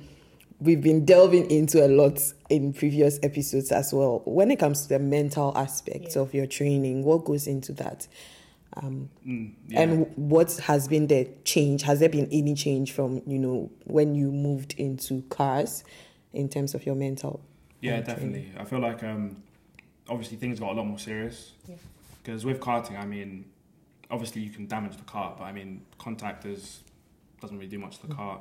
we've 0.59 0.81
been 0.81 1.03
delving 1.03 1.49
into 1.51 1.85
a 1.85 1.89
lot 1.89 2.19
in 2.49 2.71
previous 2.73 3.19
episodes 3.21 3.71
as 3.71 3.93
well. 3.93 4.21
When 4.25 4.49
it 4.49 4.59
comes 4.59 4.83
to 4.83 4.89
the 4.89 4.99
mental 4.99 5.51
aspects 5.57 6.15
Yeah. 6.15 6.21
of 6.21 6.33
your 6.33 6.45
training, 6.45 7.03
what 7.03 7.25
goes 7.25 7.47
into 7.47 7.73
that? 7.73 8.07
Um, 8.75 9.09
Mm, 9.27 9.53
yeah. 9.67 9.81
And 9.81 10.07
what 10.15 10.53
has 10.63 10.87
been 10.87 11.07
the 11.07 11.27
change? 11.43 11.81
Has 11.83 11.99
there 11.99 12.09
been 12.09 12.27
any 12.31 12.55
change 12.55 12.91
from 12.91 13.21
you 13.27 13.39
know 13.39 13.69
when 13.85 14.15
you 14.15 14.31
moved 14.31 14.73
into 14.77 15.21
cars 15.29 15.83
in 16.31 16.49
terms 16.49 16.73
of 16.73 16.85
your 16.85 16.95
mental? 16.95 17.41
Yeah, 17.81 17.97
um, 17.97 18.03
training? 18.03 18.31
definitely. 18.31 18.51
I 18.57 18.63
feel 18.63 18.79
like 18.79 19.03
um, 19.03 19.43
obviously 20.07 20.37
things 20.37 20.59
got 20.59 20.71
a 20.71 20.75
lot 20.75 20.87
more 20.87 20.97
serious. 20.99 21.51
Yeah. 21.67 21.75
Because 22.23 22.45
with 22.45 22.59
karting, 22.61 22.97
I 22.97 23.05
mean, 23.05 23.45
obviously 24.13 24.41
you 24.41 24.51
can 24.51 24.67
damage 24.67 24.95
the 24.95 25.03
kart, 25.03 25.37
but 25.37 25.45
I 25.45 25.51
mean, 25.51 25.81
contact 25.97 26.45
is 26.45 26.83
doesn't 27.41 27.57
really 27.57 27.69
do 27.69 27.79
much 27.79 27.97
to 27.97 28.07
the 28.07 28.13
kart. 28.13 28.39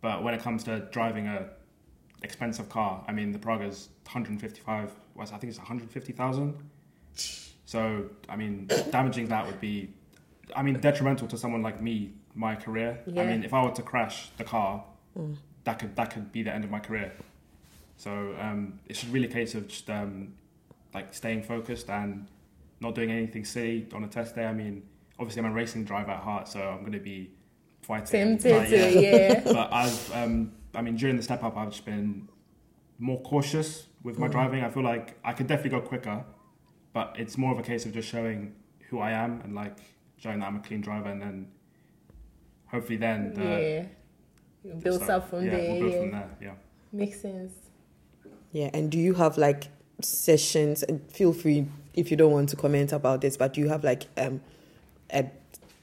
But 0.00 0.22
when 0.22 0.34
it 0.34 0.40
comes 0.40 0.62
to 0.64 0.80
driving 0.92 1.26
a 1.26 1.48
expensive 2.22 2.68
car, 2.68 3.02
I 3.08 3.12
mean, 3.12 3.32
the 3.32 3.38
Praga's 3.38 3.88
155. 4.04 4.92
Was 5.14 5.32
I 5.32 5.38
think 5.38 5.50
it's 5.50 5.58
150,000. 5.58 6.54
So 7.64 8.04
I 8.28 8.36
mean, 8.36 8.68
damaging 8.90 9.28
that 9.28 9.46
would 9.46 9.60
be, 9.60 9.88
I 10.54 10.62
mean, 10.62 10.78
detrimental 10.78 11.26
to 11.28 11.36
someone 11.38 11.62
like 11.62 11.80
me, 11.82 12.12
my 12.34 12.54
career. 12.54 13.00
I 13.08 13.24
mean, 13.24 13.44
if 13.44 13.52
I 13.54 13.64
were 13.64 13.72
to 13.72 13.82
crash 13.82 14.30
the 14.36 14.44
car, 14.44 14.84
that 15.64 15.78
could 15.80 15.96
that 15.96 16.12
could 16.12 16.30
be 16.30 16.42
the 16.42 16.54
end 16.54 16.64
of 16.64 16.70
my 16.70 16.80
career. 16.80 17.12
So 17.96 18.36
um, 18.38 18.78
it's 18.86 19.04
really 19.06 19.26
a 19.26 19.32
case 19.32 19.54
of 19.54 19.66
just 19.68 19.90
um, 19.90 20.34
like 20.94 21.12
staying 21.14 21.42
focused 21.42 21.90
and 21.90 22.28
not 22.80 22.94
doing 22.94 23.10
anything 23.10 23.44
silly 23.44 23.88
on 23.92 24.04
a 24.04 24.08
test 24.08 24.36
day. 24.36 24.44
I 24.44 24.52
mean, 24.52 24.82
obviously 25.18 25.42
I'm 25.42 25.50
a 25.50 25.54
racing 25.54 25.84
driver 25.84 26.12
at 26.12 26.20
heart, 26.22 26.48
so 26.48 26.60
I'm 26.60 26.80
going 26.80 26.92
to 26.92 27.00
be 27.00 27.30
fighting. 27.82 28.38
Tempted 28.38 28.56
Like, 28.56 28.68
to, 28.68 29.00
yeah. 29.00 29.40
But 29.44 29.72
I've, 29.72 30.12
um, 30.14 30.52
I 30.74 30.82
mean, 30.82 30.96
during 30.96 31.16
the 31.16 31.22
step 31.22 31.42
up, 31.42 31.56
I've 31.56 31.70
just 31.70 31.84
been 31.84 32.28
more 32.98 33.20
cautious 33.22 33.86
with 34.02 34.18
my 34.18 34.28
driving. 34.28 34.62
I 34.64 34.70
feel 34.70 34.82
like 34.82 35.18
I 35.24 35.32
could 35.32 35.46
definitely 35.46 35.78
go 35.78 35.86
quicker, 35.86 36.24
but 36.92 37.14
it's 37.18 37.36
more 37.36 37.52
of 37.52 37.58
a 37.58 37.62
case 37.62 37.86
of 37.86 37.92
just 37.92 38.08
showing 38.08 38.54
who 38.88 39.00
I 39.00 39.12
am 39.12 39.40
and 39.42 39.54
like 39.54 39.76
showing 40.16 40.40
that 40.40 40.46
I'm 40.46 40.56
a 40.56 40.60
clean 40.60 40.80
driver, 40.80 41.08
and 41.08 41.20
then 41.20 41.48
hopefully 42.66 42.96
then 42.96 43.34
the 43.34 43.42
yeah. 43.42 43.84
It 44.64 44.82
builds 44.82 45.04
stuff- 45.04 45.24
up 45.24 45.30
from 45.30 45.44
yeah, 45.44 45.50
there. 45.50 45.70
We'll 45.70 45.80
build 45.80 45.92
yeah. 45.92 46.00
from 46.00 46.10
there. 46.10 46.36
Yeah. 46.40 46.54
Makes 46.92 47.20
sense. 47.20 47.52
Yeah, 48.52 48.70
and 48.72 48.90
do 48.90 48.98
you 48.98 49.14
have 49.14 49.38
like 49.38 49.68
sessions? 50.00 50.82
And 50.82 51.10
feel 51.10 51.32
free 51.32 51.66
if 51.94 52.10
you 52.10 52.16
don't 52.16 52.32
want 52.32 52.48
to 52.50 52.56
comment 52.56 52.92
about 52.92 53.20
this, 53.20 53.36
but 53.36 53.52
do 53.54 53.60
you 53.60 53.68
have 53.68 53.84
like 53.84 54.06
um, 54.16 54.40
a 55.10 55.30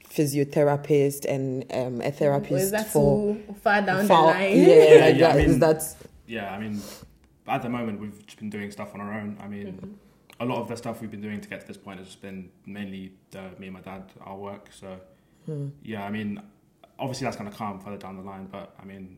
physiotherapist 0.10 1.26
and 1.26 1.64
um, 1.74 2.02
a 2.02 2.08
Or 2.08 2.12
therapist 2.12 2.52
is 2.66 2.72
that 2.72 2.88
for 2.88 3.36
too 3.36 3.56
far 3.62 3.82
down 3.82 4.02
for- 4.08 4.08
the 4.08 4.14
line? 4.14 4.58
Yeah, 4.58 4.68
Yeah, 4.68 5.06
like 5.06 5.16
yeah, 5.18 5.28
I 5.30 5.34
that. 5.34 5.38
Is 5.40 5.48
mean- 5.52 5.60
that 5.60 5.96
yeah, 6.28 6.52
I 6.54 6.60
mean, 6.60 6.82
at 7.48 7.62
the 7.62 7.70
moment 7.70 8.00
we've 8.00 8.26
just 8.26 8.40
been 8.40 8.50
doing 8.50 8.72
stuff 8.72 8.94
on 8.96 9.02
our 9.02 9.14
own. 9.14 9.38
I 9.42 9.48
mean, 9.48 9.68
Mm-hmm. 9.74 9.92
a 10.40 10.46
lot 10.46 10.60
of 10.62 10.68
the 10.68 10.76
stuff 10.76 11.02
we've 11.02 11.12
been 11.12 11.22
doing 11.22 11.40
to 11.42 11.48
get 11.50 11.62
to 11.62 11.68
this 11.68 11.78
point 11.78 12.00
has 12.00 12.16
been 12.16 12.50
mainly 12.66 13.14
uh, 13.36 13.50
me 13.60 13.68
and 13.68 13.74
my 13.74 13.82
dad, 13.82 14.04
our 14.22 14.38
work. 14.38 14.70
So 14.72 15.00
Hmm. 15.46 15.68
yeah, 15.84 16.04
I 16.04 16.10
mean, 16.10 16.42
obviously 16.98 17.26
that's 17.26 17.38
going 17.38 17.52
to 17.52 17.56
come 17.56 17.80
further 17.80 17.98
down 17.98 18.16
the 18.18 18.24
line, 18.24 18.48
but 18.52 18.74
I 18.82 18.86
mean, 18.86 19.18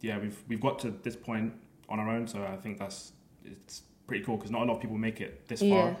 yeah, 0.00 0.18
we've 0.18 0.38
we've 0.48 0.60
got 0.60 0.78
to 0.80 0.90
this 1.02 1.16
point 1.16 1.52
on 1.88 2.00
our 2.00 2.08
own, 2.08 2.26
so 2.26 2.42
I 2.44 2.56
think 2.56 2.78
that's 2.78 3.12
it's 3.44 3.82
pretty 4.06 4.24
cool 4.24 4.36
because 4.36 4.50
not 4.50 4.62
a 4.62 4.64
lot 4.64 4.76
of 4.76 4.80
people 4.80 4.96
make 4.96 5.20
it 5.20 5.46
this 5.48 5.60
Yeah. 5.60 5.74
far, 5.92 5.96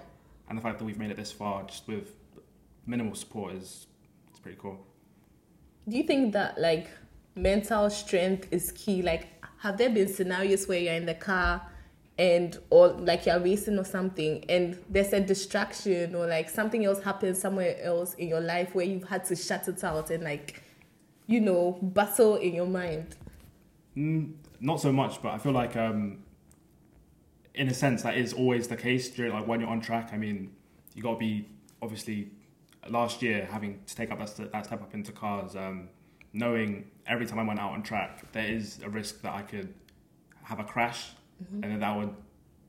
and 0.48 0.56
the 0.56 0.62
fact 0.62 0.78
that 0.78 0.84
we've 0.84 0.98
made 0.98 1.10
it 1.10 1.16
this 1.16 1.30
far 1.32 1.64
just 1.64 1.86
with 1.86 2.08
minimal 2.86 3.14
support 3.14 3.54
is 3.54 3.86
it's 4.30 4.38
pretty 4.38 4.58
cool. 4.60 4.86
Do 5.88 5.96
you 5.96 6.04
think 6.04 6.32
that 6.32 6.60
like 6.60 6.88
mental 7.34 7.90
strength 7.90 8.48
is 8.50 8.72
key? 8.72 9.02
Like, 9.02 9.28
have 9.58 9.78
there 9.78 9.90
been 9.90 10.08
scenarios 10.08 10.66
where 10.66 10.78
you're 10.78 10.94
in 10.94 11.06
the 11.06 11.14
car 11.14 11.62
and 12.18 12.58
or 12.70 12.88
like 12.88 13.26
you're 13.26 13.38
racing 13.40 13.78
or 13.78 13.84
something 13.84 14.42
and 14.48 14.78
there's 14.88 15.12
a 15.12 15.20
distraction 15.20 16.14
or 16.14 16.26
like 16.26 16.48
something 16.48 16.84
else 16.86 17.02
happens 17.02 17.38
somewhere 17.38 17.76
else 17.82 18.14
in 18.14 18.26
your 18.28 18.40
life 18.40 18.74
where 18.74 18.86
you've 18.86 19.06
had 19.08 19.22
to 19.26 19.36
shut 19.36 19.68
it 19.68 19.84
out 19.84 20.10
and 20.10 20.24
like 20.24 20.62
you 21.26 21.40
know 21.40 21.78
battle 21.82 22.36
in 22.36 22.54
your 22.54 22.66
mind? 22.66 23.16
Mm, 23.96 24.34
not 24.60 24.80
so 24.80 24.92
much, 24.92 25.22
but 25.22 25.32
I 25.32 25.38
feel 25.38 25.52
like, 25.52 25.76
um, 25.76 26.18
in 27.54 27.68
a 27.68 27.74
sense, 27.74 28.02
that 28.02 28.16
is 28.16 28.32
always 28.32 28.68
the 28.68 28.76
case 28.76 29.08
during 29.08 29.32
like 29.32 29.46
when 29.46 29.60
you're 29.60 29.70
on 29.70 29.80
track. 29.80 30.10
I 30.12 30.18
mean, 30.18 30.50
you 30.94 31.02
got 31.02 31.14
to 31.14 31.18
be 31.18 31.48
obviously 31.80 32.30
last 32.90 33.22
year 33.22 33.46
having 33.50 33.80
to 33.86 33.96
take 33.96 34.10
up 34.10 34.18
that, 34.18 34.52
that 34.52 34.66
step 34.66 34.82
up 34.82 34.94
into 34.94 35.12
cars, 35.12 35.56
um, 35.56 35.88
knowing 36.32 36.90
every 37.06 37.26
time 37.26 37.38
I 37.38 37.42
went 37.44 37.60
out 37.60 37.72
on 37.72 37.82
track, 37.82 38.30
there 38.32 38.46
is 38.46 38.80
a 38.82 38.88
risk 38.88 39.22
that 39.22 39.34
I 39.34 39.42
could 39.42 39.72
have 40.42 40.60
a 40.60 40.64
crash, 40.64 41.10
and 41.62 41.64
then 41.72 41.80
that 41.80 41.96
would 41.96 42.14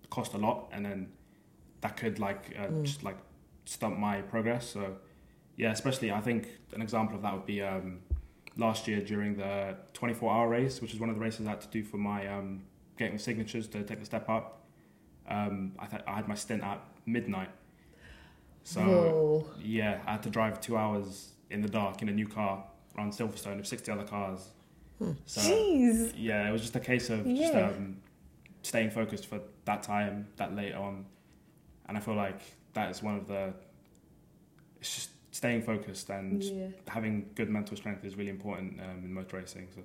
cost 0.10 0.34
a 0.34 0.38
lot, 0.38 0.70
and 0.72 0.86
then 0.86 1.10
that 1.82 1.96
could 1.98 2.20
like 2.20 2.56
uh, 2.60 2.68
just 2.84 3.04
like 3.04 3.18
stump 3.66 3.98
my 3.98 4.22
progress. 4.22 4.68
So 4.70 4.98
yeah, 5.56 5.72
especially 5.72 6.12
I 6.12 6.22
think 6.22 6.48
an 6.74 6.82
example 6.82 7.16
of 7.16 7.22
that 7.24 7.34
would 7.34 7.46
be. 7.46 7.62
Um, 7.62 8.02
last 8.58 8.88
year 8.88 9.00
during 9.02 9.36
the 9.38 9.78
24 9.94 10.34
hour 10.34 10.50
race, 10.50 10.82
which 10.82 10.94
is 10.94 11.00
one 11.00 11.10
of 11.10 11.16
the 11.16 11.22
races 11.22 11.46
I 11.46 11.52
had 11.52 11.62
to 11.62 11.68
do 11.68 11.84
for 11.84 11.98
my 11.98 12.28
um, 12.28 12.64
getting 12.98 13.18
signatures 13.20 13.68
to 13.70 13.84
take 13.84 14.00
the 14.00 14.06
step 14.06 14.28
up. 14.30 14.66
Um, 15.30 15.74
I, 15.78 15.86
th- 15.86 16.02
I 16.08 16.16
had 16.16 16.28
my 16.28 16.36
stint 16.36 16.64
at 16.64 16.82
midnight. 17.06 17.50
So, 18.68 18.82
Whoa. 18.82 19.46
yeah, 19.62 20.02
I 20.06 20.12
had 20.12 20.24
to 20.24 20.30
drive 20.30 20.60
two 20.60 20.76
hours 20.76 21.32
in 21.50 21.62
the 21.62 21.70
dark 21.70 22.02
in 22.02 22.10
a 22.10 22.12
new 22.12 22.28
car 22.28 22.66
around 22.98 23.14
Silverstone 23.14 23.56
with 23.56 23.66
60 23.66 23.90
other 23.94 24.04
cars. 24.04 24.50
So, 25.26 25.40
Jeez. 25.40 26.12
yeah, 26.18 26.50
it 26.50 26.52
was 26.52 26.62
just 26.64 26.76
a 26.76 26.82
case 26.82 27.10
of 27.10 27.26
just 27.26 27.56
um, 27.56 27.96
staying 28.64 28.90
focused 28.92 29.28
for 29.28 29.40
that 29.64 29.84
time, 29.84 30.28
that 30.36 30.54
late 30.54 30.74
on. 30.74 31.06
And 31.88 31.96
I 31.98 32.02
feel 32.02 32.16
like 32.16 32.42
that 32.74 32.92
is 32.92 33.02
one 33.02 33.16
of 33.16 33.26
the 33.26 33.54
it's 34.82 34.94
just 34.96 35.10
staying 35.32 35.62
focused 35.62 36.10
and 36.10 36.44
Yeah. 36.44 36.68
having 36.90 37.30
good 37.36 37.50
mental 37.50 37.78
strength 37.78 38.04
is 38.04 38.18
really 38.18 38.32
important 38.32 38.82
um, 38.82 39.02
in 39.06 39.14
motor 39.14 39.38
racing. 39.38 39.70
So 39.74 39.82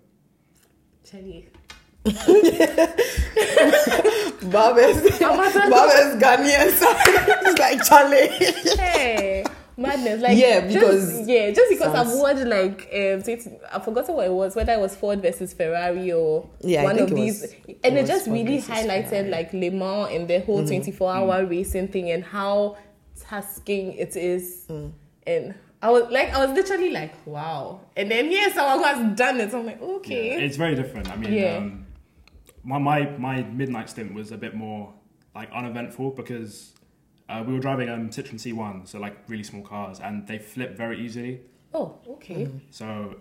Chelly. 1.09 1.49
Babes, 2.05 2.17
I'm 4.45 4.51
a- 4.53 5.71
Babes 5.71 6.23
Ghanaian. 6.23 6.69
It's 7.47 7.59
like 7.59 7.85
Charlie. 7.85 8.29
Hey, 8.79 9.45
madness! 9.77 10.21
Like 10.21 10.37
Yeah, 10.39 10.61
just- 10.61 10.75
because 10.75 11.29
yeah, 11.29 11.51
just 11.51 11.71
because 11.71 11.93
sounds- 11.95 12.13
I've 12.13 12.19
watched 12.19 12.47
like 12.47 12.81
um, 12.93 13.23
so 13.23 13.33
it's, 13.33 13.49
I've 13.73 13.85
forgotten 13.85 14.15
what 14.15 14.27
it 14.27 14.33
was, 14.33 14.57
whether 14.57 14.73
it 14.73 14.81
was 14.81 14.95
Ford 14.97 15.21
versus 15.23 15.53
Ferrari 15.53 16.13
or 16.13 16.49
Yeah, 16.61 16.85
one 16.85 16.99
of 16.99 17.11
these, 17.11 17.43
was- 17.43 17.53
and 17.85 17.97
it 17.99 18.05
it 18.05 18.07
just 18.07 18.27
Ford 18.27 18.37
really 18.37 18.59
highlighted 18.61 19.09
Ferrari. 19.09 19.25
Mm-hmm. 19.25 19.31
like 19.31 19.53
Le 19.53 19.71
Mans 19.71 20.11
and 20.13 20.29
the 20.29 20.41
whole 20.41 20.67
24 20.67 21.13
hour 21.15 21.47
racing 21.47 21.89
thing 21.89 22.11
and 22.11 22.25
how 22.25 22.77
tasking 23.29 23.93
it 23.95 24.17
is. 24.17 24.65
Mm. 24.69 24.93
and. 25.27 25.55
I 25.85 25.91
was 25.91 26.05
like, 26.13 26.33
I 26.33 26.47
was 26.47 26.55
literally 26.55 26.91
like, 26.91 27.13
wow. 27.27 27.81
And 27.97 28.09
then 28.09 28.27
here's 28.27 28.55
someone 28.55 28.79
who 28.79 28.85
has 28.85 29.19
done 29.19 29.41
it. 29.41 29.51
So 29.51 29.59
I'm 29.59 29.67
like, 29.67 29.81
yeah, 29.81 29.87
okay. 29.97 30.45
it's 30.45 30.57
very 30.57 30.77
different. 30.77 31.11
I 31.11 31.17
mean, 31.17 31.33
Yeah. 31.33 31.57
um, 31.57 31.82
my, 32.65 32.79
my 32.79 33.05
my 33.19 33.43
midnight 33.43 33.89
stint 33.91 34.15
was 34.15 34.33
a 34.33 34.37
bit 34.39 34.55
more 34.55 34.93
like 35.35 35.51
uneventful 35.53 36.11
because 36.11 36.75
uh, 37.29 37.43
we 37.47 37.53
were 37.55 37.61
driving 37.61 37.89
um, 37.89 38.11
Citroen 38.11 38.35
C1, 38.35 38.87
so 38.89 38.99
like 38.99 39.17
really 39.29 39.43
small 39.45 39.63
cars, 39.63 40.01
and 40.01 40.27
they 40.27 40.39
flip 40.39 40.77
very 40.77 41.01
easily. 41.05 41.41
oh, 41.75 41.99
okay. 42.09 42.45
Mm-hmm. 42.47 42.59
So 42.71 43.17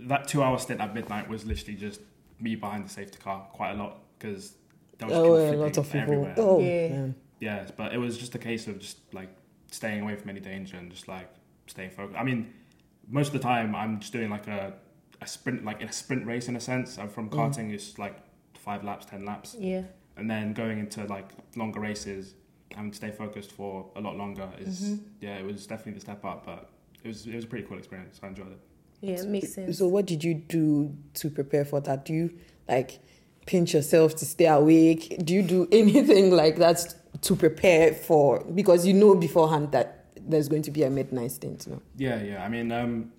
that 0.00 0.26
two 0.26 0.42
hour 0.42 0.58
stint 0.58 0.80
at 0.80 0.94
midnight 0.94 1.28
was 1.28 1.44
literally 1.44 1.74
just 1.78 2.00
me 2.40 2.56
behind 2.56 2.84
the 2.86 2.88
safety 2.90 3.18
car 3.22 3.46
quite 3.52 3.72
a 3.72 3.74
lot 3.74 3.98
because 4.18 4.54
there 4.98 5.08
was 5.08 5.16
Oh, 5.16 5.22
people 5.22 5.36
a 5.36 5.38
lot 5.62 5.74
flipping 5.74 5.78
of 5.78 5.86
people. 5.86 6.00
everywhere. 6.00 6.34
Oh, 6.38 6.60
Yeah. 6.60 6.88
yeah. 6.88 7.06
Yeah, 7.40 7.66
but 7.76 7.92
it 7.92 7.98
was 7.98 8.16
just 8.18 8.34
a 8.34 8.38
case 8.38 8.66
of 8.68 8.78
just 8.78 8.98
like 9.12 9.28
staying 9.70 10.00
away 10.02 10.14
from 10.16 10.30
any 10.30 10.38
danger 10.40 10.76
and 10.76 10.90
just 10.90 11.06
like 11.08 11.28
staying 11.66 11.90
focused. 11.90 12.18
I 12.18 12.22
mean, 12.22 12.52
most 13.08 13.28
of 13.28 13.32
the 13.34 13.40
time 13.40 13.74
I'm 13.74 13.98
just 14.00 14.12
doing 14.12 14.30
like 14.30 14.46
a, 14.46 14.74
a 15.20 15.26
sprint, 15.26 15.64
like 15.64 15.80
in 15.82 15.88
a 15.88 15.92
sprint 15.92 16.24
race 16.26 16.48
in 16.48 16.54
a 16.56 16.60
sense. 16.60 16.98
I'm 16.98 17.08
from 17.08 17.28
karting, 17.30 17.72
it's 17.72 17.98
like 17.98 18.16
five 18.62 18.84
laps, 18.84 19.04
ten 19.06 19.24
laps, 19.24 19.56
Yeah. 19.58 19.82
and 20.16 20.30
then 20.30 20.52
going 20.52 20.78
into 20.78 21.04
like 21.06 21.28
longer 21.56 21.80
races 21.80 22.34
and 22.76 22.92
to 22.92 22.96
stay 22.96 23.10
focused 23.10 23.52
for 23.52 23.86
a 23.96 24.00
lot 24.00 24.16
longer 24.16 24.48
is 24.58 24.98
yeah, 25.20 25.36
it 25.36 25.44
was 25.44 25.66
definitely 25.66 25.94
the 25.94 26.00
step 26.00 26.24
up, 26.24 26.46
but 26.46 26.70
it 27.04 27.08
was 27.08 27.26
it 27.26 27.34
was 27.34 27.44
a 27.44 27.48
pretty 27.48 27.66
cool 27.66 27.78
experience. 27.78 28.20
I 28.22 28.28
enjoyed 28.28 28.52
it. 28.52 28.60
Yeah, 29.00 29.16
it 29.20 29.28
makes 29.28 29.52
sense. 29.54 29.78
So, 29.78 29.88
what 29.88 30.06
did 30.06 30.22
you 30.22 30.34
do 30.34 30.94
to 31.14 31.28
prepare 31.30 31.64
for 31.64 31.80
that? 31.80 32.04
Do 32.04 32.12
you 32.14 32.30
like 32.68 33.00
pinch 33.46 33.74
yourself 33.74 34.14
to 34.16 34.24
stay 34.24 34.46
awake? 34.46 35.16
Do 35.24 35.34
you 35.34 35.42
do 35.42 35.68
anything 35.72 36.30
like 36.30 36.56
that 36.58 36.94
to 37.22 37.36
prepare 37.36 37.92
for? 37.94 38.44
Because 38.44 38.86
you 38.86 38.94
know 38.94 39.14
beforehand 39.16 39.72
that 39.72 40.06
there's 40.30 40.48
going 40.48 40.62
to 40.62 40.70
be 40.70 40.84
a 40.84 40.90
midnight 40.90 41.32
stint. 41.32 41.66
No? 41.66 41.82
Yeah, 41.96 42.22
yeah. 42.22 42.44
I 42.44 42.48
mean, 42.48 42.70
um, 42.70 43.10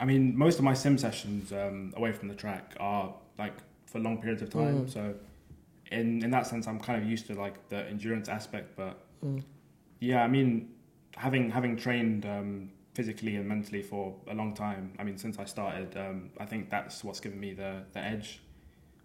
I 0.00 0.04
mean, 0.04 0.36
most 0.36 0.58
of 0.58 0.64
my 0.64 0.74
sim 0.74 0.98
sessions 0.98 1.52
um, 1.52 1.92
away 1.96 2.10
from 2.12 2.26
the 2.28 2.34
track 2.34 2.74
are 2.80 3.14
like 3.38 3.54
for 3.90 3.98
long 3.98 4.18
periods 4.20 4.42
of 4.42 4.50
time. 4.50 4.74
So, 4.88 5.14
in 5.90 6.22
in 6.24 6.30
that 6.30 6.46
sense, 6.46 6.66
I'm 6.66 6.78
kind 6.80 7.02
of 7.02 7.08
used 7.08 7.26
to 7.28 7.34
like 7.34 7.56
the 7.68 7.80
endurance 7.88 8.28
aspect. 8.28 8.76
But 8.76 8.94
yeah, 10.00 10.22
I 10.22 10.28
mean, 10.28 10.50
having 11.16 11.50
having 11.50 11.76
trained 11.76 12.24
um, 12.26 12.70
physically 12.94 13.36
and 13.36 13.46
mentally 13.48 13.82
for 13.82 14.14
a 14.28 14.34
long 14.34 14.54
time. 14.54 14.92
I 14.98 15.04
mean, 15.04 15.16
since 15.18 15.38
I 15.38 15.44
started, 15.44 15.96
um, 15.96 16.30
I 16.38 16.46
think 16.46 16.68
that's 16.70 17.04
what's 17.04 17.20
given 17.20 17.40
me 17.40 17.54
the 17.54 17.82
the 17.92 18.00
edge. 18.00 18.40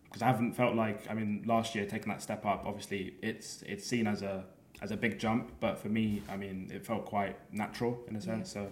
Because 0.06 0.22
I 0.22 0.28
haven't 0.28 0.54
felt 0.54 0.76
like, 0.76 1.10
I 1.10 1.16
mean, 1.16 1.44
last 1.48 1.74
year 1.74 1.86
taking 1.88 2.10
that 2.10 2.22
step 2.22 2.46
up. 2.46 2.64
Obviously, 2.68 3.16
it's 3.22 3.64
it's 3.64 3.86
seen 3.86 4.06
as 4.08 4.22
a 4.22 4.46
as 4.82 4.92
a 4.92 4.98
big 4.98 5.18
jump, 5.18 5.52
but 5.60 5.80
for 5.80 5.90
me, 5.90 6.22
I 6.30 6.36
mean, 6.38 6.70
it 6.74 6.86
felt 6.86 7.06
quite 7.06 7.36
natural 7.52 8.00
in 8.08 8.16
a 8.16 8.22
sense. 8.22 8.52
So 8.54 8.70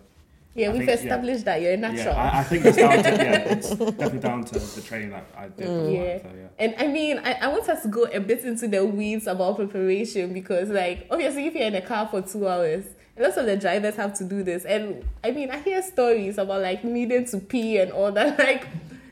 yeah, 0.54 0.70
I 0.70 0.74
we've 0.74 0.80
think- 0.80 0.90
yeah. 0.90 0.96
established 0.96 1.46
that 1.46 1.62
you're 1.62 1.78
natural. 1.78 2.14
yeah, 2.16 2.32
I, 2.34 2.40
I 2.40 2.44
think 2.44 2.66
it's 2.66 2.78
down 2.78 3.04
to 3.04 3.10
yeah, 3.10 3.54
it's 3.54 3.70
definitely 3.70 4.20
down 4.20 4.44
to 4.46 4.60
the 4.60 4.82
training 4.82 5.10
that 5.12 5.26
I 5.38 5.44
did. 5.48 5.58
before, 5.58 5.90
Yeah. 5.90 6.18
So, 6.22 6.30
yeah. 6.36 6.48
And 6.60 6.76
I 6.78 6.88
mean, 6.88 7.20
I, 7.20 7.34
I 7.34 7.48
want 7.48 7.68
us 7.70 7.82
to 7.84 7.88
go 7.88 8.04
a 8.06 8.20
bit 8.20 8.44
into 8.44 8.68
the 8.68 8.86
weeds 8.86 9.28
about 9.28 9.56
preparation 9.58 10.34
because, 10.34 10.70
like, 10.70 11.08
obviously, 11.10 11.48
if 11.48 11.54
you're 11.56 11.68
in 11.68 11.76
a 11.76 11.82
car 11.82 12.08
for 12.08 12.22
two 12.22 12.48
hours, 12.48 12.86
lots 13.18 13.38
of 13.38 13.46
the 13.46 13.56
drivers 13.58 13.96
have 13.96 14.14
to 14.20 14.24
do 14.26 14.44
this. 14.44 14.66
And 14.66 15.04
I 15.24 15.32
mean, 15.32 15.50
I 15.52 15.60
hear 15.60 15.82
stories 15.82 16.38
about 16.38 16.62
like 16.62 16.84
needing 16.84 17.26
to 17.26 17.38
pee 17.40 17.78
and 17.78 17.92
all 17.92 18.12
that. 18.12 18.38
Like, 18.48 18.68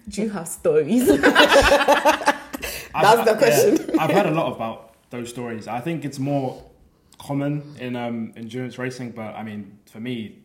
do 0.09 0.23
you 0.23 0.29
have 0.29 0.47
stories? 0.47 1.07
I've- 1.09 1.21
That's 2.93 3.25
the 3.25 3.31
yeah, 3.31 3.37
question. 3.37 3.99
I've 3.99 4.11
heard 4.11 4.25
a 4.25 4.31
lot 4.31 4.53
about 4.55 4.95
those 5.09 5.29
stories. 5.29 5.67
I 5.67 5.79
think 5.79 6.05
it's 6.05 6.19
more 6.19 6.63
common 7.19 7.75
in 7.79 7.95
um, 7.95 8.33
endurance 8.35 8.77
racing, 8.77 9.11
but 9.11 9.35
I 9.35 9.43
mean, 9.43 9.77
for 9.91 9.99
me, 9.99 10.39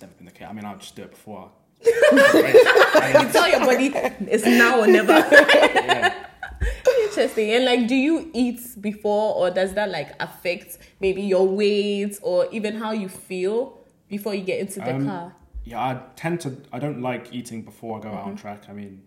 never 0.00 0.12
been 0.14 0.26
the 0.26 0.32
case. 0.32 0.46
I 0.48 0.52
mean, 0.52 0.64
I'll 0.64 0.78
just 0.78 0.94
do 0.96 1.02
it 1.02 1.10
before. 1.10 1.50
I 1.84 3.12
you 3.24 3.32
tell 3.32 3.48
your 3.48 3.60
body 3.60 3.90
it's 4.30 4.44
now 4.44 4.80
or 4.80 4.86
never. 4.86 5.12
yeah. 5.12 6.26
Interesting. 7.04 7.50
And 7.52 7.64
like, 7.64 7.88
do 7.88 7.94
you 7.94 8.30
eat 8.34 8.60
before, 8.80 9.34
or 9.34 9.50
does 9.50 9.72
that 9.74 9.90
like 9.90 10.14
affect 10.20 10.78
maybe 11.00 11.22
your 11.22 11.46
weight 11.46 12.18
or 12.22 12.46
even 12.52 12.76
how 12.76 12.92
you 12.92 13.08
feel 13.08 13.78
before 14.08 14.34
you 14.34 14.42
get 14.44 14.60
into 14.60 14.80
the 14.80 14.94
Um, 14.94 15.06
car? 15.06 15.34
Yeah, 15.64 15.80
I 15.80 16.00
tend 16.16 16.40
to. 16.42 16.56
I 16.72 16.78
don't 16.78 17.00
like 17.02 17.32
eating 17.34 17.62
before 17.62 17.98
I 17.98 18.02
go 18.02 18.08
out 18.10 18.22
on 18.24 18.26
Mm-hmm. 18.32 18.36
track. 18.36 18.64
I 18.68 18.72
mean, 18.72 19.02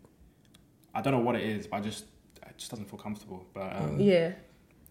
I 0.94 1.02
don't 1.02 1.14
know 1.14 1.20
what 1.20 1.36
it 1.36 1.44
is, 1.44 1.68
but 1.68 1.78
I 1.78 1.80
just 1.82 2.06
it 2.42 2.58
just 2.58 2.72
doesn't 2.72 2.90
feel 2.90 3.00
comfortable. 3.00 3.46
But 3.54 3.76
um, 3.76 4.00
Yeah. 4.00 4.32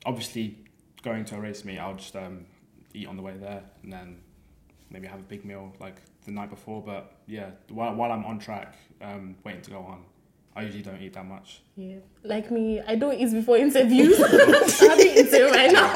obviously, 0.07 0.57
going 1.03 1.25
to 1.27 1.37
a 1.37 1.41
race 1.41 1.65
meet, 1.65 1.79
I'll 1.79 1.95
just 1.95 2.17
um, 2.17 2.47
eat 2.95 3.07
on 3.09 3.17
the 3.17 3.23
way 3.23 3.35
there, 3.37 3.63
and 3.83 3.93
then 3.93 4.21
maybe 4.93 5.07
have 5.09 5.21
a 5.21 5.25
big 5.25 5.45
meal 5.45 5.73
like 5.81 5.97
the 6.25 6.31
night 6.31 6.51
before. 6.51 6.83
But 6.83 7.13
yeah, 7.27 7.51
while 7.69 7.95
while 7.95 8.13
I'm 8.13 8.25
on 8.25 8.39
track, 8.39 8.75
um, 9.01 9.35
waiting 9.45 9.63
to 9.63 9.71
go 9.71 9.79
on, 9.79 10.05
I 10.55 10.63
usually 10.63 10.83
don't 10.83 11.01
eat 11.01 11.15
that 11.15 11.27
much. 11.27 11.63
Yeah. 11.77 11.97
Like 12.23 12.51
me, 12.51 12.81
I 12.87 12.95
don't 12.97 13.15
eat 13.15 13.33
before 13.33 13.57
interviews. 13.57 14.21
I'm 14.23 15.01
eating 15.01 15.51
right 15.51 15.73
now. 15.73 15.95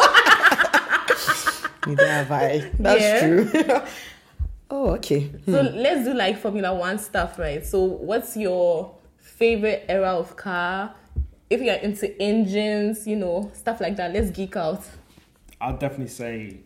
Neither 1.87 2.07
have 2.09 2.33
I. 2.33 2.71
That's 2.79 3.01
Yeah. 3.01 3.21
true. 3.21 3.83
oh, 4.71 4.91
okay. 4.95 5.31
So 5.45 5.61
let's 5.61 6.05
do 6.05 6.15
like 6.15 6.39
Formula 6.39 6.75
One 6.75 6.99
stuff, 6.99 7.39
right? 7.39 7.65
So 7.65 7.85
what's 7.85 8.37
your 8.37 8.97
favorite 9.19 9.85
era 9.89 10.09
of 10.17 10.37
car? 10.37 10.95
If 11.49 11.61
you're 11.61 11.77
into 11.77 12.21
engines, 12.21 13.07
you 13.07 13.15
know, 13.15 13.53
stuff 13.55 13.81
like 13.81 13.95
that, 13.97 14.13
let's 14.13 14.31
geek 14.33 14.57
out. 14.57 14.83
I'll 15.61 15.77
definitely 15.77 16.09
say 16.09 16.61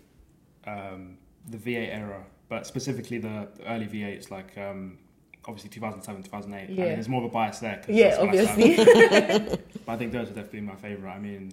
um, 0.67 1.19
the 1.51 1.59
V8 1.59 1.89
era, 1.95 2.25
but 2.49 2.67
specifically 2.67 3.19
the, 3.19 3.49
early 3.67 3.87
V8s, 3.87 4.31
like 4.31 4.57
um, 4.59 4.99
obviously 5.47 5.71
2007, 5.71 6.23
2008. 6.23 6.57
I 6.57 6.61
Yeah. 6.63 6.69
mean, 6.85 6.95
there's 6.95 7.09
more 7.09 7.23
of 7.25 7.31
a 7.31 7.33
bias 7.33 7.59
there. 7.61 7.77
'cause 7.85 7.95
Yeah, 7.95 8.17
I 8.19 8.23
obviously. 8.23 8.77
But 9.87 9.93
I 9.95 9.97
think 9.97 10.13
those 10.13 10.29
are 10.31 10.35
definitely 10.35 10.61
my 10.63 10.77
favourite. 10.77 11.15
I 11.15 11.19
mean, 11.19 11.53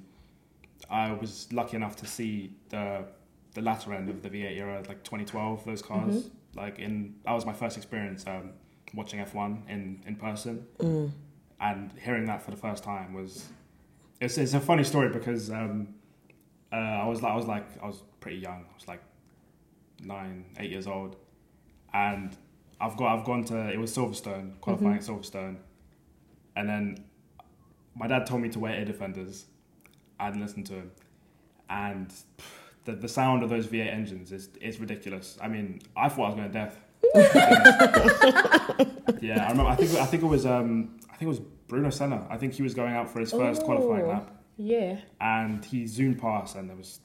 I 0.89 1.11
was 1.13 1.51
lucky 1.51 1.75
enough 1.77 1.95
to 1.97 2.05
see 2.05 2.51
the 2.69 3.05
the 3.53 3.61
latter 3.61 3.91
end 3.93 4.07
of 4.09 4.21
the 4.21 4.29
V8 4.29 4.55
era, 4.57 4.83
like 4.87 5.03
2012. 5.03 5.65
Those 5.65 5.81
cars, 5.81 6.15
Mm-hmm. 6.15 6.59
like 6.59 6.79
in 6.79 7.15
that 7.25 7.31
was 7.33 7.45
my 7.45 7.53
first 7.53 7.75
experience 7.77 8.25
um, 8.27 8.51
watching 8.93 9.19
F1 9.19 9.67
in 9.69 10.03
in 10.05 10.15
person, 10.15 10.65
Mm. 10.79 11.11
and 11.59 11.91
hearing 12.05 12.25
that 12.25 12.41
for 12.43 12.51
the 12.51 12.57
first 12.57 12.83
time 12.83 13.13
was 13.13 13.47
it's 14.21 14.37
it's 14.37 14.53
a 14.53 14.59
funny 14.59 14.83
story 14.83 15.09
because 15.09 15.49
um, 15.49 15.87
uh, 16.71 16.75
I 17.03 17.07
was 17.07 17.23
I 17.23 17.35
was 17.35 17.45
like 17.47 17.65
I 17.81 17.87
was 17.87 18.03
pretty 18.19 18.37
young. 18.37 18.65
I 18.71 18.73
was 18.75 18.87
like 18.87 19.01
nine, 20.01 20.45
eight 20.59 20.71
years 20.71 20.87
old, 20.87 21.15
and 21.93 22.35
I've 22.79 22.97
got 22.97 23.17
I've 23.17 23.25
gone 23.25 23.43
to 23.45 23.69
it 23.69 23.77
was 23.77 23.95
Silverstone 23.95 24.59
qualifying 24.61 24.95
at 24.95 25.01
Silverstone, 25.01 25.57
and 26.55 26.69
then 26.69 27.03
my 27.95 28.07
dad 28.07 28.25
told 28.25 28.41
me 28.41 28.49
to 28.49 28.59
wear 28.59 28.77
ear 28.77 28.85
defenders. 28.85 29.45
I 30.19 30.29
didn't 30.29 30.41
listen 30.41 30.63
to 30.65 30.73
him, 30.73 30.91
and 31.69 32.13
the 32.85 32.93
the 32.93 33.07
sound 33.07 33.43
of 33.43 33.49
those 33.49 33.67
V8 33.67 33.93
engines 33.93 34.31
is 34.31 34.49
is 34.61 34.79
ridiculous. 34.79 35.37
I 35.41 35.47
mean, 35.47 35.81
I 35.95 36.09
thought 36.09 36.25
I 36.25 36.29
was 36.29 36.35
going 36.35 36.51
to 36.51 36.53
death. 36.53 36.79
yeah, 39.21 39.45
I 39.45 39.51
remember. 39.51 39.71
I 39.71 39.75
think 39.75 39.91
I 39.93 40.05
think 40.05 40.23
it 40.23 40.27
was 40.27 40.45
um 40.45 40.97
I 41.09 41.17
think 41.17 41.23
it 41.23 41.27
was 41.27 41.39
Bruno 41.67 41.89
Senna. 41.89 42.25
I 42.29 42.37
think 42.37 42.53
he 42.53 42.63
was 42.63 42.73
going 42.73 42.93
out 42.93 43.09
for 43.09 43.19
his 43.19 43.31
first 43.31 43.63
qualifying 43.63 44.07
lap, 44.07 44.31
yeah. 44.57 44.97
and 45.19 45.63
he 45.63 45.85
zoomed 45.85 46.19
past, 46.19 46.55
and 46.55 46.69
there 46.69 46.77
was 46.77 46.99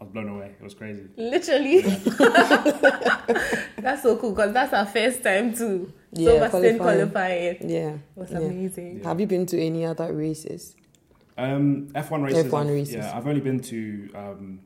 I 0.00 0.04
was 0.04 0.12
blown 0.12 0.28
away. 0.28 0.54
It 0.58 0.62
was 0.62 0.72
crazy. 0.72 1.08
Literally. 1.16 1.80
that's 3.80 4.02
so 4.02 4.16
cool 4.16 4.30
because 4.30 4.54
that's 4.54 4.72
our 4.72 4.86
first 4.86 5.22
time 5.22 5.54
too. 5.54 5.92
Yeah, 6.12 6.30
Silverstone 6.30 6.50
qualifying. 6.50 6.78
qualifying. 6.78 7.68
Yeah. 7.68 7.90
It 7.90 8.00
was 8.16 8.30
yeah. 8.30 8.38
amazing. 8.38 9.04
Have 9.04 9.20
you 9.20 9.26
been 9.26 9.44
to 9.46 9.60
any 9.60 9.84
other 9.84 10.10
races? 10.12 10.74
Um, 11.36 11.88
F1 11.94 12.24
races. 12.24 12.46
F1 12.50 12.60
I've- 12.60 12.70
races. 12.72 12.94
Yeah, 12.94 13.16
I've 13.16 13.26
only 13.26 13.40
been 13.42 13.60
to 13.60 14.10
um, 14.14 14.60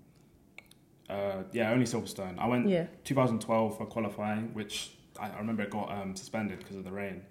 uh, 1.10 1.42
yeah, 1.52 1.70
only 1.72 1.84
Silverstone. 1.86 2.38
I 2.38 2.46
went 2.46 2.68
Yeah. 2.68 2.86
2012 3.04 3.76
for 3.76 3.86
qualifying, 3.86 4.54
which 4.54 4.92
I, 5.18 5.30
I 5.30 5.38
remember 5.38 5.62
it 5.64 5.70
got 5.70 5.90
um, 5.90 6.14
suspended 6.16 6.60
because 6.60 6.76
of 6.76 6.84
the 6.84 6.92
rain. 6.92 7.22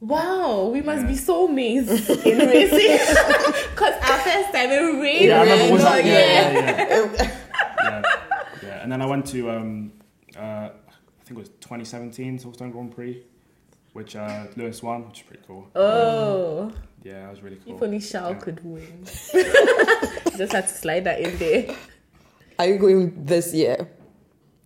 Wow, 0.00 0.70
we 0.72 0.80
must 0.80 1.02
Yeah. 1.02 1.08
be 1.08 1.14
soulmates 1.14 2.24
in 2.24 2.38
racing. 2.38 2.98
Because 3.70 3.94
our 4.10 4.18
first 4.18 4.52
time 4.52 4.70
in 4.70 5.00
rain. 5.00 5.28
Yeah, 5.28 5.40
I 5.40 5.42
remember. 5.42 5.72
Was 5.74 5.82
that, 5.82 6.04
yeah. 6.04 6.12
yeah, 6.12 6.52
yeah, 6.52 6.86
yeah. 7.18 7.32
yeah, 7.84 8.02
yeah. 8.62 8.82
And 8.82 8.90
then 8.90 9.02
I 9.02 9.06
went 9.06 9.26
to 9.26 9.50
um, 9.50 9.92
uh, 10.36 10.40
I 10.40 11.22
think 11.24 11.38
it 11.38 11.42
was 11.42 11.48
2017 11.60 12.38
Silverstone 12.38 12.72
Grand 12.72 12.94
Prix, 12.94 13.22
which 13.92 14.16
uh, 14.16 14.46
Lewis 14.56 14.82
won, 14.82 15.06
which 15.06 15.20
is 15.20 15.26
pretty 15.26 15.42
cool. 15.46 15.68
Oh, 15.74 16.72
Yeah, 17.04 17.22
that 17.24 17.30
was 17.30 17.42
really 17.42 17.56
cool. 17.64 17.76
if 17.76 17.82
only 17.82 18.00
Shao 18.00 18.30
Yeah. 18.30 18.36
could 18.38 18.60
win. 18.64 19.04
Just 19.04 20.52
had 20.52 20.66
to 20.66 20.74
slide 20.74 21.04
that 21.04 21.20
in 21.20 21.36
there. 21.38 21.74
Are 22.58 22.66
you 22.66 22.78
going 22.78 23.24
this 23.26 23.52
year? 23.52 23.88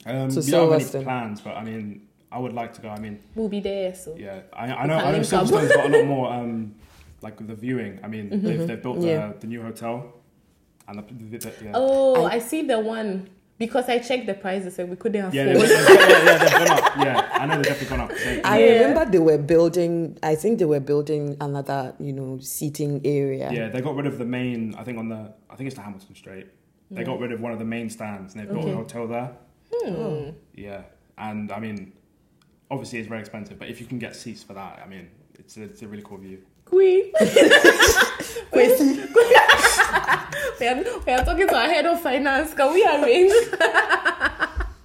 Um, 0.07 0.31
So 0.31 0.41
we 0.41 0.51
don't 0.51 0.81
have 0.81 1.03
plans, 1.03 1.41
but 1.41 1.57
I 1.57 1.65
mean, 1.65 2.07
I 2.35 2.39
would 2.39 2.53
like 2.53 2.73
to 2.75 2.81
go. 2.83 2.89
I 2.89 2.99
mean, 2.99 3.21
We'll 3.37 3.49
be 3.49 3.61
there, 3.61 3.95
so. 3.95 4.17
yeah, 4.19 4.41
I, 4.53 4.65
I 4.65 4.87
know. 4.87 4.97
I 4.97 5.13
know 5.13 5.19
link 5.19 5.33
up. 5.33 5.47
Silverstone's 5.47 5.73
got 5.73 5.87
a 5.87 5.97
lot 5.99 6.07
more 6.17 6.33
um, 6.33 6.75
like 7.23 7.37
the 7.47 7.55
viewing. 7.55 8.01
I 8.03 8.09
mean, 8.09 8.29
they've, 8.43 8.67
they've 8.67 8.83
built 8.83 9.01
the, 9.01 9.07
Yeah. 9.07 9.33
the 9.39 9.47
new 9.47 9.63
hotel, 9.63 10.13
and 10.89 10.99
the, 10.99 11.03
the, 11.39 11.39
the, 11.39 11.65
yeah. 11.65 11.71
Oh, 11.75 12.25
I- 12.25 12.35
I, 12.35 12.39
see 12.41 12.63
the 12.63 12.81
one. 12.81 13.29
Because 13.57 13.89
I 13.89 14.01
checked 14.01 14.27
the 14.27 14.35
prices 14.35 14.81
and 14.81 14.91
we 14.91 14.97
couldn't 14.97 15.21
afford 15.27 15.35
Yeah, 15.37 15.45
they've, 15.45 15.61
they've, 15.61 15.71
yeah, 15.71 16.25
yeah, 16.25 16.39
they've 16.39 16.51
gone 16.51 16.71
up. 16.77 16.97
Yeah, 16.97 17.29
I 17.41 17.47
know 17.47 17.55
they've 17.55 17.65
definitely 17.67 17.97
gone 17.97 18.01
up. 18.01 18.11
They- 18.19 18.43
I 18.43 18.59
Yeah. 18.59 18.73
remember 18.81 19.05
they 19.13 19.19
were 19.21 19.39
building. 19.39 20.19
I 20.25 20.35
think 20.35 20.59
they 20.59 20.65
were 20.65 20.81
building 20.81 21.37
another, 21.41 21.95
you 22.01 22.13
know, 22.13 22.39
seating 22.41 23.01
area. 23.05 23.53
Yeah, 23.53 23.69
they 23.69 23.81
got 23.81 23.95
rid 23.95 24.07
of 24.07 24.19
the 24.19 24.25
main. 24.25 24.75
I 24.75 24.83
think 24.83 24.99
on 24.99 25.09
the. 25.09 25.33
I 25.49 25.55
think 25.55 25.69
it's 25.69 25.77
the 25.77 25.83
Hamilton 25.83 26.17
Straight. 26.17 26.49
They 26.91 27.05
got 27.05 27.21
rid 27.21 27.31
of 27.31 27.41
one 27.41 27.53
of 27.53 27.61
the 27.61 27.65
main 27.65 27.89
stands 27.91 28.35
and 28.35 28.43
they 28.43 28.47
built 28.53 28.65
Okay. 28.65 28.73
a 28.73 28.77
hotel 28.77 29.07
there. 29.07 29.31
Hmm. 29.73 30.31
Yeah, 30.57 30.83
and 31.17 31.53
I 31.53 31.61
mean, 31.61 31.93
obviously 32.75 32.99
it's 32.99 33.09
very 33.09 33.21
expensive, 33.21 33.59
but 33.59 33.69
if 33.69 33.81
you 33.81 33.87
can 33.87 33.99
get 34.01 34.17
seats 34.17 34.43
for 34.43 34.53
that, 34.55 34.83
I 34.85 34.89
mean, 34.89 35.09
it's 35.39 35.57
a, 35.57 35.63
it's 35.63 35.83
a 35.83 35.89
really 35.89 36.03
cool 36.03 36.19
view. 36.19 36.43
Queen. 36.65 37.13
Wait. 37.21 37.31
we, 38.53 38.67
are, 40.67 40.85
we 41.07 41.13
are 41.13 41.25
talking 41.25 41.47
to 41.47 41.55
our 41.57 41.69
head 41.69 41.87
of 41.87 42.01
finance. 42.01 42.53
Can 42.55 42.73
we 42.75 42.85
arrange? 42.85 43.33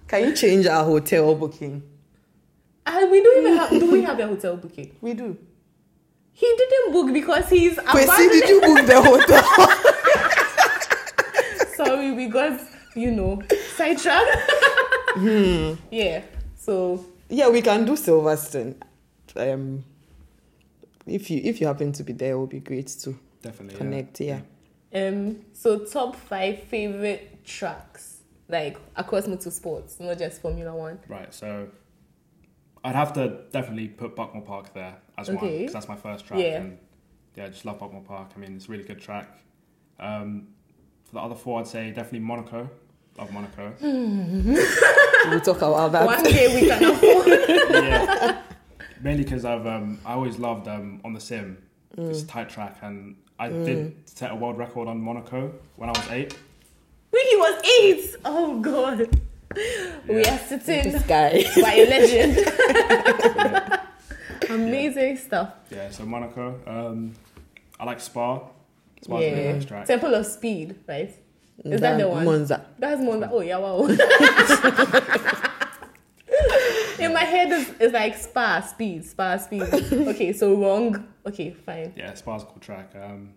Can 0.07 0.23
you 0.25 0.35
change 0.35 0.67
our 0.67 0.83
hotel 0.83 1.33
booking? 1.35 1.81
And 2.85 3.11
we 3.11 3.23
don't 3.23 3.39
even 3.39 3.57
have. 3.57 3.69
Do 3.71 3.91
we 3.91 4.01
have 4.03 4.19
a 4.19 4.27
hotel 4.27 4.57
booking? 4.57 4.95
We 5.01 5.13
do. 5.13 5.37
He 6.33 6.53
didn't 6.57 6.91
book 6.93 7.11
because 7.13 7.49
he's. 7.49 7.75
Kwesi, 7.77 8.03
abandoned- 8.03 8.31
did 8.31 8.49
you 8.49 8.61
book 8.61 8.85
the 8.85 9.01
hotel? 9.01 9.43
Sorry, 11.85 12.11
we 12.11 12.27
got 12.27 12.59
you 12.95 13.11
know 13.11 13.41
sidetracked. 13.75 14.51
Hmm. 15.15 15.73
Yeah. 15.91 16.21
So 16.55 17.05
yeah, 17.29 17.49
we 17.49 17.61
can 17.61 17.85
do 17.85 17.93
Silverstone. 17.93 18.75
Um, 19.35 19.83
if 21.05 21.29
you 21.29 21.41
if 21.43 21.61
you 21.61 21.67
happen 21.67 21.91
to 21.93 22.03
be 22.03 22.13
there, 22.13 22.33
it 22.33 22.39
would 22.39 22.49
be 22.49 22.59
great 22.59 22.87
to 22.87 23.17
Definitely. 23.41 23.77
connect. 23.77 24.19
Yeah. 24.21 24.41
um. 24.93 25.45
So 25.53 25.79
top 25.85 26.15
five 26.15 26.63
favorite 26.63 27.45
tracks 27.45 28.19
like 28.49 28.77
across 28.95 29.27
motorsports, 29.27 29.99
not 29.99 30.17
just 30.17 30.41
Formula 30.41 30.75
One. 30.75 30.99
Right, 31.07 31.33
so 31.33 31.69
I'd 32.83 32.95
have 32.95 33.13
to 33.13 33.43
definitely 33.51 33.87
put 33.87 34.15
Buckmore 34.15 34.45
Park 34.45 34.73
there 34.73 34.97
as 35.17 35.29
one 35.29 35.37
because 35.47 35.73
that's 35.73 35.87
my 35.87 35.95
first 35.95 36.25
track. 36.25 36.39
Yeah. 36.39 36.61
And 36.61 36.77
yeah, 37.35 37.45
I 37.45 37.49
just 37.49 37.65
love 37.65 37.79
Buckmore 37.79 38.05
Park. 38.05 38.31
I 38.35 38.39
mean, 38.39 38.55
it's 38.55 38.67
a 38.67 38.71
really 38.71 38.83
good 38.83 38.99
track. 38.99 39.29
Um, 39.99 40.47
for 41.05 41.13
the 41.13 41.19
other 41.19 41.35
four, 41.35 41.59
I'd 41.59 41.67
say 41.67 41.91
definitely 41.91 42.19
Monaco. 42.19 42.69
Love 43.19 43.33
Monaco. 43.33 43.73
We'll 45.29 45.41
talk 45.41 45.57
about 45.57 45.91
that. 45.91 46.05
One 46.05 46.23
day 46.23 46.55
we 46.61 46.67
can 46.67 46.83
afford. 46.85 47.27
yeah. 47.69 48.41
Mainly 49.01 49.23
because 49.25 49.43
I've 49.43 49.67
um, 49.67 49.99
I 50.05 50.13
always 50.13 50.39
loved 50.39 50.67
um, 50.69 51.01
on 51.03 51.13
the 51.13 51.19
sim. 51.19 51.57
It's 51.97 52.21
a 52.23 52.27
tight 52.27 52.49
track, 52.49 52.77
and 52.81 53.17
I 53.37 53.49
did 53.49 53.95
set 54.05 54.31
a 54.31 54.35
world 54.35 54.57
record 54.57 54.87
on 54.87 55.01
Monaco 55.01 55.51
when 55.75 55.89
I 55.89 55.91
was 55.91 56.09
eight. 56.09 56.33
When 57.09 57.25
he 57.27 57.35
was 57.35 57.61
eight. 57.81 58.15
Oh 58.23 58.59
God. 58.61 58.99
We 60.07 60.21
Yeah. 60.21 60.35
are 60.35 60.39
sitting 60.47 60.91
This 60.93 61.03
guy. 61.03 61.43
by 61.61 61.73
a 61.73 61.85
legend. 61.89 62.35
Yeah, 62.37 63.81
Amazing 64.49 65.17
stuff. 65.17 65.53
yeah, 65.69 65.89
so 65.89 66.05
Monaco. 66.05 66.59
Um, 66.65 67.13
I 67.79 67.83
like 67.85 67.99
Spa. 67.99 68.39
Spa's 69.01 69.09
a 69.09 69.13
really 69.13 69.43
Yeah. 69.43 69.51
nice 69.53 69.65
track. 69.65 69.85
Temple 69.85 70.13
of 70.15 70.25
Speed, 70.25 70.75
right? 70.87 71.13
Is 71.65 71.81
that 71.81 71.97
the 71.97 72.07
one? 72.07 72.25
Monza. 72.25 72.65
That's 72.77 73.01
Monza. 73.01 73.29
Oh 73.31 73.41
yeah, 73.41 73.57
wow. 73.57 73.87
In 76.99 77.13
my 77.13 77.23
head 77.23 77.51
is 77.51 77.69
it's 77.79 77.93
like 77.93 78.15
spa 78.17 78.59
speed, 78.61 79.05
spa 79.05 79.37
speed. 79.37 79.63
Okay, 79.63 80.33
so 80.33 80.53
wrong. 80.55 81.07
Okay, 81.25 81.51
fine. 81.51 81.93
Yeah, 81.95 82.13
Spa's 82.13 82.43
a 82.43 82.45
cool 82.45 82.59
track. 82.59 82.93
Um, 82.95 83.33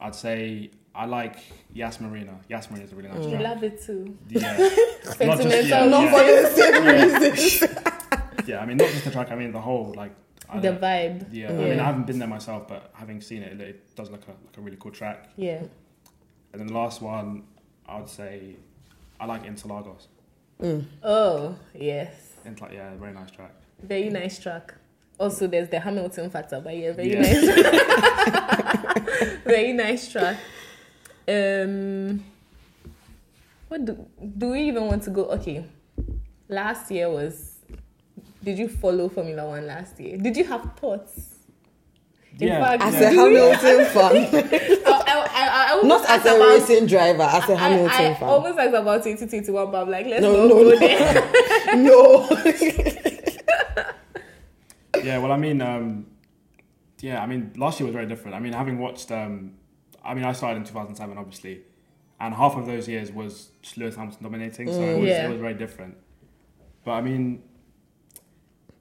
I'd 0.00 0.14
say 0.14 0.70
I 0.94 1.06
like 1.06 1.36
Yas 1.72 2.00
Marina. 2.00 2.38
Yas 2.48 2.70
Marina 2.70 2.84
is 2.86 2.92
a 2.92 2.96
really 2.96 3.08
nice 3.08 3.24
You 3.24 3.30
track. 3.30 3.42
love 3.42 3.64
it 3.64 3.82
too. 3.82 4.16
Yeah. 4.28 4.52
not 4.58 4.58
just, 4.58 5.18
Sentimental. 5.18 5.68
yeah, 5.68 5.86
Not 5.86 6.10
for 6.10 6.22
yeah, 6.22 6.42
the 6.42 6.50
same 6.50 6.84
reason. 7.32 7.68
yeah, 8.46 8.60
I 8.60 8.66
mean, 8.66 8.76
not 8.76 8.88
just 8.90 9.04
the 9.04 9.10
track, 9.10 9.30
I 9.30 9.34
mean, 9.34 9.52
the 9.52 9.60
whole, 9.60 9.94
like, 9.96 10.12
I 10.50 10.60
The 10.60 10.72
vibe. 10.72 11.28
yeah, 11.32 11.48
I 11.48 11.52
mean, 11.52 11.80
I 11.80 11.84
haven't 11.84 12.06
been 12.06 12.18
there 12.18 12.28
myself, 12.28 12.68
but 12.68 12.90
having 12.92 13.22
seen 13.22 13.42
it, 13.42 13.58
it, 13.58 13.60
it 13.60 13.96
does 13.96 14.10
look 14.10 14.26
a, 14.28 14.32
like 14.32 14.58
a 14.58 14.60
really 14.60 14.76
cool 14.78 14.90
track. 14.90 15.30
Yeah. 15.36 15.62
And 16.52 16.60
then 16.60 16.66
the 16.68 16.74
last 16.74 17.00
one, 17.02 17.44
I 17.88 17.98
would 17.98 18.08
say 18.08 18.56
I 19.20 19.26
like 19.26 19.44
Interlagos. 19.44 20.06
Oh 21.02 21.56
yes, 21.74 22.34
Inter- 22.44 22.70
yeah, 22.72 22.94
very 22.96 23.12
nice 23.12 23.30
track. 23.30 23.52
very 23.82 24.08
nice 24.10 24.38
track. 24.38 24.74
Also, 25.18 25.46
there's 25.46 25.68
the 25.68 25.78
Hamilton 25.80 26.30
factor, 26.30 26.60
but 26.60 26.76
yeah, 26.76 26.92
very 26.92 27.12
Yeah. 27.12 27.20
nice. 27.22 27.44
very 29.44 29.72
nice 29.72 30.10
track. 30.10 30.36
Um, 31.28 32.24
what 33.68 33.84
do 33.84 34.06
do 34.38 34.48
we 34.50 34.62
even 34.62 34.86
want 34.86 35.02
to 35.04 35.10
go? 35.10 35.24
Okay, 35.26 35.64
last 36.48 36.90
year 36.90 37.08
was. 37.10 37.50
Did 38.44 38.58
you 38.58 38.68
follow 38.68 39.08
Formula 39.08 39.46
One 39.48 39.66
last 39.68 40.00
year? 40.00 40.16
Did 40.16 40.36
you 40.36 40.44
have 40.44 40.72
thoughts? 40.76 41.28
In 42.40 42.48
yeah, 42.48 42.60
fact, 42.64 42.82
As 42.82 42.94
yeah. 42.94 43.08
a 43.08 43.10
Do 43.12 43.18
Hamilton 43.18 43.84
fan, 43.86 44.16
I, 44.86 45.28
I, 45.36 45.48
I, 45.72 45.80
I 45.80 45.82
not 45.86 46.08
as 46.08 46.26
a 46.26 46.36
about- 46.36 46.48
racing 46.48 46.86
driver, 46.86 47.22
as 47.22 47.48
a 47.48 47.56
Hamilton 47.56 47.90
I, 47.90 48.10
I 48.10 48.14
fan. 48.14 48.28
almost 48.28 48.58
asked 48.58 48.74
about 48.74 49.02
2021, 49.04 49.70
but 49.70 49.82
I'm 49.82 49.90
like, 49.90 50.06
let's 50.06 50.22
No, 50.22 50.32
not 50.32 50.48
no, 50.48 50.54
go 50.64 50.70
no. 50.70 50.78
there. 50.78 51.76
no. 51.76 52.28
Yeah, 55.02 55.18
well, 55.18 55.32
I 55.32 55.36
mean, 55.36 55.60
um, 55.60 56.06
yeah, 57.00 57.20
I 57.22 57.26
mean, 57.26 57.52
last 57.56 57.80
year 57.80 57.86
was 57.86 57.92
very 57.94 58.06
different. 58.06 58.36
I 58.36 58.40
mean, 58.40 58.52
having 58.52 58.78
watched, 58.78 59.10
um, 59.10 59.54
I 60.04 60.14
mean, 60.14 60.22
I 60.24 60.32
started 60.32 60.58
in 60.58 60.64
2007, 60.64 61.18
obviously, 61.18 61.62
and 62.20 62.32
half 62.34 62.56
of 62.56 62.66
those 62.66 62.86
years 62.88 63.10
was 63.10 63.48
just 63.62 63.76
Lewis 63.78 63.96
Hamilton 63.96 64.22
dominating, 64.22 64.68
so 64.68 64.80
it, 64.80 65.00
was, 65.00 65.08
Yeah. 65.08 65.26
it 65.26 65.30
was 65.32 65.40
very 65.40 65.54
different. 65.54 65.96
But 66.84 66.92
I 66.92 67.00
mean, 67.00 67.42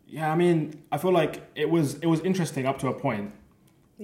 yeah, 0.06 0.32
I 0.32 0.36
mean, 0.36 0.84
I 0.92 0.98
feel 1.00 1.12
like 1.12 1.42
it 1.56 1.70
was 1.70 1.96
it 2.00 2.08
was 2.08 2.20
interesting 2.22 2.66
up 2.68 2.78
to 2.80 2.88
a 2.90 2.94
point. 2.94 3.32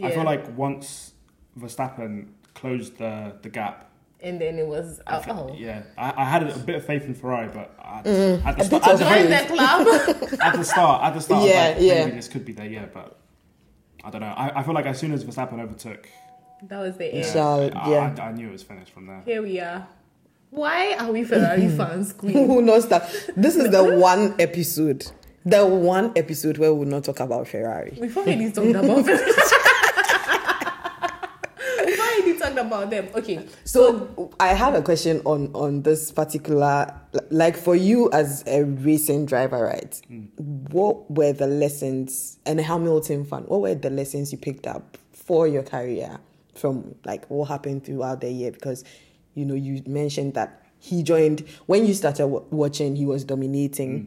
I 0.01 0.09
feel 0.11 0.23
like 0.23 0.55
once 0.57 1.13
Verstappen 1.59 2.29
closed 2.59 2.97
the 2.97 3.33
the 3.41 3.49
gap, 3.49 3.89
and 4.21 4.41
then 4.41 4.57
it 4.57 4.67
was 4.67 4.99
I 5.07 5.17
oh, 5.17 5.23
oh. 5.29 5.55
yeah, 5.55 5.83
I, 5.97 6.13
I 6.23 6.25
had 6.25 6.43
a 6.43 6.57
bit 6.57 6.75
of 6.75 6.85
faith 6.85 7.03
in 7.05 7.13
Ferrari, 7.13 7.47
but 7.47 7.67
at, 7.83 7.97
at, 7.99 8.03
the, 8.03 8.09
Mm, 8.09 8.59
a 8.59 8.63
start, 8.65 8.83
at, 8.87 8.97
the, 8.97 9.03
join 9.03 9.29
the 9.29 10.37
at 10.45 10.55
the 10.55 10.63
start, 10.63 11.03
at 11.03 11.13
the 11.13 11.19
start, 11.21 11.39
I 11.39 11.39
was 11.39 11.49
Yeah, 11.49 11.73
like, 11.73 11.77
yeah. 11.79 12.05
maybe 12.05 12.15
this 12.17 12.27
could 12.27 12.45
be 12.45 12.53
there, 12.53 12.65
yeah, 12.67 12.85
but 12.93 13.19
I 14.03 14.09
don't 14.09 14.21
know. 14.21 14.27
I, 14.27 14.59
I 14.59 14.63
feel 14.63 14.73
like 14.73 14.85
as 14.85 14.97
soon 14.99 15.11
as 15.13 15.23
Verstappen 15.23 15.59
overtook, 15.59 16.07
that 16.63 16.79
was 16.79 16.97
the 16.97 17.05
yeah, 17.05 17.11
end. 17.13 17.25
So, 17.25 17.71
I, 17.75 17.89
yeah. 17.89 18.15
I, 18.17 18.21
I 18.29 18.31
knew 18.31 18.49
it 18.49 18.51
was 18.53 18.63
finished 18.63 18.91
from 18.91 19.05
there. 19.07 19.21
Here 19.25 19.41
we 19.41 19.59
are. 19.59 19.87
Why 20.49 20.95
are 20.95 21.11
we 21.11 21.23
Ferrari 21.23 21.67
fans, 21.79 22.13
Queen? 22.19 22.33
Who 22.33 22.61
knows 22.61 22.87
that? 22.89 23.03
This 23.35 23.55
is 23.55 23.69
the 23.69 23.83
one 23.97 24.33
episode, 24.39 25.05
the 25.45 25.65
one 25.65 26.11
episode 26.15 26.57
where 26.57 26.73
we 26.73 26.79
will 26.79 26.91
not 26.91 27.03
talk 27.03 27.19
about 27.19 27.47
Ferrari. 27.47 27.97
We've 27.99 28.17
already 28.17 28.51
talked 28.51 28.69
about 28.69 29.05
Ferrari. 29.05 29.31
We've 32.63 32.71
already 32.71 32.89
talked 32.89 32.89
about 32.89 32.89
them. 32.89 33.09
Okay, 33.15 33.47
So 33.63 34.31
I 34.39 34.49
have 34.49 34.73
a 34.75 34.81
question 34.81 35.21
on 35.25 35.51
on 35.53 35.81
this 35.83 36.11
particular, 36.11 36.93
like 37.29 37.55
for 37.55 37.75
you 37.75 38.09
as 38.11 38.43
a 38.47 38.63
racing 38.63 39.25
driver, 39.25 39.63
right? 39.63 40.01
Hmm. 40.07 40.21
What 40.71 41.09
were 41.11 41.33
the 41.33 41.47
lessons 41.47 42.37
and 42.45 42.59
a 42.59 42.63
Hamilton 42.63 43.25
fan? 43.25 43.43
What 43.43 43.61
were 43.61 43.75
the 43.75 43.89
lessons 43.89 44.31
you 44.31 44.37
picked 44.37 44.67
up 44.67 44.97
for 45.11 45.47
your 45.47 45.63
career 45.63 46.17
from 46.55 46.95
like 47.05 47.25
what 47.29 47.45
happened 47.49 47.85
throughout 47.85 48.21
the 48.21 48.31
year? 48.31 48.51
Because 48.51 48.83
you 49.35 49.45
know 49.45 49.55
you 49.55 49.81
mentioned 49.85 50.33
that 50.35 50.63
he 50.79 51.03
joined 51.03 51.43
when 51.65 51.85
you 51.85 51.93
started 51.93 52.23
w- 52.23 52.45
watching, 52.51 52.95
he 52.95 53.05
was 53.05 53.23
dominating, 53.23 54.05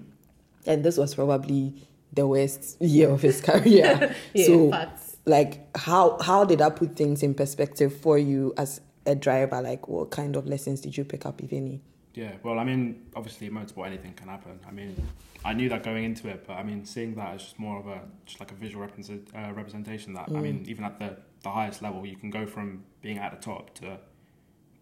hmm. 0.65 0.71
and 0.71 0.85
this 0.85 0.97
was 0.97 1.15
probably 1.15 1.75
the 2.13 2.27
worst 2.27 2.81
year 2.81 3.09
of 3.11 3.23
his 3.23 3.41
career. 3.49 4.15
Yeah, 4.35 4.47
so 4.47 4.71
facts. 4.71 5.00
Like 5.27 5.77
how 5.77 6.19
how 6.21 6.45
did 6.45 6.59
that 6.59 6.77
put 6.77 6.97
things 6.97 7.23
in 7.23 7.35
perspective 7.35 7.95
for 8.01 8.19
you 8.19 8.55
as 8.57 8.81
a 9.07 9.15
driver 9.15 9.61
like 9.61 9.89
what 9.89 10.11
kind 10.11 10.37
of 10.37 10.47
lessons 10.47 10.81
did 10.81 10.97
you 10.97 11.05
pick 11.05 11.27
up 11.27 11.43
if 11.43 11.53
any 11.53 11.81
Yeah, 12.15 12.33
well, 12.43 12.59
I 12.59 12.65
mean, 12.65 13.07
obviously, 13.15 13.49
motorsport, 13.51 13.87
anything 13.87 14.15
can 14.15 14.29
happen. 14.29 14.59
I 14.67 14.73
mean, 14.73 14.97
I 15.45 15.53
knew 15.53 15.69
that 15.69 15.85
going 15.85 16.05
into 16.05 16.29
it, 16.29 16.45
but 16.47 16.55
I 16.55 16.63
mean, 16.63 16.85
seeing 16.85 17.15
that 17.15 17.35
as 17.35 17.43
just 17.43 17.59
more 17.59 17.79
of 17.79 17.87
a 17.87 18.01
just 18.27 18.41
like 18.41 18.51
a 18.51 18.55
visual 18.55 18.83
represent, 18.83 19.29
uh, 19.35 19.53
representation. 19.53 20.15
That 20.15 20.29
I 20.29 20.41
mean, 20.41 20.65
even 20.67 20.85
at 20.85 20.99
the 20.99 21.17
the 21.43 21.51
highest 21.51 21.83
level, 21.83 22.05
you 22.05 22.17
can 22.17 22.31
go 22.31 22.47
from 22.47 22.85
being 23.01 23.19
at 23.19 23.31
the 23.31 23.39
top 23.39 23.75
to 23.77 23.99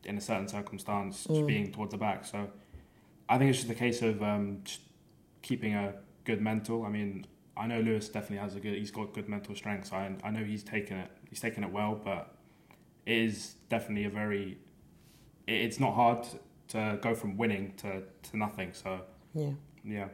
in 0.04 0.16
a 0.16 0.20
certain 0.20 0.48
circumstance 0.48 1.24
just 1.24 1.46
being 1.46 1.70
towards 1.70 1.92
the 1.92 1.98
back. 1.98 2.24
So 2.24 2.48
I 3.28 3.36
think 3.36 3.50
it's 3.50 3.58
just 3.58 3.70
a 3.70 3.74
case 3.74 4.00
of 4.00 4.22
um, 4.22 4.60
just 4.64 4.80
keeping 5.42 5.74
a 5.74 5.94
good 6.24 6.40
mental. 6.40 6.84
I 6.84 6.88
mean, 6.88 7.26
I 7.58 7.66
know 7.66 7.80
Lewis 7.80 8.08
definitely 8.08 8.38
has 8.38 8.54
a 8.54 8.60
good. 8.60 8.74
He's 8.78 8.90
got 8.90 9.12
good 9.12 9.28
mental 9.28 9.54
strength. 9.54 9.92
I, 9.92 10.14
I 10.22 10.30
know 10.30 10.44
he's 10.44 10.62
taken 10.62 10.96
it. 10.98 11.10
He's 11.28 11.40
taken 11.40 11.64
it 11.64 11.72
well, 11.72 12.00
but 12.02 12.34
it 13.06 13.16
is 13.16 13.54
definitely 13.68 14.04
a 14.04 14.10
very. 14.10 14.58
It, 15.46 15.52
it's 15.54 15.80
not 15.80 15.94
hard 15.94 16.26
to 16.68 16.98
go 17.02 17.14
from 17.14 17.36
winning 17.36 17.72
to, 17.78 18.02
to 18.30 18.36
nothing. 18.36 18.72
So 18.72 19.00
Yeah. 19.34 19.50
yeah. 19.84 20.08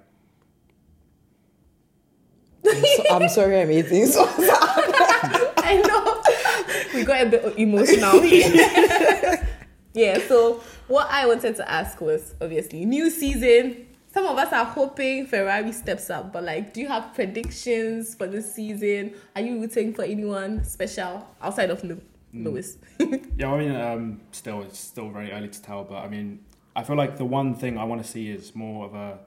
So, 2.65 3.03
I'm 3.11 3.29
sorry 3.29 3.61
I'm 3.61 3.71
eating. 3.71 4.07
So 4.07 4.25
I 4.29 5.83
know. 5.87 6.23
we 6.95 7.05
got 7.05 7.27
a 7.27 7.31
bit 7.31 7.59
emotional 7.59 8.25
yeah, 9.95 10.19
so 10.27 10.63
what 10.89 11.09
I 11.11 11.27
wanted 11.27 11.57
to 11.57 11.71
ask 11.71 12.01
was 12.01 12.35
obviously 12.41 12.85
new 12.85 13.11
season. 13.11 13.87
Some 14.15 14.27
of 14.27 14.39
us 14.39 14.53
are 14.53 14.65
hoping 14.65 15.27
Ferrari 15.27 15.73
steps 15.73 16.09
up, 16.09 16.33
but 16.33 16.45
like, 16.45 16.73
do 16.73 16.81
you 16.81 16.87
have 16.89 17.13
predictions 17.15 18.15
for 18.15 18.29
this 18.29 18.55
season? 18.55 19.13
Are 19.35 19.43
you 19.43 19.61
rooting 19.61 19.93
for 19.93 20.05
anyone 20.05 20.63
special 20.63 21.27
outside 21.43 21.71
of 21.71 21.83
Lew- 21.83 22.01
Lewis? 22.33 22.79
Yeah, 23.37 23.53
I 23.53 23.59
mean, 23.59 23.75
um, 23.75 24.21
still, 24.31 24.63
it's 24.63 24.79
still 24.79 25.11
very 25.11 25.33
early 25.33 25.49
to 25.49 25.61
tell, 25.61 25.83
but 25.83 25.97
I 25.97 26.09
mean, 26.09 26.39
I 26.77 26.85
feel 26.85 26.95
like 26.95 27.17
the 27.17 27.25
one 27.25 27.57
thing 27.57 27.77
I 27.77 27.83
want 27.83 28.01
to 28.05 28.09
see 28.09 28.31
is 28.31 28.55
more 28.55 28.87
of 28.87 28.95
a 28.95 29.19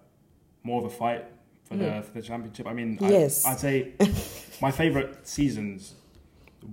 more 0.64 0.80
of 0.80 0.86
a 0.86 0.96
fight 0.96 1.26
for 1.66 1.76
the 1.76 2.02
for 2.04 2.14
the 2.14 2.22
championship. 2.22 2.66
I 2.68 2.72
mean, 2.74 2.98
Yes. 3.02 3.46
I, 3.46 3.52
I'd 3.52 3.60
say 3.60 3.92
my 4.62 4.72
favorite 4.72 5.28
seasons 5.28 5.96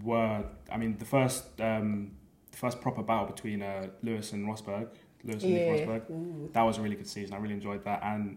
were, 0.04 0.44
I 0.70 0.76
mean, 0.76 0.96
the 0.98 1.04
first 1.04 1.60
um, 1.60 2.12
the 2.52 2.56
first 2.58 2.80
proper 2.80 3.02
battle 3.02 3.26
between 3.26 3.60
uh, 3.62 3.88
Lewis 4.04 4.32
and 4.32 4.46
Rosberg, 4.46 4.88
Lewis 5.24 5.42
and 5.42 5.52
Yeah. 5.52 5.58
Rosberg. 5.86 6.52
That 6.52 6.62
was 6.62 6.78
a 6.78 6.82
really 6.82 6.96
good 6.96 7.06
season. 7.08 7.34
I 7.34 7.38
really 7.38 7.54
enjoyed 7.54 7.84
that, 7.84 8.02
and 8.02 8.36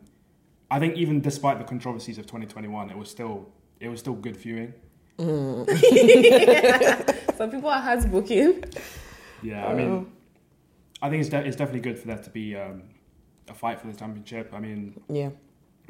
I 0.72 0.80
think 0.80 0.96
even 0.98 1.22
despite 1.22 1.58
the 1.60 1.64
controversies 1.66 2.18
of 2.18 2.26
2021, 2.26 2.90
it 2.90 2.98
was 2.98 3.10
still 3.10 3.50
it 3.80 3.90
was 3.90 4.00
still 4.00 4.14
good 4.16 4.38
viewing. 4.38 4.74
Some 7.38 7.52
people 7.52 7.70
are 7.70 7.82
heartbroken. 7.82 8.64
Yeah, 9.42 9.68
I 9.68 9.74
mean, 9.74 10.12
I 11.02 11.10
think 11.10 11.22
it's, 11.22 11.30
de- 11.30 11.46
it's 11.46 11.56
definitely 11.56 11.82
good 11.82 12.00
for 12.00 12.08
there 12.08 12.18
to 12.18 12.30
be 12.30 12.56
um, 12.56 12.84
a 13.48 13.54
fight 13.54 13.80
for 13.80 13.88
the 13.88 13.94
championship. 13.94 14.52
I 14.54 14.60
mean, 14.60 15.00
yeah. 15.10 15.30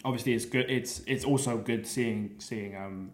obviously 0.04 0.34
it's 0.34 0.46
good. 0.46 0.70
It's 0.70 1.02
it's 1.08 1.24
also 1.26 1.58
good 1.58 1.86
seeing 1.88 2.36
seeing 2.40 2.76
um, 2.76 3.12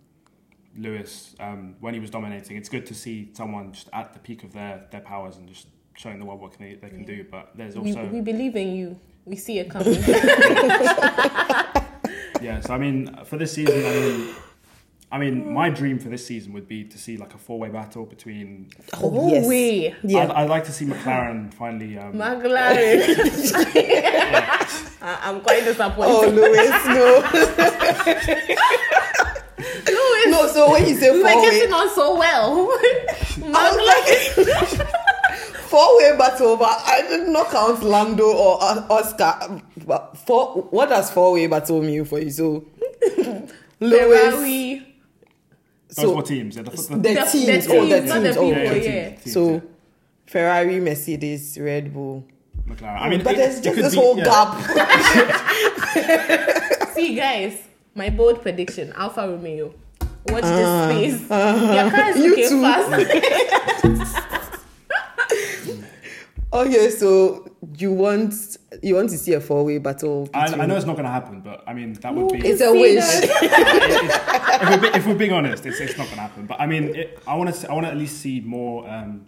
Lewis 0.78 1.36
um, 1.40 1.76
when 1.80 1.94
he 1.94 2.00
was 2.00 2.10
dominating. 2.10 2.58
It's 2.58 2.70
good 2.70 2.86
to 2.88 2.94
see 2.96 3.30
someone 3.34 3.72
just 3.74 3.90
at 3.94 4.14
the 4.14 4.20
peak 4.20 4.44
of 4.44 4.54
their, 4.54 4.86
their 4.92 5.02
powers 5.02 5.38
and 5.38 5.48
just 5.48 5.68
showing 5.96 6.20
the 6.20 6.26
world 6.26 6.42
what 6.42 6.54
can 6.54 6.66
they, 6.66 6.76
they 6.76 6.90
can 6.90 7.04
do. 7.06 7.26
But 7.30 7.52
there's 7.56 7.76
also 7.78 8.06
we 8.08 8.22
believe 8.22 8.56
in 8.56 8.76
you. 8.76 9.00
We 9.26 9.36
see 9.38 9.60
it 9.60 9.70
coming. 9.70 9.94
yeah. 12.42 12.60
So 12.62 12.74
I 12.74 12.78
mean, 12.78 13.16
for 13.26 13.38
this 13.38 13.54
season, 13.54 13.76
I 13.86 13.90
mean. 13.92 14.36
I 15.12 15.20
mean, 15.20 15.54
my 15.54 15.70
dream 15.70 16.00
for 16.00 16.10
this 16.10 16.26
season 16.26 16.54
would 16.54 16.68
be 16.68 16.86
to 16.86 16.98
see 16.98 17.18
like 17.18 17.36
a 17.36 17.38
four-way 17.38 17.70
battle 17.70 18.04
between. 18.04 18.72
Oh, 18.94 19.30
yes. 19.30 19.46
way. 19.48 19.94
Yeah. 20.02 20.24
I'd, 20.24 20.32
I'd 20.32 20.50
like 20.50 20.64
to 20.64 20.72
see 20.72 20.86
McLaren 20.88 21.54
finally. 21.54 22.00
Um, 22.00 22.14
McLaren. 22.14 23.04
I- 25.04 25.20
I'm 25.22 25.40
quite 25.42 25.66
disappointed. 25.66 26.12
Oh, 26.12 26.28
Lewis, 26.30 26.86
no. 26.88 27.22
Lewis, 29.86 30.28
no, 30.30 30.48
so 30.48 30.72
when 30.72 30.88
you 30.88 30.96
say 30.96 31.12
we 31.12 31.22
were 31.22 31.30
four 31.30 31.42
way, 31.44 31.52
getting 31.60 31.74
on 31.74 31.90
so 31.94 32.18
well. 32.18 32.70
I 33.56 33.70
was 33.70 33.78
like, 33.88 34.88
four 35.74 35.98
way 35.98 36.16
battle, 36.16 36.56
but 36.56 36.70
I 36.86 37.02
did 37.10 37.28
not 37.30 37.50
count 37.50 37.82
Lando 37.82 38.26
or 38.32 38.62
uh, 38.62 38.86
Oscar. 38.92 39.60
But 39.88 40.16
four, 40.18 40.62
what 40.70 40.90
does 40.90 41.10
four 41.10 41.34
way 41.34 41.48
battle 41.48 41.82
mean 41.82 42.06
for 42.06 42.20
you? 42.20 42.30
So, 42.30 42.66
Lewis, 43.80 44.30
Ferrari. 44.30 44.96
those 45.90 45.96
so 45.96 46.16
were 46.16 46.22
teams. 46.22 46.56
Yeah, 46.56 46.62
the, 46.64 46.70
the, 46.72 46.78
the, 46.78 46.98
The- 46.98 47.26
teams, 47.32 47.66
the 47.68 47.74
oh, 47.76 47.86
the 47.88 47.96
teams, 48.00 48.10
not 48.10 48.22
the 48.22 48.34
teams, 48.34 48.38
oh, 48.38 48.54
people, 48.54 48.78
yeah. 48.78 49.10
teams, 49.16 49.34
So, 49.34 49.52
yeah. 49.54 49.60
Ferrari, 50.28 50.80
Mercedes, 50.80 51.58
Red 51.60 51.92
Bull. 51.94 52.24
McLaren. 52.70 53.02
I 53.02 53.10
mean, 53.10 53.24
but 53.24 53.34
it- 53.34 53.38
there's 53.38 53.60
just 53.60 53.76
this 53.76 53.94
be- 53.96 54.00
whole 54.00 54.18
yeah. 54.18 54.24
gap. 54.26 54.54
See, 56.94 57.16
guys, 57.16 57.58
my 57.96 58.10
bold 58.12 58.42
prediction 58.44 58.94
Alfa 58.96 59.28
Romeo. 59.28 59.74
Watch 60.30 60.44
Ah, 60.46 60.88
this 60.90 61.16
space. 61.16 61.30
Your 61.30 61.90
car 61.92 62.10
is 62.12 62.18
you 62.18 62.30
looking 62.30 62.62
fast. 62.62 64.40
Okay, 66.54 66.92
so 66.92 67.48
you 67.78 67.92
want 67.92 68.58
you 68.84 68.94
want 68.96 69.10
to 69.10 69.18
see 69.18 69.34
a 69.34 69.42
four 69.42 69.66
way 69.66 69.80
battle? 69.80 70.30
I, 70.36 70.46
I 70.46 70.66
know 70.68 70.76
it's 70.76 70.86
not 70.86 70.94
going 70.94 71.06
to 71.06 71.12
happen, 71.12 71.42
but 71.42 71.64
I 71.66 71.74
mean 71.74 71.94
that 71.94 72.14
would 72.14 72.32
be. 72.32 72.48
It's 72.48 72.62
a 72.62 72.72
See 72.72 72.80
wish. 72.80 73.04
that? 73.04 74.60
if, 74.62 74.82
we're, 74.82 74.98
if 74.98 75.08
we're 75.08 75.16
being 75.16 75.34
honest, 75.34 75.66
it's, 75.66 75.80
it's 75.80 75.98
not 75.98 76.06
going 76.06 76.18
to 76.18 76.22
happen. 76.22 76.46
But 76.46 76.62
I 76.62 76.68
mean, 76.68 76.96
it, 76.96 77.24
I 77.26 77.36
want 77.36 77.54
to. 77.54 77.70
I 77.72 77.74
want 77.74 77.88
to 77.88 77.92
at 77.92 77.98
least 77.98 78.22
see 78.22 78.40
more 78.40 78.88
um, 78.88 79.26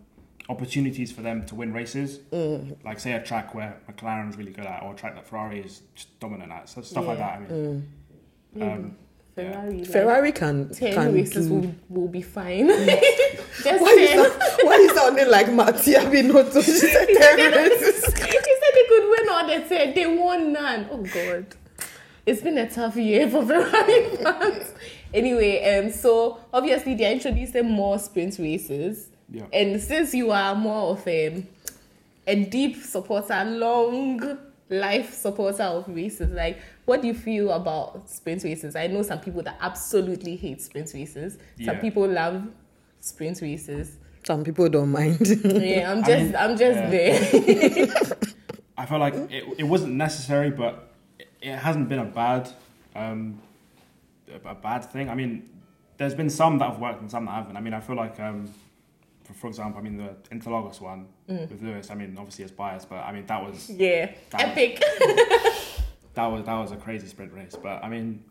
opportunities 0.49 1.11
for 1.11 1.23
them 1.23 1.43
to 1.47 1.55
win 1.55 1.73
races. 1.73 2.19
Mm. 2.31 2.77
Like 2.85 2.99
say 2.99 3.13
a 3.13 3.23
track 3.23 3.55
where 3.55 3.81
McLaren's 3.89 4.37
really 4.37 4.51
good 4.51 4.65
at, 4.65 4.83
or 4.83 4.93
a 4.93 4.95
track 4.95 5.15
that 5.15 5.25
Ferrari 5.27 5.61
is 5.61 5.81
just 5.95 6.19
dominant 6.19 6.51
at. 6.51 6.69
So 6.69 6.83
stuff 6.83 7.07
like 7.07 7.17
that. 7.17 7.37
I 7.37 7.39
mean, 7.39 7.91
um, 8.61 8.97
Ferrari. 9.35 9.79
Like, 9.79 9.87
Ferrari 9.87 10.31
can 10.31 10.69
10 10.69 10.93
can 10.93 11.13
races 11.13 11.47
do. 11.47 11.53
will, 11.55 11.75
will 11.89 12.07
be 12.07 12.21
fine. 12.21 12.67
Just 13.63 13.81
Why 13.81 13.89
is 13.99 14.11
that, 14.11 14.59
why 14.63 14.75
is 14.75 14.91
sounding 14.93 15.29
like 15.29 15.51
Mattia 15.51 15.99
Binotto? 15.99 16.63
She 16.63 16.71
said 16.71 17.07
ten 17.13 17.51
races. 17.51 18.05
he 18.15 18.31
said 18.31 18.71
they 18.73 18.85
could 18.87 19.09
win 19.09 19.29
all 19.29 19.47
they 19.47 19.67
said. 19.67 19.95
They 19.95 20.05
won 20.05 20.53
none. 20.53 20.87
Oh 20.89 21.03
God. 21.03 21.45
It's 22.25 22.41
been 22.41 22.57
a 22.57 22.69
tough 22.69 22.95
year 22.95 23.29
for 23.29 23.45
Ferrari 23.45 24.15
fans. 24.17 24.73
anyway, 25.13 25.79
um, 25.79 25.91
so 25.91 26.39
obviously 26.53 26.95
they're 26.95 27.11
introducing 27.11 27.69
more 27.69 27.99
sprint 27.99 28.39
races. 28.39 29.09
Yeah. 29.29 29.45
And 29.51 29.81
since 29.81 30.13
you 30.13 30.31
are 30.31 30.55
more 30.55 30.91
of 30.91 31.07
a, 31.07 31.43
a 32.25 32.45
deep 32.45 32.77
supporter, 32.77 33.43
long 33.45 34.39
life 34.69 35.13
supporter 35.13 35.63
of 35.63 35.87
races, 35.87 36.31
like 36.31 36.59
what 36.85 37.01
do 37.01 37.07
you 37.07 37.13
feel 37.13 37.51
about 37.51 38.09
sprint 38.09 38.43
races? 38.43 38.75
I 38.75 38.87
know 38.87 39.01
some 39.01 39.19
people 39.19 39.41
that 39.43 39.57
absolutely 39.59 40.35
hate 40.35 40.61
sprint 40.61 40.93
races. 40.93 41.37
Some 41.63 41.75
Yeah. 41.75 41.81
people 41.81 42.07
love 42.07 42.47
sprint 42.99 43.41
races. 43.41 43.97
Some 44.25 44.43
people 44.43 44.69
don't 44.69 44.91
mind. 44.91 45.19
Yeah, 45.43 45.91
I'm 45.91 46.03
I 46.03 46.07
just 46.07 46.23
mean, 46.23 46.35
I'm 46.35 46.57
just 46.57 46.77
yeah. 46.79 46.89
there. 46.89 47.87
I 48.77 48.85
feel 48.85 48.99
like 48.99 49.13
it, 49.13 49.43
it 49.59 49.63
wasn't 49.63 49.93
necessary, 49.93 50.49
but 50.51 50.89
it, 51.19 51.27
it 51.41 51.55
hasn't 51.55 51.87
been 51.89 51.99
a 51.99 52.05
bad, 52.05 52.49
um, 52.95 53.39
a, 54.45 54.49
a 54.49 54.55
bad 54.55 54.85
thing. 54.91 55.09
I 55.09 55.15
mean, 55.15 55.49
there's 55.97 56.13
been 56.15 56.29
some 56.29 56.57
that 56.59 56.69
have 56.71 56.79
worked 56.79 57.01
and 57.01 57.09
some 57.09 57.25
that 57.25 57.31
haven't. 57.31 57.55
I 57.55 57.61
mean, 57.61 57.73
I 57.73 57.79
feel 57.79 57.95
like, 57.95 58.19
um, 58.19 58.51
for, 59.23 59.33
for 59.33 59.47
example, 59.47 59.79
I 59.79 59.83
mean 59.83 59.97
the 59.97 60.15
Interlagos 60.35 60.81
one 60.81 61.07
with 61.27 61.61
Lewis. 61.61 61.89
I 61.89 61.95
mean, 61.95 62.15
obviously 62.17 62.43
it's 62.43 62.51
biased, 62.51 62.89
but 62.89 62.97
I 62.97 63.11
mean 63.11 63.25
that 63.27 63.41
was 63.43 63.69
Yeah, 63.69 64.11
That- 64.31 64.41
epic. 64.49 64.81
that 66.15 66.25
was 66.27 66.45
that 66.45 66.55
was 66.57 66.71
a 66.71 66.77
crazy 66.77 67.07
sprint 67.07 67.33
race. 67.33 67.55
But 67.61 67.83
I 67.83 67.89
mean, 67.89 68.23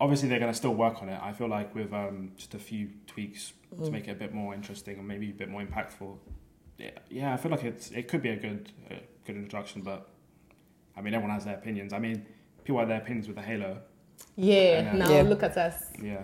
obviously 0.00 0.28
they're 0.28 0.38
going 0.40 0.52
to 0.52 0.56
still 0.56 0.74
work 0.74 1.02
on 1.02 1.08
it. 1.08 1.18
I 1.22 1.32
feel 1.32 1.48
like 1.48 1.74
with 1.74 1.92
um, 1.92 2.32
just 2.36 2.54
a 2.54 2.58
few 2.58 2.90
tweaks 3.06 3.52
to 3.82 3.90
make 3.90 4.06
it 4.08 4.12
a 4.12 4.14
bit 4.14 4.34
more 4.34 4.54
interesting 4.54 4.98
and 4.98 5.08
maybe 5.08 5.30
a 5.30 5.32
bit 5.32 5.48
more 5.48 5.62
impactful. 5.62 6.16
Yeah, 6.78 6.90
yeah 7.08 7.32
I 7.32 7.36
feel 7.36 7.50
like 7.50 7.64
it's 7.64 7.90
it 7.90 8.08
could 8.08 8.22
be 8.22 8.30
a 8.30 8.36
good 8.36 8.70
uh, 8.90 8.94
good 9.26 9.36
introduction. 9.36 9.82
But 9.82 10.08
I 10.96 11.00
mean, 11.00 11.14
everyone 11.14 11.34
has 11.34 11.44
their 11.44 11.54
opinions. 11.54 11.92
I 11.92 11.98
mean, 11.98 12.26
people 12.64 12.78
have 12.80 12.88
their 12.88 12.98
opinions 13.00 13.26
with 13.28 13.36
the 13.36 13.42
Halo. 13.42 13.78
Yeah, 14.36 14.82
Yeah. 14.82 14.92
now 14.94 15.10
Yeah. 15.14 15.22
look 15.22 15.42
at 15.42 15.56
us. 15.56 15.90
Yeah, 16.02 16.22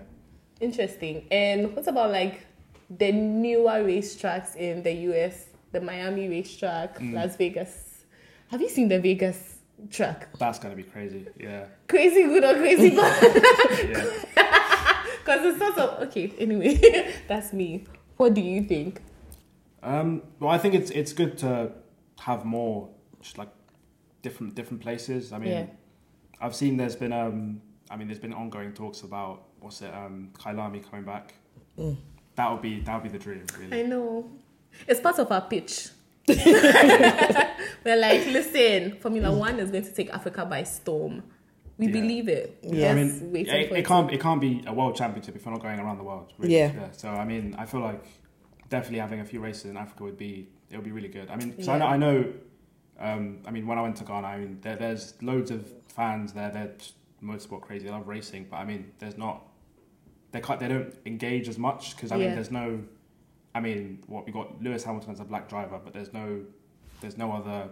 Interesting. 0.61 1.27
And 1.31 1.75
what 1.75 1.87
about 1.87 2.11
like 2.11 2.47
the 2.91 3.13
newer 3.13 3.85
racetracks 3.85 4.57
in 4.57 4.83
the 4.83 4.93
US? 5.13 5.47
The 5.73 5.81
Miami 5.81 6.29
racetrack, 6.29 6.99
Mm. 6.99 7.15
Las 7.15 7.37
Vegas. 7.37 8.05
Have 8.51 8.61
you 8.63 8.69
seen 8.69 8.89
the 8.89 8.99
Vegas 8.99 9.58
track? 9.91 10.29
that's 10.39 10.59
going 10.59 10.77
to 10.77 10.83
be 10.83 10.89
crazy. 10.89 11.27
Yeah, 11.39 11.67
Crazy 11.89 12.25
good 12.25 12.45
or 12.45 12.55
crazy 12.55 12.91
bad? 12.97 14.15
Because 15.29 15.45
it's 15.45 15.59
not 15.59 15.75
so 15.77 15.89
okay. 16.07 16.33
Anyway, 16.39 17.13
that's 17.29 17.53
me. 17.53 17.85
What 18.17 18.33
do 18.33 18.41
you 18.41 18.63
think? 18.63 19.03
Um, 19.83 20.23
well, 20.41 20.51
I 20.51 20.57
think 20.57 20.75
it's 20.75 20.91
it's 20.91 21.13
good 21.13 21.37
to 21.39 21.73
have 22.21 22.45
more 22.47 22.89
just 23.21 23.37
like 23.37 23.51
different 24.23 24.55
different 24.55 24.83
places. 24.83 25.33
I 25.33 25.39
mean, 25.39 25.51
Yeah. 25.51 25.67
I've 26.41 26.55
seen 26.55 26.79
there's 26.79 26.97
been 26.97 27.13
um, 27.13 27.61
I 27.91 27.97
mean, 27.97 28.09
there's 28.09 28.19
been 28.19 28.33
ongoing 28.33 28.73
talks 28.73 29.03
about 29.03 29.43
what's 29.61 29.83
it, 29.83 29.93
um, 29.93 30.31
Kyalami 30.33 30.83
coming 30.89 31.05
back. 31.05 31.35
That 32.37 32.51
would 32.51 32.63
be 32.63 32.81
that 32.81 32.95
would 32.95 33.13
be 33.13 33.19
the 33.19 33.23
dream, 33.23 33.45
Really. 33.59 33.81
I 33.81 33.87
know. 33.87 34.31
It's 34.87 35.01
part 35.01 35.19
of 35.19 35.31
our 35.31 35.43
pitch. 35.43 35.89
We're 37.85 37.97
like, 37.97 38.27
listen, 38.27 38.99
Formula 39.01 39.33
One 39.35 39.59
is 39.61 39.71
going 39.71 39.85
to 39.85 39.93
take 39.93 40.11
Africa 40.13 40.45
by 40.45 40.63
storm. 40.65 41.23
We 41.79 41.87
Yeah. 41.87 41.93
believe 41.93 42.29
it. 42.29 42.59
Yeah. 42.63 42.91
I 42.91 42.95
mean, 42.95 43.31
it, 43.37 43.49
it 43.49 43.73
it. 43.73 43.87
can't 43.87 44.11
it 44.13 44.21
can't 44.21 44.41
be 44.41 44.65
a 44.67 44.73
world 44.73 44.97
championship 44.97 45.37
if 45.37 45.45
you're 45.45 45.53
not 45.55 45.63
going 45.63 45.79
around 45.79 45.99
the 45.99 46.05
world. 46.05 46.33
Really. 46.39 46.55
Yeah. 46.57 46.91
So 46.93 47.09
I 47.09 47.25
mean, 47.25 47.55
I 47.57 47.67
feel 47.67 47.81
like 47.81 48.05
definitely 48.69 48.99
having 48.99 49.21
a 49.21 49.25
few 49.25 49.41
races 49.41 49.67
in 49.67 49.77
Africa 49.77 50.03
would 50.05 50.19
be 50.19 50.49
it 50.71 50.77
would 50.77 50.85
be 50.85 50.91
really 50.93 51.09
good. 51.09 51.31
I 51.31 51.37
mean, 51.37 51.53
'cause 51.53 51.69
I 51.69 51.75
Yeah. 51.75 51.79
know, 51.79 51.87
I 51.87 51.97
know 51.97 52.33
Um, 53.01 53.39
I 53.47 53.53
mean, 53.53 53.65
when 53.69 53.79
I 53.79 53.83
went 53.83 53.95
to 53.99 54.05
Ghana, 54.05 54.27
I 54.27 54.39
mean, 54.41 54.59
there, 54.61 54.75
there's 54.75 55.15
loads 55.23 55.53
of 55.53 55.73
fans 55.87 56.33
there. 56.33 56.51
They're 56.51 56.73
just 56.79 56.95
motorsport 57.23 57.61
crazy. 57.61 57.85
They 57.87 57.93
love 57.93 58.09
racing, 58.09 58.49
but 58.51 58.57
I 58.57 58.65
mean, 58.65 58.91
there's 58.99 59.17
not. 59.17 59.47
They 60.33 60.41
can't. 60.41 60.59
They 60.59 60.67
don't 60.67 60.93
engage 61.07 61.49
as 61.49 61.59
much 61.59 61.95
because 61.95 62.11
I 62.11 62.17
Yeah. 62.17 62.27
mean, 62.27 62.35
there's 62.35 62.51
no. 62.51 62.81
I 63.59 63.61
mean, 63.61 63.99
what 64.07 64.25
we 64.25 64.31
got 64.31 64.63
Lewis 64.63 64.85
Hamilton 64.85 65.11
as 65.11 65.19
a 65.19 65.25
black 65.25 65.49
driver, 65.49 65.81
but 65.85 65.93
there's 65.93 66.13
no. 66.13 66.43
There's 67.01 67.19
no 67.19 67.33
other 67.33 67.69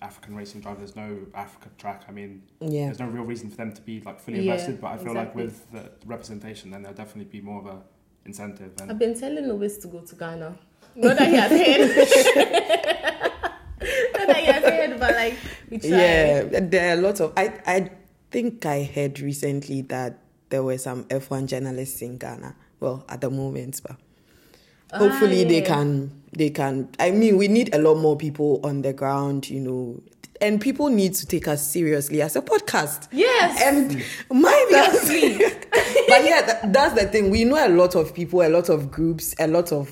African 0.00 0.34
racing 0.34 0.60
driver. 0.62 0.78
There's 0.78 0.96
no 0.96 1.18
Africa 1.34 1.68
track. 1.76 2.04
I 2.08 2.12
mean, 2.12 2.42
Yeah. 2.60 2.86
there's 2.86 2.98
no 2.98 3.06
real 3.08 3.24
reason 3.24 3.50
for 3.50 3.56
them 3.56 3.72
to 3.72 3.82
be 3.82 4.00
like 4.00 4.20
fully 4.20 4.40
Yeah, 4.40 4.52
invested. 4.52 4.80
But 4.80 4.88
I 4.92 4.96
feel 4.98 5.12
like 5.14 5.34
with 5.34 5.70
the 5.70 5.90
representation, 6.06 6.70
then 6.70 6.80
there'll 6.82 6.96
definitely 6.96 7.30
be 7.30 7.42
more 7.44 7.60
of 7.60 7.66
a 7.66 7.82
incentive. 8.24 8.72
And 8.80 8.90
I've 8.90 8.98
been 8.98 9.18
telling 9.18 9.46
Lewis 9.48 9.76
to 9.78 9.88
go 9.88 10.00
to 10.00 10.14
Ghana. 10.16 10.56
Not 10.96 11.18
that 11.18 11.28
he 11.28 11.34
has 11.34 11.50
heard. 11.50 12.58
Not 14.18 14.26
that 14.28 14.36
he 14.36 14.44
has 14.46 14.62
heard, 14.64 15.00
but 15.00 15.14
like 15.14 15.34
we 15.70 15.78
try. 15.78 15.88
Yeah, 15.90 16.42
there 16.60 16.90
are 16.96 16.98
a 16.98 17.02
lot 17.02 17.20
of. 17.20 17.32
I 17.36 17.52
I 17.66 17.90
think 18.30 18.64
I 18.64 18.84
heard 18.84 19.20
recently 19.20 19.82
that 19.82 20.18
there 20.48 20.62
were 20.62 20.78
some 20.78 21.04
F1 21.04 21.46
journalists 21.46 22.00
in 22.02 22.16
Ghana. 22.18 22.56
Well, 22.80 23.04
at 23.08 23.20
the 23.20 23.30
moment, 23.30 23.80
but 23.86 23.96
hopefully 24.92 25.44
Ah, 25.44 25.48
they 25.48 25.62
can. 25.62 26.10
They 26.32 26.50
can. 26.50 26.88
I 26.98 27.10
mean, 27.10 27.36
we 27.38 27.48
need 27.48 27.74
a 27.74 27.78
lot 27.78 27.96
more 27.96 28.16
people 28.16 28.60
on 28.64 28.82
the 28.82 28.92
ground. 28.92 29.48
You 29.48 29.60
know. 29.60 30.02
And 30.40 30.60
people 30.60 30.88
need 30.88 31.14
to 31.14 31.26
take 31.26 31.48
us 31.48 31.66
seriously 31.66 32.22
as 32.22 32.36
a 32.36 32.42
podcast. 32.42 33.08
Yes. 33.10 33.60
And 33.60 33.90
mind 34.30 34.72
us. 34.72 35.08
but 35.08 36.24
yeah, 36.24 36.42
that, 36.46 36.72
that's 36.72 36.94
the 37.00 37.08
thing. 37.08 37.30
We 37.30 37.42
know 37.44 37.56
a 37.66 37.68
lot 37.68 37.96
of 37.96 38.14
people, 38.14 38.42
a 38.42 38.48
lot 38.48 38.68
of 38.68 38.90
groups, 38.90 39.34
a 39.40 39.48
lot 39.48 39.72
of 39.72 39.90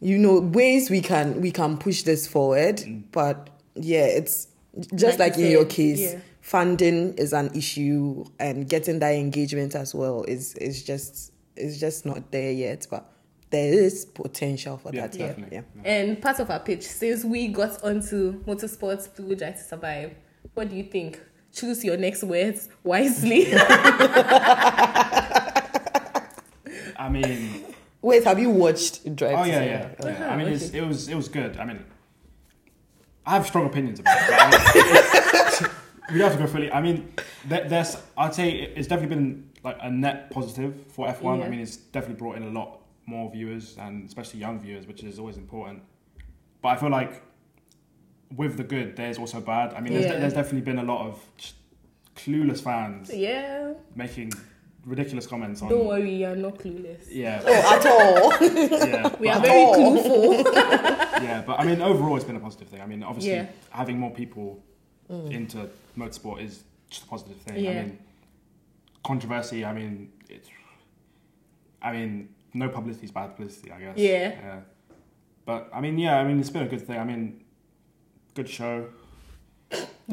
you 0.00 0.18
know 0.18 0.40
ways 0.40 0.90
we 0.90 1.00
can 1.00 1.40
we 1.40 1.50
can 1.52 1.78
push 1.78 2.02
this 2.02 2.26
forward. 2.26 2.82
But 3.12 3.50
yeah, 3.76 4.06
it's 4.06 4.48
just 4.94 5.18
Like 5.20 5.32
like, 5.32 5.38
you 5.38 5.46
in 5.46 5.52
your 5.52 5.64
case, 5.64 6.00
yeah. 6.14 6.18
funding 6.40 7.14
is 7.14 7.32
an 7.32 7.50
issue, 7.54 8.24
and 8.40 8.68
getting 8.68 8.98
that 8.98 9.14
engagement 9.14 9.76
as 9.76 9.94
well 9.94 10.24
is 10.24 10.54
is 10.56 10.82
just 10.82 11.32
is 11.56 11.78
just 11.78 12.04
not 12.04 12.32
there 12.32 12.50
yet. 12.50 12.86
But 12.90 13.08
there 13.50 13.72
is 13.72 14.04
potential 14.04 14.76
for 14.78 14.90
Yeah, 14.92 15.06
that. 15.06 15.16
Yeah, 15.16 15.26
definitely. 15.28 15.56
yeah. 15.58 15.82
And 15.84 16.20
part 16.20 16.40
of 16.40 16.50
our 16.50 16.60
pitch, 16.60 16.82
since 16.82 17.24
we 17.24 17.48
got 17.48 17.82
onto 17.84 18.42
motorsports 18.44 19.08
through 19.14 19.36
Drive 19.36 19.56
to 19.56 19.62
Survive, 19.62 20.14
what 20.54 20.68
do 20.70 20.76
you 20.76 20.84
think? 20.84 21.20
Choose 21.52 21.84
your 21.84 21.96
next 21.96 22.24
words 22.24 22.68
wisely. 22.82 23.46
I 26.96 27.08
mean, 27.10 27.64
Wait, 28.02 28.24
have 28.24 28.38
you 28.38 28.50
watched 28.50 29.14
Drive? 29.16 29.38
oh 29.38 29.44
to 29.44 29.48
yeah, 29.50 29.54
Survive? 29.60 29.96
yeah. 30.00 30.06
yeah. 30.08 30.10
Uh-huh, 30.12 30.24
I 30.24 30.36
mean, 30.36 30.48
it's, 30.48 30.68
okay. 30.68 30.78
it 30.78 30.86
was 30.86 31.08
it 31.08 31.14
was 31.14 31.28
good. 31.28 31.56
I 31.58 31.64
mean, 31.64 31.84
I 33.26 33.32
have 33.32 33.46
strong 33.46 33.66
opinions 33.66 34.00
about 34.00 34.16
it. 34.18 34.26
But 34.28 34.40
I 34.40 34.50
mean, 34.50 35.70
we 36.12 36.18
don't 36.18 36.28
have 36.30 36.38
to 36.38 36.44
go 36.44 36.50
fully. 36.50 36.70
I 36.72 36.80
mean, 36.82 37.12
there, 37.46 37.68
there's 37.68 37.96
I'd 38.16 38.34
say 38.34 38.50
it's 38.50 38.88
definitely 38.88 39.14
been 39.16 39.50
like 39.62 39.78
a 39.80 39.90
net 39.90 40.30
positive 40.30 40.74
for 40.88 41.06
F1. 41.08 41.38
Yeah. 41.38 41.44
I 41.44 41.48
mean, 41.48 41.60
it's 41.60 41.76
definitely 41.76 42.16
brought 42.18 42.36
in 42.36 42.42
a 42.42 42.50
lot 42.50 42.80
more 43.06 43.30
viewers 43.30 43.76
and 43.78 44.06
especially 44.06 44.40
young 44.40 44.60
viewers, 44.60 44.86
which 44.86 45.02
is 45.02 45.18
always 45.18 45.36
important. 45.36 45.82
But 46.62 46.68
I 46.68 46.76
feel 46.76 46.90
like 46.90 47.22
with 48.34 48.56
the 48.56 48.64
good, 48.64 48.96
there's 48.96 49.18
also 49.18 49.40
bad. 49.40 49.74
I 49.74 49.80
mean, 49.80 49.92
there's, 49.92 50.06
Yeah. 50.06 50.18
there's 50.18 50.34
definitely 50.34 50.62
been 50.62 50.78
a 50.78 50.84
lot 50.84 51.06
of 51.06 51.24
clueless 52.16 52.62
fans 52.62 53.12
yeah. 53.12 53.74
making 53.94 54.32
ridiculous 54.86 55.26
comments 55.26 55.62
on. 55.62 55.68
Don't 55.68 55.86
worry, 55.86 56.14
you're 56.14 56.36
not 56.36 56.58
clueless. 56.58 57.06
Yeah, 57.10 57.42
Oh, 57.44 57.74
at 57.74 57.86
all. 57.86 58.48
yeah, 58.88 59.16
We 59.20 59.28
are 59.28 59.40
very 59.40 59.64
clueful. 59.74 60.44
yeah, 61.22 61.42
but 61.46 61.60
I 61.60 61.64
mean, 61.64 61.80
overall, 61.80 62.16
it's 62.16 62.24
been 62.24 62.36
a 62.36 62.40
positive 62.40 62.68
thing. 62.68 62.80
I 62.80 62.86
mean, 62.86 63.02
obviously, 63.02 63.32
Yeah. 63.32 63.46
having 63.70 63.98
more 63.98 64.10
people 64.10 64.62
mm. 65.10 65.30
into 65.30 65.68
motorsport 65.96 66.42
is 66.42 66.64
just 66.90 67.04
a 67.04 67.06
positive 67.06 67.36
thing. 67.38 67.64
Yeah. 67.64 67.70
I 67.70 67.74
mean, 67.74 67.98
controversy. 69.04 69.64
I 69.64 69.72
mean, 69.72 70.12
it's. 70.28 70.48
I 71.82 71.92
mean, 71.92 72.28
no 72.54 72.68
publicity 72.68 73.06
is 73.06 73.12
bad 73.12 73.36
publicity. 73.36 73.70
I 73.72 73.80
guess. 73.80 73.96
Yeah. 73.96 74.28
yeah. 74.28 74.60
But 75.44 75.68
I 75.74 75.80
mean, 75.80 75.98
yeah. 75.98 76.18
I 76.18 76.24
mean, 76.24 76.40
it's 76.40 76.50
been 76.50 76.62
a 76.62 76.68
good 76.68 76.86
thing. 76.86 76.98
I 76.98 77.04
mean, 77.04 77.44
good 78.34 78.48
show. 78.48 78.86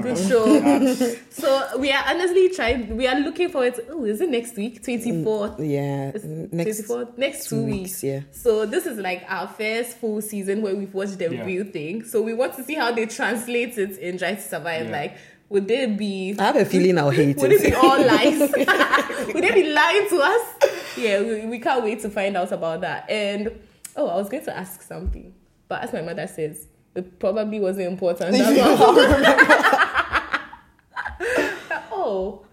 Good 0.01 0.17
show. 0.17 0.45
So 1.31 1.77
we 1.77 1.91
are 1.91 2.03
honestly 2.07 2.49
trying. 2.49 2.95
We 2.95 3.07
are 3.07 3.19
looking 3.19 3.49
forward. 3.49 3.75
To, 3.75 3.85
oh, 3.89 4.05
is 4.05 4.21
it 4.21 4.29
next 4.29 4.55
week? 4.55 4.81
Mm, 4.81 4.85
Twenty 4.85 5.23
fourth. 5.23 5.59
yeah, 5.59 6.11
next 6.51 6.81
24th? 6.83 7.17
Next 7.17 7.49
two, 7.49 7.57
two 7.57 7.63
weeks. 7.65 7.77
weeks. 8.01 8.03
Yeah. 8.03 8.21
So 8.31 8.65
this 8.65 8.85
is 8.85 8.97
like 8.97 9.23
our 9.27 9.47
first 9.49 9.97
full 9.97 10.21
season 10.21 10.61
where 10.61 10.75
we've 10.75 10.93
watched 10.93 11.19
the 11.19 11.29
Yeah. 11.33 11.43
real 11.45 11.65
thing. 11.65 12.03
So 12.05 12.21
we 12.21 12.33
want 12.33 12.55
to 12.55 12.63
see 12.63 12.75
how 12.75 12.91
they 12.93 13.05
translate 13.05 13.77
it 13.77 13.97
in 13.97 14.15
Drive 14.17 14.37
to 14.37 14.43
Survive. 14.43 14.85
Yeah. 14.85 14.91
Like, 14.91 15.17
would 15.51 15.67
they 15.67 15.85
be? 15.85 16.33
I 16.39 16.43
have 16.45 16.55
a 16.55 16.65
feeling 16.65 16.97
I'll 16.97 17.09
hate 17.09 17.31
it? 17.31 17.37
Would 17.37 17.51
it 17.51 17.61
be 17.61 17.73
all 17.73 17.99
lies? 18.01 18.39
would 19.33 19.43
they 19.43 19.51
be 19.53 19.71
lying 19.73 20.07
to 20.07 20.21
us? 20.21 20.95
Yeah, 20.97 21.21
we, 21.21 21.45
we 21.45 21.59
can't 21.59 21.83
wait 21.83 21.99
to 22.01 22.09
find 22.09 22.37
out 22.37 22.53
about 22.53 22.81
that. 22.81 23.09
And 23.09 23.51
oh, 23.97 24.07
I 24.07 24.15
was 24.15 24.29
going 24.29 24.45
to 24.45 24.57
ask 24.57 24.81
something, 24.81 25.33
but 25.67 25.83
as 25.83 25.91
my 25.91 26.01
mother 26.01 26.25
says, 26.27 26.67
it 26.95 27.19
probably 27.19 27.59
wasn't 27.59 27.87
important. 27.87 28.35
Oh, 31.93 32.45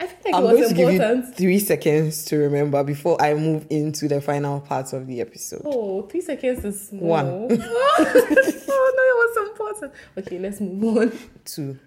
I 0.00 0.06
feel 0.06 0.32
like 0.32 0.34
I'm 0.34 0.44
it 0.44 0.48
going 0.48 0.60
was 0.60 0.68
to 0.70 0.74
give 0.74 0.92
you 0.92 1.02
important. 1.02 1.36
three 1.36 1.58
seconds 1.58 2.24
to 2.26 2.38
remember 2.38 2.82
before 2.82 3.20
I 3.20 3.34
move 3.34 3.66
into 3.68 4.08
the 4.08 4.22
final 4.22 4.60
parts 4.60 4.94
of 4.94 5.06
the 5.06 5.20
episode. 5.20 5.60
Oh, 5.66 6.02
three 6.02 6.22
seconds 6.22 6.64
is 6.64 6.88
small. 6.88 7.08
One. 7.08 7.28
oh 7.28 7.46
no, 7.50 7.56
it 7.58 9.36
was 9.36 9.48
important. 9.48 9.92
Okay, 10.16 10.38
let's 10.38 10.60
move 10.60 10.96
on. 10.96 11.12
Two. 11.44 11.78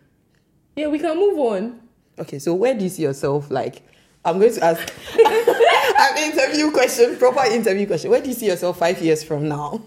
Yeah, 0.77 0.87
we 0.89 0.99
can 0.99 1.17
move 1.17 1.39
on. 1.39 1.81
Okay, 2.19 2.37
so 2.37 2.53
where 2.53 2.75
do 2.75 2.83
you 2.83 2.89
see 2.89 3.01
yourself? 3.01 3.49
Like, 3.49 3.81
I'm 4.23 4.37
going 4.39 4.53
to 4.53 4.63
ask 4.63 4.93
an 5.25 6.17
interview 6.31 6.69
question, 6.71 7.17
proper 7.17 7.45
interview 7.45 7.87
question. 7.87 8.11
Where 8.11 8.21
do 8.21 8.27
you 8.29 8.35
see 8.35 8.45
yourself 8.45 8.77
five 8.77 9.01
years 9.01 9.23
from 9.23 9.47
now? 9.47 9.81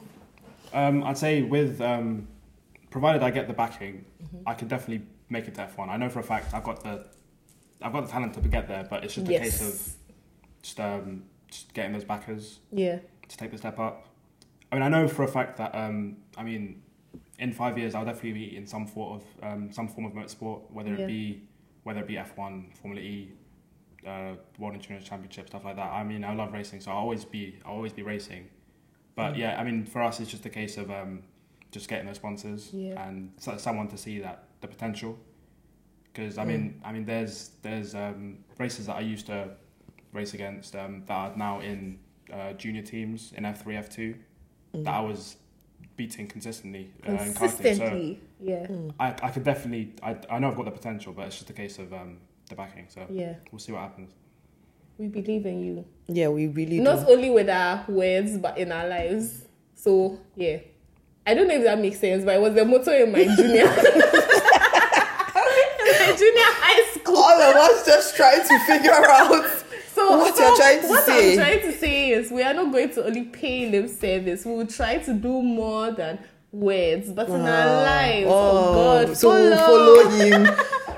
Um, 0.73 1.05
I'd 1.05 1.17
say 1.17 1.43
with 1.43 1.81
um, 1.81 2.27
provided 2.91 3.23
I 3.23 3.31
get 3.31 3.47
the 3.47 3.55
backing, 3.55 4.05
Mm-hmm. 4.21 4.49
I 4.49 4.53
can 4.55 4.69
definitely 4.69 5.07
make 5.31 5.49
it 5.49 5.55
to 5.55 5.63
F1. 5.75 5.89
I 5.89 5.97
know 5.97 6.09
for 6.11 6.21
a 6.21 6.23
fact 6.23 6.53
I've 6.53 6.63
got 6.63 6.85
the 6.85 7.07
I've 7.81 7.91
got 7.93 8.05
the 8.05 8.13
talent 8.13 8.35
to 8.35 8.41
get 8.43 8.69
there, 8.69 8.87
but 8.89 9.03
it's 9.03 9.15
just 9.15 9.27
a 9.29 9.31
Yes. 9.33 9.41
case 9.43 9.61
of 9.63 9.95
just 10.63 10.79
um, 10.79 11.23
just 11.51 11.73
getting 11.73 11.93
those 11.93 12.05
backers 12.05 12.59
Yeah. 12.71 12.99
to 13.29 13.37
take 13.39 13.51
the 13.51 13.57
step 13.59 13.79
up. 13.79 14.07
I 14.71 14.75
mean, 14.77 14.83
I 14.83 14.89
know 14.89 15.09
for 15.09 15.23
a 15.23 15.29
fact 15.29 15.57
that 15.57 15.75
um, 15.75 16.19
I 16.37 16.43
mean, 16.43 16.83
in 17.41 17.53
five 17.53 17.77
years 17.79 17.95
I'll 17.95 18.05
definitely 18.05 18.33
be 18.35 18.57
in 18.57 18.67
some 18.67 18.87
form 18.87 19.17
of 19.21 19.25
um, 19.43 19.73
some 19.73 19.89
form 19.89 20.07
of 20.07 20.13
motorsport, 20.13 20.71
whether 20.71 20.91
Yeah. 20.95 21.05
it 21.05 21.07
be 21.09 21.43
whether 21.83 22.01
it 22.01 22.07
be 22.07 22.15
F1, 22.17 22.77
Formula 22.77 23.01
E, 23.03 23.33
uh, 24.07 24.35
World 24.59 24.75
Endurance 24.75 25.05
Championship, 25.09 25.49
stuff 25.49 25.65
like 25.65 25.77
that. 25.77 25.91
I 25.91 26.05
mean, 26.05 26.23
I 26.25 26.35
love 26.35 26.53
racing, 26.53 26.81
so 26.81 26.91
I'll 26.91 26.99
always 26.99 27.25
be 27.25 27.59
I'll 27.65 27.73
always 27.75 27.93
be 27.93 28.03
racing. 28.03 28.49
But 29.17 29.37
yeah, 29.37 29.59
I 29.59 29.65
mean, 29.65 29.85
for 29.87 30.03
us, 30.03 30.21
it's 30.21 30.31
just 30.31 30.45
a 30.47 30.51
case 30.51 30.77
of 30.77 30.91
um, 30.91 31.23
just 31.73 31.89
getting 31.89 32.07
those 32.07 32.17
sponsors 32.17 32.71
Yeah. 32.73 33.03
and 33.09 33.33
so- 33.39 33.57
someone 33.57 33.89
to 33.89 33.97
see 33.97 34.21
that 34.21 34.45
the 34.61 34.69
potential. 34.69 35.19
Because 36.13 36.39
I 36.39 36.45
mean, 36.45 36.81
I 36.85 36.93
mean, 36.93 37.05
there's 37.07 37.51
there's 37.63 37.95
um, 37.95 38.39
races 38.59 38.87
that 38.87 38.97
I 38.97 39.01
used 39.01 39.27
to 39.27 39.51
race 40.13 40.35
against 40.35 40.75
um, 40.77 41.05
that 41.07 41.15
are 41.15 41.37
now 41.37 41.61
in 41.61 41.99
uh, 42.33 42.53
junior 42.55 42.83
teams 42.83 43.33
in 43.37 43.45
F 43.45 43.63
three, 43.63 43.77
F 43.77 43.89
two 43.89 44.15
that 44.75 44.93
I 44.95 45.01
was 45.01 45.37
beating 46.01 46.27
consistently 46.27 46.91
uh, 47.07 47.13
in. 47.13 47.19
So 47.35 47.41
Consistently. 47.41 48.21
yeah. 48.41 48.67
I, 48.99 49.09
I 49.23 49.31
could 49.31 49.45
definitely 49.45 49.93
I, 50.03 50.17
I 50.31 50.39
know 50.39 50.49
I've 50.49 50.57
got 50.57 50.65
the 50.65 50.71
potential, 50.81 51.13
but 51.13 51.27
it's 51.27 51.37
just 51.37 51.51
a 51.51 51.53
case 51.53 51.79
of 51.79 51.93
um, 51.93 52.17
the 52.49 52.55
backing. 52.55 52.87
So 52.89 53.01
Yeah. 53.11 53.35
we'll 53.53 53.59
see 53.59 53.73
what 53.73 53.83
happens. 53.83 54.11
We 54.97 55.09
believe 55.09 55.45
in 55.45 55.59
you. 55.67 55.85
Yeah, 56.09 56.29
we 56.29 56.47
really 56.47 56.79
Not 56.81 57.07
do. 57.07 57.13
only 57.13 57.29
with 57.31 57.51
our 57.51 57.85
words, 57.89 58.39
but 58.39 58.57
in 58.57 58.73
our 58.73 58.87
lives. 58.89 59.45
So, 59.75 60.19
yeah. 60.37 60.59
I 61.27 61.35
don't 61.35 61.49
know 61.49 61.55
if 61.61 61.65
that 61.65 61.79
makes 61.79 61.99
sense, 62.01 62.25
but 62.25 62.35
it 62.37 62.41
was 62.41 62.55
the 62.55 62.65
motto 62.65 62.93
in 62.93 63.13
my 63.13 63.25
junior. 63.37 63.69
in 65.89 65.95
my 66.01 66.15
junior 66.21 66.51
high 66.65 66.85
school. 66.95 67.17
All 67.17 67.41
of 67.43 67.57
us 67.57 67.87
just 67.87 68.17
trying 68.17 68.43
to 68.47 68.59
figure 68.67 68.93
out. 68.93 69.45
So 69.95 70.17
What 70.17 70.35
so 70.37 70.43
you're 70.49 70.57
trying 70.57 70.81
to 70.83 70.89
what 70.89 71.05
say. 71.05 71.33
I'm 71.33 71.39
trying 71.39 71.61
to 71.61 71.73
say 71.79 72.00
we 72.31 72.43
are 72.43 72.53
not 72.53 72.73
going 72.73 72.91
to 72.91 73.07
only 73.07 73.25
pay 73.25 73.71
lip 73.71 73.89
service. 73.89 74.45
We 74.45 74.53
will 74.53 74.67
try 74.67 74.99
to 74.99 75.15
do 75.15 75.43
more 75.43 75.93
than 75.93 76.19
words, 76.53 77.11
but 77.13 77.29
in 77.29 77.41
our 77.41 77.83
lives. 77.83 78.27
Oh, 78.29 78.33
oh, 78.33 78.75
God, 79.07 79.17
so 79.17 79.31
we'll 79.31 79.57
follow 79.57 80.09
him. 80.11 80.43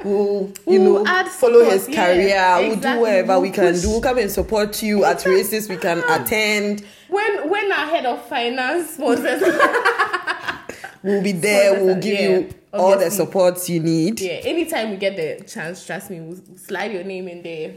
We'll, 0.04 0.52
you 0.66 0.80
We'll 0.80 1.04
know, 1.04 1.24
follow 1.26 1.64
his 1.70 1.88
yeah, 1.88 2.06
career. 2.06 2.68
We'll 2.68 2.80
do 2.80 3.00
whatever 3.00 3.40
we 3.40 3.50
can 3.50 3.74
do. 3.78 3.88
We'll 3.90 4.00
come 4.00 4.18
and 4.18 4.30
support 4.30 4.82
you 4.82 5.04
at 5.04 5.24
races 5.26 5.68
we 5.68 5.76
can 5.76 6.02
ah. 6.06 6.22
attend. 6.22 6.84
When 7.08 7.50
when 7.50 7.70
our 7.70 7.86
head 7.86 8.06
of 8.06 8.26
finance 8.26 8.94
sponsors, 8.94 9.42
We'll 11.02 11.22
be 11.22 11.32
there. 11.32 11.70
Sponsors 11.70 11.86
We'll 11.86 12.00
give 12.00 12.18
yeah, 12.18 12.28
you 12.28 12.50
all 12.72 12.88
the 12.90 12.94
obviously. 12.94 13.16
support 13.26 13.68
you 13.68 13.80
need. 13.80 14.20
yeah, 14.20 14.32
anytime 14.44 14.90
we 14.90 14.96
get 14.96 15.16
the 15.16 15.44
chance, 15.44 15.84
trust 15.84 16.10
me, 16.10 16.20
we'll 16.20 16.40
slide 16.56 16.92
your 16.92 17.04
name 17.04 17.28
in 17.28 17.42
there. 17.42 17.74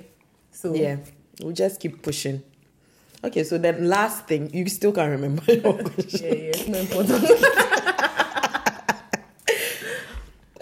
So 0.51 0.73
Yeah, 0.73 0.97
we'll 1.41 1.51
just 1.53 1.79
keep 1.81 2.01
pushing. 2.01 2.41
Okay, 3.25 3.43
so 3.43 3.57
then 3.57 3.87
last 3.89 4.27
thing, 4.27 4.53
you 4.53 4.67
still 4.69 4.91
can't 4.91 5.09
remember 5.11 5.43
your 5.51 5.73
question. 5.73 6.19
yeah, 6.23 6.33
yeah, 6.33 6.51
it's 6.53 6.67
not 6.67 6.81
important. 6.81 7.23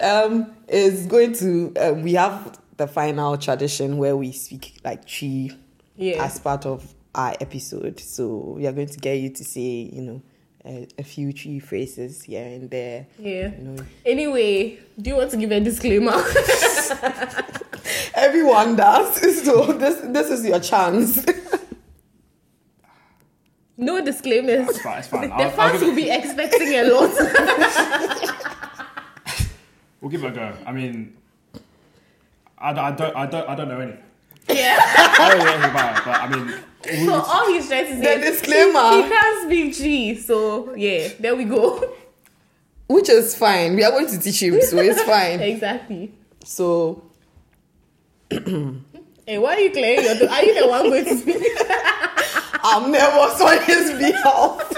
um, 0.00 0.52
is 0.68 1.06
going 1.06 1.32
to. 1.34 1.72
Uh, 1.76 1.92
we 1.94 2.14
have 2.14 2.58
the 2.76 2.86
final 2.86 3.36
tradition 3.36 3.98
where 3.98 4.16
we 4.16 4.32
speak 4.32 4.78
like 4.84 5.06
Twi 5.06 5.50
Yeah. 5.96 6.24
as 6.24 6.38
part 6.40 6.66
of 6.66 6.94
our 7.14 7.34
episode. 7.40 8.00
So 8.00 8.54
we 8.56 8.66
are 8.66 8.72
going 8.72 8.88
to 8.88 8.98
get 8.98 9.14
you 9.18 9.30
to 9.30 9.44
say, 9.44 9.60
you 9.92 10.02
know, 10.02 10.22
a, 10.64 10.88
a 10.98 11.04
few 11.04 11.32
Twi 11.32 11.58
phrases 11.60 12.22
here 12.24 12.44
and 12.44 12.70
there. 12.70 13.06
Yeah. 13.18 13.52
You 13.56 13.62
know, 13.64 13.84
Anyway, 14.04 14.78
do 15.00 15.10
you 15.10 15.16
want 15.16 15.30
to 15.32 15.36
give 15.36 15.52
a 15.52 15.60
disclaimer? 15.60 16.12
everyone 18.14 18.76
does. 18.76 19.42
So 19.44 19.72
this 19.74 20.00
this 20.04 20.30
is 20.30 20.44
your 20.46 20.60
chance. 20.60 21.24
No 23.76 24.04
disclaimers. 24.04 24.68
It's 24.68 24.80
fine. 24.82 24.98
It's 24.98 25.08
fine. 25.08 25.28
The 25.28 25.34
I'll, 25.34 25.42
I'll 25.42 25.50
fans 25.50 25.82
will 25.82 25.94
be 25.94 26.10
expecting 26.10 26.68
a 26.74 26.84
lot. 26.84 27.10
we'll 30.00 30.10
give 30.10 30.22
it 30.24 30.28
a 30.28 30.30
go. 30.30 30.52
I 30.66 30.72
mean, 30.72 31.16
I, 32.58 32.72
don't- 32.72 32.84
I 32.84 32.90
don't. 32.92 33.16
I 33.16 33.26
don't. 33.26 33.48
I 33.48 33.54
don't 33.56 33.68
know 33.68 33.80
anything. 33.80 34.02
yeah. 34.48 34.76
I 34.80 35.28
don't 35.30 35.38
know 35.38 35.50
anything 35.52 35.70
about 35.70 35.98
it. 35.98 36.04
But 36.04 36.20
I 36.20 36.28
mean, 36.28 36.46
we- 36.46 37.06
So 37.06 37.14
all 37.14 37.46
he's 37.48 37.66
trying 37.68 37.86
to 37.88 37.96
The 37.96 38.02
say 38.04 38.20
is 38.22 38.40
disclaimer. 38.40 38.90
He, 38.90 39.02
he 39.02 39.08
can't 39.08 39.42
speak 39.46 39.76
Twi. 39.76 40.22
So 40.22 40.74
yeah, 40.76 41.08
there 41.18 41.34
we 41.34 41.44
go. 41.44 41.94
Which 42.86 43.08
is 43.08 43.34
fine. 43.34 43.74
We 43.74 43.82
are 43.82 43.90
going 43.90 44.06
to 44.08 44.18
teach 44.20 44.42
him, 44.42 44.60
so 44.60 44.76
it's 44.78 45.02
fine. 45.02 45.40
exactly. 45.52 46.12
So 46.44 47.02
Hey, 48.30 49.38
why 49.38 49.54
are 49.56 49.60
you 49.60 49.70
clearing 49.70 50.04
your? 50.04 50.30
Are 50.30 50.44
you 50.44 50.60
the 50.60 50.68
one 50.68 50.82
going 50.90 51.04
to 51.06 51.16
speak? 51.16 51.42
I'm 52.64 52.90
never 52.90 53.16
on 53.16 53.62
his 53.62 53.92
behalf. 53.98 54.72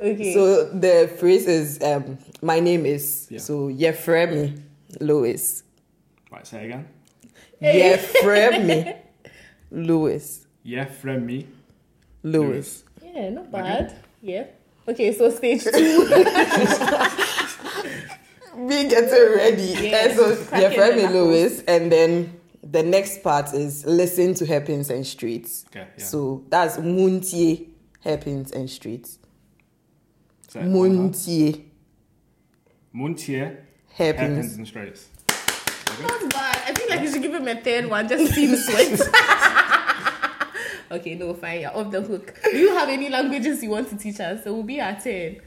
Okay. 0.00 0.32
So 0.34 0.64
the 0.72 1.08
phrase 1.18 1.46
is 1.46 1.80
um, 1.82 2.16
my 2.42 2.58
name 2.58 2.86
is 2.86 3.26
Yeah. 3.30 3.38
so 3.38 3.68
Yefremi 3.68 4.60
Lewis. 4.98 5.62
right. 6.32 6.46
Say 6.46 6.64
again. 6.66 6.88
Hey. 7.60 7.96
Yefremi 7.98 8.96
Lewis. 9.70 10.46
Yeah, 10.62 10.86
friend 10.86 11.26
me. 11.26 11.46
Lewis. 12.22 12.82
yeah, 13.02 13.28
not 13.30 13.50
bad. 13.52 13.94
Yeah. 14.22 14.44
Okay, 14.88 15.12
so 15.12 15.28
stage 15.30 15.64
two. 15.64 15.70
Me 18.56 18.88
getting 18.88 19.36
ready. 19.36 19.62
Yeah, 19.88 20.06
And 20.08 20.16
so 20.16 20.34
cracking 20.46 20.96
the 20.96 21.02
Yefremi. 21.08 21.12
Lewis, 21.12 21.62
and 21.68 21.92
then 21.92 22.39
the 22.62 22.82
next 22.82 23.22
part 23.22 23.52
is 23.54 23.84
listen 23.86 24.34
to 24.34 24.46
hairpins 24.46 24.90
and 24.90 25.06
streets. 25.06 25.64
Okay. 25.68 25.86
Yeah. 25.96 26.04
So 26.04 26.44
that's 26.48 26.78
Muntie 26.78 27.68
hairpins 28.00 28.52
and 28.52 28.68
streets. 28.68 29.18
Say 30.48 30.60
it 30.60 30.62
one 30.64 30.72
more 30.72 30.86
time. 30.86 30.96
Muntie 30.96 31.64
Muntier. 32.92 33.66
Hairpins 33.92 34.36
hairpins. 34.36 34.56
and 34.56 34.66
straights. 34.66 35.08
not 36.00 36.30
bad. 36.30 36.62
I 36.66 36.74
feel 36.74 36.88
like 36.88 37.00
you 37.00 37.12
should 37.12 37.22
give 37.22 37.34
him 37.34 37.48
a 37.48 37.60
third 37.60 37.86
one 37.86 38.08
just 38.08 38.26
to 38.26 38.32
see 38.32 38.46
him 38.46 38.56
sweat. 38.56 39.00
okay, 40.92 41.14
no, 41.16 41.34
fine. 41.34 41.60
You're 41.60 41.76
off 41.76 41.90
the 41.90 42.00
hook. 42.00 42.38
Do 42.44 42.56
you 42.56 42.74
have 42.74 42.88
any 42.88 43.08
languages 43.08 43.62
you 43.62 43.70
want 43.70 43.88
to 43.90 43.96
teach 43.96 44.20
us? 44.20 44.44
So 44.44 44.54
we'll 44.54 44.62
be 44.62 44.80
at 44.80 45.02
10. 45.02 45.40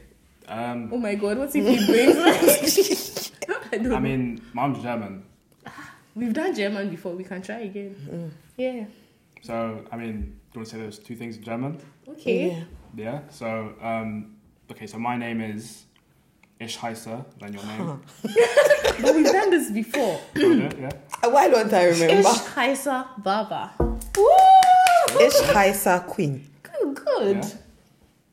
Um, 0.46 0.90
Oh 0.92 0.98
my 0.98 1.14
god, 1.14 1.38
what's 1.38 1.54
if 1.54 1.66
he 1.66 1.86
brings 1.86 3.30
I 3.72 3.96
I 3.96 3.98
mean, 3.98 4.42
mom's 4.52 4.82
German, 4.82 5.24
We've 6.14 6.32
done 6.32 6.54
German 6.54 6.90
before. 6.90 7.14
We 7.14 7.24
can 7.24 7.42
try 7.42 7.60
again. 7.60 7.96
Mm. 8.10 8.30
Yeah. 8.56 8.84
so 9.42 9.84
I 9.90 9.96
mean, 9.96 10.20
do 10.20 10.26
you 10.54 10.60
want 10.60 10.68
to 10.68 10.76
say 10.76 10.78
those 10.82 10.98
two 10.98 11.16
things 11.16 11.36
in 11.36 11.42
German? 11.42 11.78
Okay. 12.08 12.48
Yeah. 12.48 12.64
Yeah. 12.96 13.20
So, 13.30 13.74
um, 13.80 14.36
okay. 14.70 14.86
So 14.86 14.98
my 14.98 15.16
name 15.16 15.40
is 15.40 15.84
Ich 16.60 16.78
heiße. 16.78 17.24
Then 17.40 17.52
your 17.52 17.64
name. 17.64 18.00
But 19.02 19.14
we've 19.14 19.26
done 19.32 19.50
this 19.50 19.70
before. 19.70 20.20
Yeah. 20.34 20.90
Why 21.28 21.48
don't 21.48 21.72
I 21.72 21.86
remember? 21.86 22.28
Ish 22.28 22.40
Kaisa 22.54 23.08
Baba. 23.18 23.72
Ish 25.20 25.40
Kaisa 25.52 26.04
Queen. 26.06 26.46
Good, 26.62 26.94
good. 26.94 27.36
Yeah. 27.36 27.50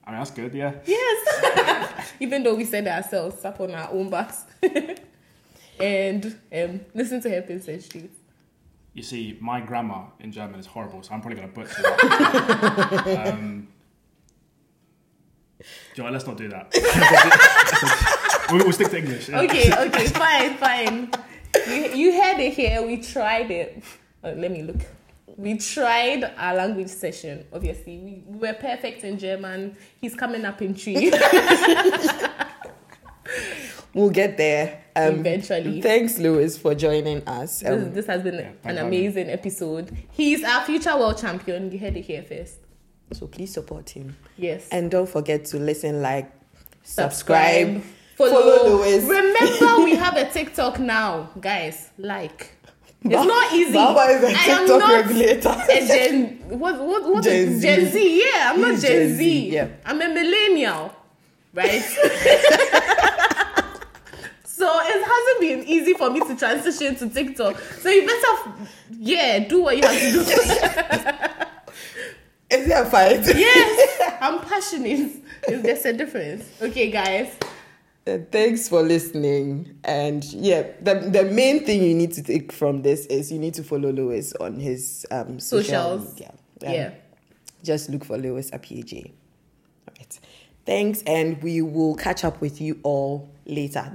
I 0.05 0.11
mean, 0.11 0.19
that's 0.19 0.31
good. 0.31 0.53
Yeah. 0.53 0.73
Yes. 0.85 2.13
Even 2.19 2.43
though 2.43 2.55
we 2.55 2.65
said 2.65 2.85
it 2.85 2.89
ourselves, 2.89 3.43
up 3.45 3.59
on 3.59 3.71
our 3.73 3.89
own 3.91 4.09
backs. 4.09 4.43
and 5.81 6.39
um, 6.53 6.81
listen 6.93 7.21
to 7.21 7.29
her 7.29 7.45
and 7.47 7.61
streets. 7.61 8.15
You 8.93 9.03
see, 9.03 9.37
my 9.39 9.61
grammar 9.61 10.03
in 10.19 10.31
German 10.31 10.59
is 10.59 10.65
horrible, 10.65 11.01
so 11.01 11.13
I'm 11.13 11.21
probably 11.21 11.37
going 11.37 11.49
to 11.49 11.55
butcher 11.55 11.81
it. 11.81 13.27
um, 13.27 13.67
Joy, 15.95 16.09
let's 16.09 16.27
not 16.27 16.37
do 16.37 16.49
that. 16.49 16.71
we'll, 18.51 18.63
we'll 18.63 18.73
stick 18.73 18.89
to 18.89 18.97
English. 18.97 19.29
yeah. 19.29 19.41
Okay, 19.41 19.71
okay, 19.87 20.07
fine, 20.07 20.57
fine. 20.57 21.11
You, 21.67 21.93
you 21.93 22.21
heard 22.21 22.39
it 22.39 22.53
here. 22.53 22.85
We 22.85 22.97
tried 23.01 23.51
it. 23.51 23.83
Oh, 24.23 24.31
let 24.31 24.51
me 24.51 24.63
look. 24.63 24.81
We 25.37 25.57
tried 25.57 26.23
our 26.37 26.55
language 26.55 26.89
session. 26.89 27.45
Obviously, 27.53 27.97
we, 27.97 28.23
we 28.27 28.39
were 28.39 28.53
perfect 28.53 29.03
in 29.03 29.17
German. 29.17 29.75
He's 29.99 30.15
coming 30.15 30.43
up 30.45 30.61
in 30.61 30.75
Twi 30.75 31.11
We'll 33.93 34.09
get 34.09 34.37
there. 34.37 34.83
Um, 34.95 35.19
eventually. 35.19 35.81
Thanks, 35.81 36.17
Lewis, 36.17 36.57
for 36.57 36.75
joining 36.75 37.25
us. 37.27 37.59
This, 37.59 37.69
Um, 37.69 37.93
this 37.93 38.05
has 38.07 38.21
been 38.23 38.35
Yeah, 38.35 38.39
an 38.41 38.53
thanks 38.63 38.79
for 38.81 38.87
amazing 38.87 39.29
episode. 39.29 39.97
He's 40.11 40.43
our 40.43 40.63
future 40.65 40.97
world 40.97 41.17
champion. 41.17 41.71
You 41.71 41.79
heard 41.79 41.95
it 41.97 42.01
here 42.05 42.23
first. 42.23 42.55
so 43.13 43.27
please 43.27 43.53
support 43.53 43.89
him. 43.89 44.15
Yes. 44.37 44.67
And 44.71 44.89
don't 44.91 45.07
forget 45.09 45.43
to 45.45 45.57
listen, 45.59 46.01
like, 46.01 46.31
subscribe. 46.83 47.81
follow. 48.15 48.31
follow 48.31 48.77
Lewis. 48.77 49.03
Remember, 49.03 49.83
we 49.83 49.95
have 49.95 50.15
a 50.17 50.29
TikTok 50.29 50.79
now, 50.79 51.29
guys. 51.39 51.89
Like, 51.97 52.51
it's 53.03 53.13
Ba- 53.15 53.25
not 53.25 53.53
easy. 53.53 53.73
Baba 53.73 54.11
is 54.13 54.23
a 54.23 54.27
I 54.27 54.29
am 54.29 54.59
TikTok 54.59 54.79
not 54.79 55.05
regulator. 55.05 55.49
a 55.69 55.87
Gen. 55.87 56.37
What? 56.59 56.79
What? 56.79 57.09
What? 57.13 57.23
Gen 57.23 57.47
is- 57.49 57.61
Z. 57.61 57.67
Gen 57.67 57.91
Z. 57.91 58.23
Yeah, 58.25 58.51
I'm 58.53 58.61
not 58.61 58.71
He's 58.71 58.81
Gen, 58.83 58.91
Gen 58.91 59.09
Z. 59.09 59.15
Z, 59.17 59.49
yeah. 59.53 59.67
I'm 59.85 60.01
a 60.01 60.07
millennial, 60.09 60.93
right? 61.53 61.81
so 64.61 64.69
it 64.83 65.03
hasn't 65.03 65.39
been 65.39 65.63
easy 65.67 65.93
for 65.95 66.11
me 66.11 66.19
to 66.19 66.35
transition 66.35 66.93
to 66.95 67.09
TikTok. 67.09 67.57
So 67.59 67.89
you 67.89 68.05
better, 68.05 68.51
yeah, 68.91 69.39
do 69.39 69.63
what 69.63 69.75
you 69.75 69.81
have 69.81 69.99
to 69.99 70.11
do. 70.11 70.19
Is 72.55 72.67
there 72.67 72.83
a 72.83 72.85
fight? 72.85 73.25
yes, 73.25 74.17
I'm 74.21 74.39
passionate. 74.41 75.13
Is 75.47 75.63
There's 75.63 75.83
a 75.85 75.93
difference. 75.93 76.43
Okay, 76.61 76.91
guys. 76.91 77.33
Uh, 78.05 78.19
thanks 78.31 78.69
for 78.69 78.83
listening. 78.83 79.79
And 79.83 80.23
yeah, 80.25 80.67
the, 80.79 81.09
the 81.09 81.23
main 81.23 81.65
thing 81.65 81.81
you 81.81 81.95
need 81.95 82.11
to 82.13 82.21
take 82.21 82.51
from 82.51 82.83
this 82.83 83.07
is 83.07 83.31
you 83.31 83.39
need 83.39 83.55
to 83.55 83.63
follow 83.63 83.91
Lewis 83.91 84.31
on 84.39 84.59
his 84.59 85.07
um, 85.09 85.39
social 85.39 85.63
Socials. 85.63 86.13
media. 86.13 86.33
Yeah. 86.61 86.85
Um, 86.87 86.93
Just 87.63 87.89
look 87.89 88.05
for 88.05 88.15
Lewis 88.19 88.51
Apj. 88.51 89.05
All 89.05 89.11
right. 89.97 90.19
Thanks, 90.67 91.01
and 91.07 91.41
we 91.41 91.63
will 91.63 91.95
catch 91.95 92.23
up 92.23 92.39
with 92.41 92.61
you 92.61 92.79
all 92.83 93.27
later. 93.47 93.91